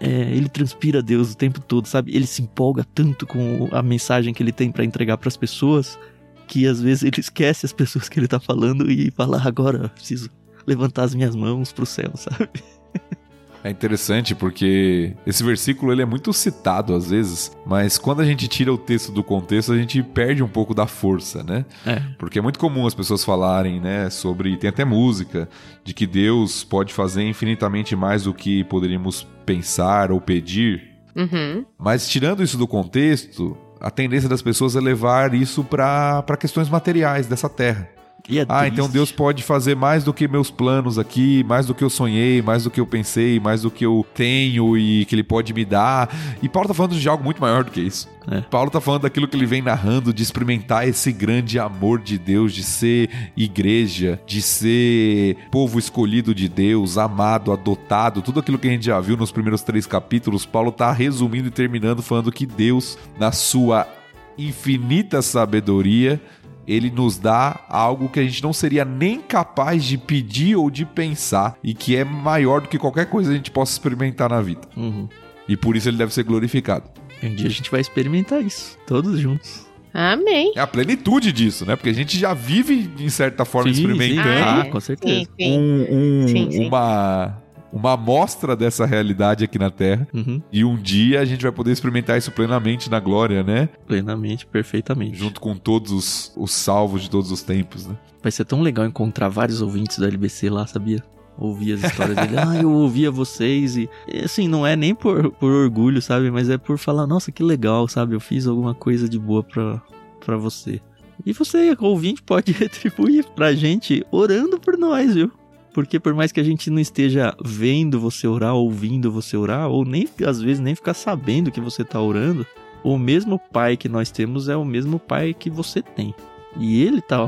É, 0.00 0.08
ele 0.30 0.48
transpira 0.48 1.02
Deus 1.02 1.32
o 1.32 1.36
tempo 1.36 1.60
todo, 1.60 1.86
sabe? 1.86 2.14
Ele 2.14 2.26
se 2.26 2.40
empolga 2.40 2.84
tanto 2.94 3.26
com 3.26 3.68
a 3.72 3.82
mensagem 3.82 4.32
que 4.32 4.40
ele 4.40 4.52
tem 4.52 4.70
para 4.70 4.84
entregar 4.84 5.18
para 5.18 5.28
as 5.28 5.36
pessoas 5.36 5.98
que 6.46 6.66
às 6.66 6.80
vezes 6.80 7.02
ele 7.02 7.20
esquece 7.20 7.66
as 7.66 7.72
pessoas 7.72 8.08
que 8.08 8.18
ele 8.18 8.28
tá 8.28 8.40
falando 8.40 8.90
e 8.90 9.10
fala: 9.10 9.38
"Ah, 9.38 9.48
agora 9.48 9.88
preciso 9.88 10.30
levantar 10.66 11.02
as 11.02 11.14
minhas 11.14 11.34
mãos 11.34 11.72
pro 11.72 11.84
céu, 11.84 12.12
sabe? 12.14 12.48
É 13.64 13.70
interessante 13.70 14.34
porque 14.34 15.14
esse 15.26 15.42
versículo 15.42 15.92
ele 15.92 16.02
é 16.02 16.04
muito 16.04 16.32
citado 16.32 16.94
às 16.94 17.10
vezes, 17.10 17.50
mas 17.66 17.98
quando 17.98 18.20
a 18.20 18.24
gente 18.24 18.46
tira 18.46 18.72
o 18.72 18.78
texto 18.78 19.10
do 19.10 19.22
contexto, 19.24 19.72
a 19.72 19.76
gente 19.76 20.02
perde 20.02 20.42
um 20.42 20.48
pouco 20.48 20.72
da 20.74 20.86
força, 20.86 21.42
né? 21.42 21.64
É. 21.84 22.00
Porque 22.18 22.38
é 22.38 22.42
muito 22.42 22.58
comum 22.58 22.86
as 22.86 22.94
pessoas 22.94 23.24
falarem, 23.24 23.80
né, 23.80 24.08
sobre 24.10 24.56
tem 24.56 24.70
até 24.70 24.84
música 24.84 25.48
de 25.84 25.92
que 25.92 26.06
Deus 26.06 26.62
pode 26.62 26.94
fazer 26.94 27.24
infinitamente 27.24 27.96
mais 27.96 28.24
do 28.24 28.32
que 28.34 28.62
poderíamos 28.64 29.26
pensar 29.44 30.12
ou 30.12 30.20
pedir, 30.20 30.82
Uhum. 31.16 31.64
mas 31.76 32.08
tirando 32.08 32.42
isso 32.44 32.56
do 32.56 32.66
contexto, 32.68 33.56
a 33.80 33.90
tendência 33.90 34.28
das 34.28 34.40
pessoas 34.42 34.76
é 34.76 34.80
levar 34.80 35.34
isso 35.34 35.64
para 35.64 36.22
questões 36.38 36.68
materiais 36.68 37.26
dessa 37.26 37.48
terra. 37.48 37.88
E 38.28 38.38
é 38.38 38.46
Ah, 38.48 38.66
então 38.66 38.84
triste. 38.84 38.92
Deus 38.92 39.10
pode 39.10 39.42
fazer 39.42 39.74
mais 39.74 40.04
do 40.04 40.12
que 40.12 40.28
meus 40.28 40.50
planos 40.50 40.98
aqui, 40.98 41.42
mais 41.44 41.66
do 41.66 41.74
que 41.74 41.82
eu 41.82 41.88
sonhei, 41.88 42.42
mais 42.42 42.64
do 42.64 42.70
que 42.70 42.80
eu 42.80 42.86
pensei, 42.86 43.40
mais 43.40 43.62
do 43.62 43.70
que 43.70 43.86
eu 43.86 44.04
tenho 44.14 44.76
e 44.76 45.04
que 45.06 45.14
ele 45.14 45.22
pode 45.22 45.54
me 45.54 45.64
dar. 45.64 46.14
E 46.42 46.48
Paulo 46.48 46.68
tá 46.68 46.74
falando 46.74 46.94
de 46.94 47.08
algo 47.08 47.24
muito 47.24 47.40
maior 47.40 47.64
do 47.64 47.70
que 47.70 47.80
isso. 47.80 48.08
É. 48.30 48.42
Paulo 48.42 48.70
tá 48.70 48.80
falando 48.80 49.02
daquilo 49.02 49.26
que 49.26 49.34
ele 49.34 49.46
vem 49.46 49.62
narrando, 49.62 50.12
de 50.12 50.22
experimentar 50.22 50.86
esse 50.86 51.10
grande 51.10 51.58
amor 51.58 51.98
de 51.98 52.18
Deus, 52.18 52.52
de 52.52 52.62
ser 52.62 53.08
igreja, 53.34 54.20
de 54.26 54.42
ser 54.42 55.36
povo 55.50 55.78
escolhido 55.78 56.34
de 56.34 56.46
Deus, 56.46 56.98
amado, 56.98 57.50
adotado, 57.50 58.20
tudo 58.20 58.40
aquilo 58.40 58.58
que 58.58 58.68
a 58.68 58.70
gente 58.70 58.84
já 58.84 59.00
viu 59.00 59.16
nos 59.16 59.32
primeiros 59.32 59.62
três 59.62 59.86
capítulos. 59.86 60.44
Paulo 60.44 60.70
tá 60.70 60.92
resumindo 60.92 61.48
e 61.48 61.50
terminando 61.50 62.02
falando 62.02 62.30
que 62.30 62.44
Deus, 62.44 62.98
na 63.18 63.32
sua 63.32 63.88
infinita 64.36 65.20
sabedoria, 65.20 66.20
ele 66.68 66.90
nos 66.90 67.16
dá 67.18 67.60
algo 67.68 68.08
que 68.10 68.20
a 68.20 68.22
gente 68.22 68.42
não 68.42 68.52
seria 68.52 68.84
nem 68.84 69.20
capaz 69.20 69.82
de 69.84 69.96
pedir 69.96 70.54
ou 70.54 70.70
de 70.70 70.84
pensar 70.84 71.56
e 71.64 71.72
que 71.72 71.96
é 71.96 72.04
maior 72.04 72.60
do 72.60 72.68
que 72.68 72.78
qualquer 72.78 73.06
coisa 73.06 73.30
que 73.30 73.34
a 73.34 73.36
gente 73.38 73.50
possa 73.50 73.72
experimentar 73.72 74.28
na 74.28 74.40
vida. 74.42 74.60
Uhum. 74.76 75.08
E 75.48 75.56
por 75.56 75.74
isso 75.76 75.88
ele 75.88 75.96
deve 75.96 76.12
ser 76.12 76.24
glorificado. 76.24 76.84
Um 77.22 77.34
dia 77.34 77.46
a 77.46 77.50
gente 77.50 77.70
vai 77.70 77.80
experimentar 77.80 78.42
isso, 78.42 78.78
todos 78.86 79.18
juntos. 79.18 79.66
Amém. 79.94 80.52
É 80.54 80.60
a 80.60 80.66
plenitude 80.66 81.32
disso, 81.32 81.64
né? 81.64 81.74
Porque 81.74 81.88
a 81.88 81.94
gente 81.94 82.16
já 82.18 82.34
vive, 82.34 82.88
em 83.00 83.08
certa 83.08 83.44
forma, 83.46 83.72
Sim, 83.72 83.80
experimentando 83.80 84.28
sim. 84.28 84.34
Ah, 84.44 84.60
Ah, 84.62 84.66
é. 84.66 84.70
com 84.70 84.78
certeza. 84.80 85.20
Sim, 85.20 85.26
sim. 85.40 85.58
um- 85.58 85.86
um- 86.24 86.28
Sim, 86.28 86.50
sim. 86.52 86.66
uma 86.66 87.42
uma 87.72 87.92
amostra 87.92 88.56
dessa 88.56 88.86
realidade 88.86 89.44
aqui 89.44 89.58
na 89.58 89.70
Terra. 89.70 90.06
Uhum. 90.12 90.42
E 90.52 90.64
um 90.64 90.76
dia 90.76 91.20
a 91.20 91.24
gente 91.24 91.42
vai 91.42 91.52
poder 91.52 91.72
experimentar 91.72 92.18
isso 92.18 92.32
plenamente 92.32 92.90
na 92.90 93.00
glória, 93.00 93.42
né? 93.42 93.68
Plenamente, 93.86 94.46
perfeitamente. 94.46 95.16
Junto 95.16 95.40
com 95.40 95.56
todos 95.56 95.92
os, 95.92 96.32
os 96.36 96.52
salvos 96.52 97.02
de 97.02 97.10
todos 97.10 97.30
os 97.30 97.42
tempos, 97.42 97.86
né? 97.86 97.96
Vai 98.22 98.32
ser 98.32 98.44
tão 98.44 98.60
legal 98.60 98.86
encontrar 98.86 99.28
vários 99.28 99.62
ouvintes 99.62 99.98
da 99.98 100.06
LBC 100.06 100.50
lá, 100.50 100.66
sabia? 100.66 101.02
Ouvir 101.38 101.74
as 101.74 101.84
histórias 101.84 102.16
dele. 102.16 102.36
Ah, 102.38 102.56
eu 102.56 102.72
ouvia 102.72 103.10
vocês 103.10 103.76
e... 103.76 103.88
Assim, 104.24 104.48
não 104.48 104.66
é 104.66 104.74
nem 104.74 104.94
por, 104.94 105.30
por 105.32 105.50
orgulho, 105.52 106.02
sabe? 106.02 106.30
Mas 106.30 106.50
é 106.50 106.58
por 106.58 106.78
falar, 106.78 107.06
nossa, 107.06 107.30
que 107.30 107.42
legal, 107.42 107.86
sabe? 107.86 108.14
Eu 108.14 108.20
fiz 108.20 108.46
alguma 108.46 108.74
coisa 108.74 109.08
de 109.08 109.18
boa 109.18 109.44
pra, 109.44 109.80
pra 110.24 110.36
você. 110.36 110.80
E 111.24 111.32
você, 111.32 111.76
ouvinte, 111.80 112.22
pode 112.22 112.52
retribuir 112.52 113.24
pra 113.36 113.54
gente 113.54 114.04
orando 114.10 114.58
por 114.58 114.76
nós, 114.76 115.14
viu? 115.14 115.30
Porque 115.72 116.00
por 116.00 116.14
mais 116.14 116.32
que 116.32 116.40
a 116.40 116.44
gente 116.44 116.70
não 116.70 116.80
esteja 116.80 117.34
vendo 117.44 118.00
você 118.00 118.26
orar, 118.26 118.54
ouvindo 118.54 119.12
você 119.12 119.36
orar, 119.36 119.68
ou 119.68 119.84
nem 119.84 120.08
às 120.26 120.40
vezes 120.40 120.60
nem 120.60 120.74
ficar 120.74 120.94
sabendo 120.94 121.50
que 121.50 121.60
você 121.60 121.84
tá 121.84 122.00
orando, 122.00 122.46
o 122.82 122.98
mesmo 122.98 123.38
pai 123.38 123.76
que 123.76 123.88
nós 123.88 124.10
temos 124.10 124.48
é 124.48 124.56
o 124.56 124.64
mesmo 124.64 124.98
pai 124.98 125.34
que 125.34 125.50
você 125.50 125.82
tem. 125.82 126.14
E 126.58 126.82
ele 126.82 127.00
tá, 127.00 127.18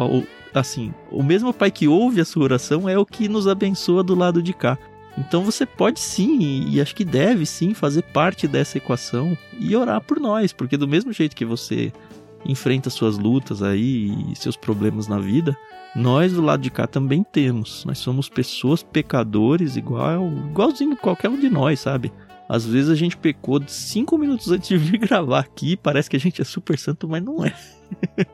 assim, 0.54 0.92
o 1.10 1.22
mesmo 1.22 1.52
pai 1.52 1.70
que 1.70 1.86
ouve 1.86 2.20
a 2.20 2.24
sua 2.24 2.44
oração 2.44 2.88
é 2.88 2.98
o 2.98 3.06
que 3.06 3.28
nos 3.28 3.46
abençoa 3.46 4.02
do 4.02 4.14
lado 4.14 4.42
de 4.42 4.52
cá. 4.52 4.78
Então 5.18 5.44
você 5.44 5.66
pode 5.66 6.00
sim, 6.00 6.66
e 6.68 6.80
acho 6.80 6.94
que 6.94 7.04
deve 7.04 7.44
sim, 7.44 7.74
fazer 7.74 8.02
parte 8.02 8.48
dessa 8.48 8.78
equação 8.78 9.36
e 9.58 9.74
orar 9.76 10.00
por 10.00 10.18
nós, 10.18 10.52
porque 10.52 10.76
do 10.76 10.88
mesmo 10.88 11.12
jeito 11.12 11.36
que 11.36 11.44
você 11.44 11.92
enfrenta 12.44 12.88
suas 12.88 13.18
lutas 13.18 13.62
aí 13.62 14.14
e 14.30 14.36
seus 14.36 14.56
problemas 14.56 15.06
na 15.08 15.18
vida, 15.18 15.56
nós 15.94 16.32
do 16.32 16.42
lado 16.42 16.62
de 16.62 16.70
cá 16.70 16.86
também 16.86 17.22
temos. 17.22 17.84
Nós 17.84 17.98
somos 17.98 18.28
pessoas 18.28 18.82
pecadores 18.82 19.76
igual, 19.76 20.28
igualzinho 20.50 20.96
qualquer 20.96 21.28
um 21.28 21.38
de 21.38 21.50
nós, 21.50 21.80
sabe? 21.80 22.12
Às 22.48 22.64
vezes 22.64 22.90
a 22.90 22.94
gente 22.94 23.16
pecou 23.16 23.60
cinco 23.66 24.18
minutos 24.18 24.50
antes 24.50 24.68
de 24.68 24.76
vir 24.76 24.98
gravar 25.06 25.40
aqui, 25.40 25.76
parece 25.76 26.10
que 26.10 26.16
a 26.16 26.20
gente 26.20 26.40
é 26.40 26.44
super 26.44 26.78
santo, 26.78 27.08
mas 27.08 27.22
não 27.22 27.44
é. 27.44 27.54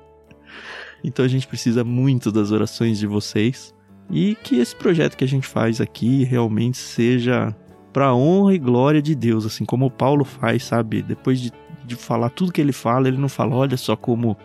então 1.04 1.24
a 1.24 1.28
gente 1.28 1.46
precisa 1.46 1.84
muito 1.84 2.32
das 2.32 2.50
orações 2.50 2.98
de 2.98 3.06
vocês 3.06 3.74
e 4.10 4.34
que 4.36 4.56
esse 4.56 4.74
projeto 4.74 5.16
que 5.16 5.24
a 5.24 5.28
gente 5.28 5.46
faz 5.46 5.80
aqui 5.80 6.24
realmente 6.24 6.78
seja 6.78 7.54
para 7.92 8.14
honra 8.14 8.54
e 8.54 8.58
glória 8.58 9.00
de 9.00 9.14
Deus, 9.14 9.46
assim 9.46 9.64
como 9.64 9.86
o 9.86 9.90
Paulo 9.90 10.24
faz, 10.24 10.64
sabe? 10.64 11.02
Depois 11.02 11.40
de, 11.40 11.52
de 11.84 11.96
falar 11.96 12.30
tudo 12.30 12.52
que 12.52 12.60
ele 12.60 12.72
fala, 12.72 13.08
ele 13.08 13.16
não 13.16 13.28
fala, 13.28 13.56
olha 13.56 13.76
só 13.76 13.96
como 13.96 14.36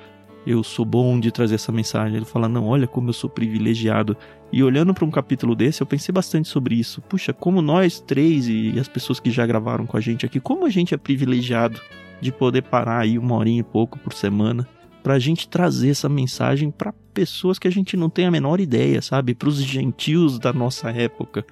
eu 0.45 0.63
sou 0.63 0.85
bom 0.85 1.19
de 1.19 1.31
trazer 1.31 1.55
essa 1.55 1.71
mensagem. 1.71 2.15
Ele 2.15 2.25
fala, 2.25 2.49
não, 2.49 2.67
olha 2.67 2.87
como 2.87 3.09
eu 3.09 3.13
sou 3.13 3.29
privilegiado. 3.29 4.17
E 4.51 4.63
olhando 4.63 4.93
para 4.93 5.05
um 5.05 5.11
capítulo 5.11 5.55
desse, 5.55 5.81
eu 5.81 5.87
pensei 5.87 6.11
bastante 6.11 6.47
sobre 6.47 6.75
isso. 6.75 7.01
Puxa, 7.01 7.31
como 7.31 7.61
nós 7.61 7.99
três 7.99 8.47
e 8.47 8.73
as 8.79 8.87
pessoas 8.87 9.19
que 9.19 9.29
já 9.29 9.45
gravaram 9.45 9.85
com 9.85 9.97
a 9.97 10.01
gente 10.01 10.25
aqui, 10.25 10.39
como 10.39 10.65
a 10.65 10.69
gente 10.69 10.93
é 10.93 10.97
privilegiado 10.97 11.79
de 12.19 12.31
poder 12.31 12.63
parar 12.63 12.99
aí 12.99 13.17
uma 13.17 13.35
horinha 13.35 13.61
e 13.61 13.63
pouco 13.63 13.97
por 13.99 14.13
semana 14.13 14.67
para 15.01 15.15
a 15.15 15.19
gente 15.19 15.47
trazer 15.47 15.89
essa 15.89 16.07
mensagem 16.07 16.69
para 16.69 16.93
pessoas 17.13 17.57
que 17.57 17.67
a 17.67 17.71
gente 17.71 17.97
não 17.97 18.09
tem 18.09 18.25
a 18.25 18.31
menor 18.31 18.59
ideia, 18.59 19.01
sabe? 19.01 19.33
Para 19.33 19.49
os 19.49 19.61
gentios 19.61 20.37
da 20.37 20.53
nossa 20.53 20.91
época 20.91 21.45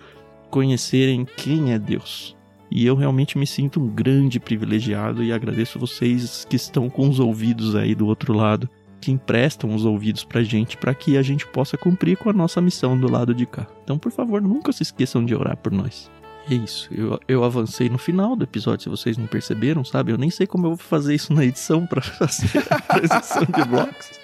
conhecerem 0.49 1.25
quem 1.25 1.73
é 1.73 1.79
Deus. 1.79 2.35
E 2.71 2.85
eu 2.85 2.95
realmente 2.95 3.37
me 3.37 3.47
sinto 3.47 3.79
um 3.79 3.87
grande 3.87 4.39
privilegiado 4.39 5.23
e 5.23 5.33
agradeço 5.33 5.79
vocês 5.79 6.45
que 6.47 6.55
estão 6.55 6.89
com 6.89 7.09
os 7.09 7.19
ouvidos 7.19 7.75
aí 7.75 7.95
do 7.95 8.05
outro 8.05 8.31
lado, 8.31 8.69
que 8.99 9.11
emprestam 9.11 9.73
os 9.73 9.85
ouvidos 9.85 10.23
pra 10.23 10.43
gente 10.43 10.77
para 10.77 10.93
que 10.93 11.17
a 11.17 11.21
gente 11.21 11.45
possa 11.47 11.77
cumprir 11.77 12.17
com 12.17 12.29
a 12.29 12.33
nossa 12.33 12.59
missão 12.59 12.97
do 12.97 13.09
lado 13.09 13.33
de 13.33 13.45
cá. 13.45 13.65
Então, 13.83 13.97
por 13.97 14.11
favor, 14.11 14.41
nunca 14.41 14.71
se 14.71 14.83
esqueçam 14.83 15.23
de 15.23 15.33
orar 15.33 15.57
por 15.57 15.71
nós. 15.71 16.09
É 16.49 16.55
isso. 16.55 16.89
Eu, 16.91 17.19
eu 17.27 17.43
avancei 17.43 17.89
no 17.89 17.97
final 17.97 18.35
do 18.35 18.43
episódio, 18.43 18.83
se 18.83 18.89
vocês 18.89 19.17
não 19.17 19.27
perceberam, 19.27 19.85
sabe? 19.85 20.11
Eu 20.11 20.17
nem 20.17 20.29
sei 20.29 20.47
como 20.47 20.65
eu 20.65 20.69
vou 20.71 20.77
fazer 20.77 21.13
isso 21.13 21.33
na 21.33 21.45
edição 21.45 21.85
para 21.85 22.01
fazer 22.01 22.65
a 22.69 22.81
transição 22.81 23.43
de 23.43 23.65
blocos. 23.65 24.19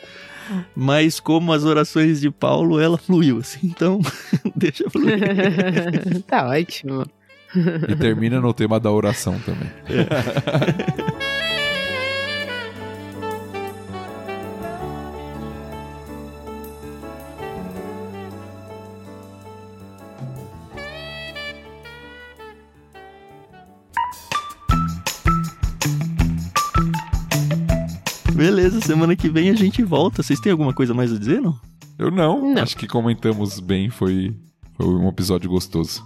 Mas 0.75 1.19
como 1.19 1.53
as 1.53 1.63
orações 1.63 2.21
de 2.21 2.29
Paulo, 2.29 2.79
ela 2.79 2.97
fluiu, 2.97 3.39
assim. 3.39 3.59
Então, 3.63 3.99
deixa 4.55 4.89
fluir. 4.89 5.19
tá 6.27 6.47
ótimo. 6.47 7.05
E 7.87 7.95
termina 7.95 8.39
no 8.41 8.53
tema 8.53 8.79
da 8.79 8.91
oração 8.91 9.39
também. 9.39 9.69
É. 9.87 11.74
Beleza, 28.35 28.81
semana 28.81 29.15
que 29.15 29.29
vem 29.29 29.49
a 29.49 29.53
gente 29.53 29.81
volta. 29.81 30.21
Vocês 30.21 30.41
têm 30.41 30.51
alguma 30.51 30.73
coisa 30.73 30.93
mais 30.93 31.13
a 31.13 31.17
dizer, 31.17 31.41
não? 31.41 31.57
Eu 31.97 32.11
não. 32.11 32.53
não. 32.53 32.61
Acho 32.61 32.75
que 32.75 32.85
comentamos 32.85 33.61
bem, 33.61 33.89
foi, 33.89 34.35
foi 34.73 34.85
um 34.85 35.07
episódio 35.07 35.49
gostoso. 35.49 36.03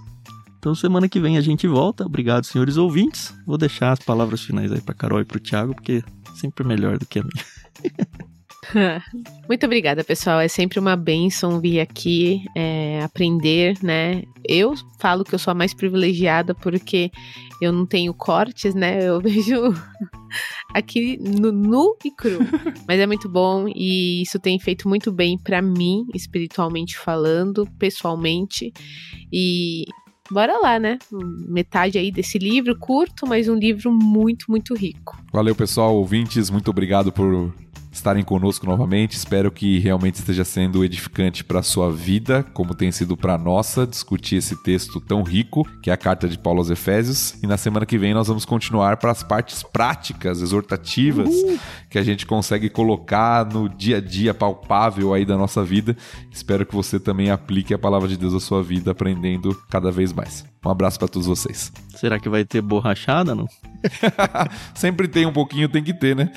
Então 0.59 0.75
semana 0.75 1.09
que 1.09 1.19
vem 1.19 1.39
a 1.39 1.41
gente 1.41 1.67
volta. 1.67 2.05
Obrigado, 2.05 2.43
senhores 2.43 2.77
ouvintes. 2.77 3.33
Vou 3.47 3.57
deixar 3.57 3.93
as 3.93 3.99
palavras 3.99 4.43
finais 4.43 4.71
aí 4.71 4.79
pra 4.79 4.93
Carol 4.93 5.21
e 5.21 5.25
pro 5.25 5.39
Thiago, 5.39 5.73
porque 5.73 6.03
é 6.03 6.35
sempre 6.35 6.63
melhor 6.63 6.99
do 6.99 7.05
que 7.07 7.17
a 7.17 7.23
minha. 7.23 8.29
Muito 9.47 9.65
obrigada, 9.65 10.03
pessoal. 10.03 10.39
É 10.39 10.47
sempre 10.47 10.79
uma 10.79 10.95
benção 10.95 11.59
vir 11.59 11.79
aqui 11.79 12.43
é, 12.55 13.01
aprender, 13.01 13.77
né? 13.81 14.23
Eu 14.47 14.73
falo 14.99 15.23
que 15.23 15.33
eu 15.33 15.39
sou 15.39 15.51
a 15.51 15.55
mais 15.55 15.73
privilegiada 15.73 16.53
porque 16.53 17.11
eu 17.61 17.71
não 17.71 17.85
tenho 17.85 18.13
cortes, 18.13 18.73
né? 18.75 19.03
Eu 19.03 19.19
vejo 19.21 19.73
aqui 20.73 21.17
no 21.17 21.51
nu 21.51 21.95
e 22.03 22.11
cru. 22.11 22.39
Mas 22.87 22.99
é 22.99 23.07
muito 23.07 23.29
bom 23.29 23.67
e 23.67 24.21
isso 24.21 24.39
tem 24.39 24.59
feito 24.59 24.87
muito 24.87 25.11
bem 25.11 25.37
para 25.37 25.61
mim, 25.61 26.05
espiritualmente 26.13 26.97
falando, 26.97 27.67
pessoalmente. 27.77 28.71
E 29.31 29.85
bora 30.29 30.57
lá, 30.59 30.79
né? 30.79 30.99
Metade 31.47 31.97
aí 31.97 32.11
desse 32.11 32.37
livro 32.37 32.77
curto, 32.77 33.27
mas 33.27 33.47
um 33.47 33.55
livro 33.55 33.91
muito, 33.91 34.45
muito 34.49 34.75
rico. 34.75 35.17
Valeu, 35.33 35.55
pessoal, 35.55 35.95
ouvintes, 35.95 36.49
muito 36.49 36.69
obrigado 36.69 37.11
por 37.11 37.51
estarem 37.99 38.23
conosco 38.23 38.65
novamente. 38.65 39.15
Espero 39.15 39.51
que 39.51 39.77
realmente 39.79 40.15
esteja 40.15 40.43
sendo 40.43 40.83
edificante 40.83 41.43
para 41.43 41.59
a 41.59 41.63
sua 41.63 41.91
vida, 41.91 42.43
como 42.53 42.73
tem 42.73 42.91
sido 42.91 43.15
para 43.15 43.35
a 43.35 43.37
nossa, 43.37 43.85
discutir 43.85 44.37
esse 44.37 44.55
texto 44.63 44.99
tão 44.99 45.21
rico, 45.21 45.67
que 45.83 45.89
é 45.89 45.93
a 45.93 45.97
carta 45.97 46.27
de 46.27 46.37
Paulo 46.37 46.59
aos 46.59 46.69
Efésios. 46.69 47.35
E 47.43 47.47
na 47.47 47.57
semana 47.57 47.85
que 47.85 47.97
vem 47.97 48.13
nós 48.13 48.27
vamos 48.27 48.45
continuar 48.45 48.97
para 48.97 49.11
as 49.11 49.21
partes 49.21 49.61
práticas, 49.63 50.41
exortativas, 50.41 51.29
Uhul. 51.29 51.59
que 51.89 51.99
a 51.99 52.03
gente 52.03 52.25
consegue 52.25 52.69
colocar 52.69 53.45
no 53.45 53.67
dia 53.69 53.97
a 53.97 54.01
dia 54.01 54.33
palpável 54.33 55.13
aí 55.13 55.25
da 55.25 55.37
nossa 55.37 55.63
vida. 55.63 55.95
Espero 56.31 56.65
que 56.65 56.75
você 56.75 56.99
também 56.99 57.29
aplique 57.29 57.73
a 57.73 57.79
palavra 57.79 58.07
de 58.07 58.17
Deus 58.17 58.33
à 58.33 58.39
sua 58.39 58.63
vida, 58.63 58.91
aprendendo 58.91 59.55
cada 59.69 59.91
vez 59.91 60.13
mais. 60.13 60.45
Um 60.65 60.69
abraço 60.69 60.97
para 60.99 61.07
todos 61.07 61.27
vocês. 61.27 61.71
Será 61.95 62.19
que 62.19 62.29
vai 62.29 62.43
ter 62.45 62.61
borrachada, 62.61 63.35
não? 63.35 63.47
Sempre 64.75 65.07
tem 65.07 65.25
um 65.25 65.31
pouquinho, 65.31 65.69
tem 65.69 65.83
que 65.83 65.93
ter, 65.93 66.15
né? 66.15 66.31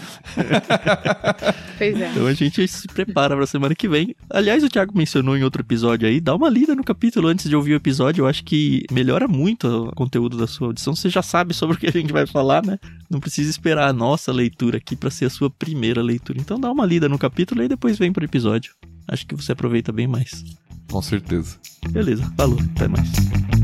pois 1.78 2.00
é. 2.00 2.10
Então 2.10 2.26
a 2.26 2.34
gente 2.34 2.66
se 2.68 2.86
prepara 2.88 3.34
para 3.34 3.44
a 3.44 3.46
semana 3.46 3.74
que 3.74 3.88
vem. 3.88 4.14
Aliás, 4.30 4.62
o 4.62 4.68
Thiago 4.68 4.96
mencionou 4.96 5.36
em 5.36 5.42
outro 5.42 5.62
episódio 5.62 6.08
aí, 6.08 6.20
dá 6.20 6.34
uma 6.34 6.48
lida 6.48 6.74
no 6.74 6.84
capítulo 6.84 7.28
antes 7.28 7.48
de 7.48 7.56
ouvir 7.56 7.74
o 7.74 7.76
episódio. 7.76 8.22
Eu 8.22 8.28
acho 8.28 8.44
que 8.44 8.84
melhora 8.90 9.26
muito 9.26 9.66
o 9.66 9.94
conteúdo 9.94 10.36
da 10.36 10.46
sua 10.46 10.68
audição. 10.68 10.94
Você 10.94 11.08
já 11.08 11.22
sabe 11.22 11.54
sobre 11.54 11.76
o 11.76 11.78
que 11.78 11.86
a 11.86 11.92
gente 11.92 12.12
vai 12.12 12.26
falar, 12.26 12.64
né? 12.64 12.78
Não 13.10 13.20
precisa 13.20 13.50
esperar 13.50 13.88
a 13.88 13.92
nossa 13.92 14.32
leitura 14.32 14.78
aqui 14.78 14.96
para 14.96 15.10
ser 15.10 15.26
a 15.26 15.30
sua 15.30 15.50
primeira 15.50 16.02
leitura. 16.02 16.40
Então 16.40 16.60
dá 16.60 16.70
uma 16.70 16.86
lida 16.86 17.08
no 17.08 17.18
capítulo 17.18 17.62
e 17.62 17.68
depois 17.68 17.98
vem 17.98 18.12
pro 18.12 18.24
episódio. 18.24 18.72
Acho 19.08 19.26
que 19.26 19.34
você 19.34 19.52
aproveita 19.52 19.92
bem 19.92 20.06
mais. 20.06 20.44
Com 20.90 21.02
certeza. 21.02 21.56
Beleza, 21.90 22.30
falou, 22.36 22.58
até 22.74 22.86
mais. 22.86 23.61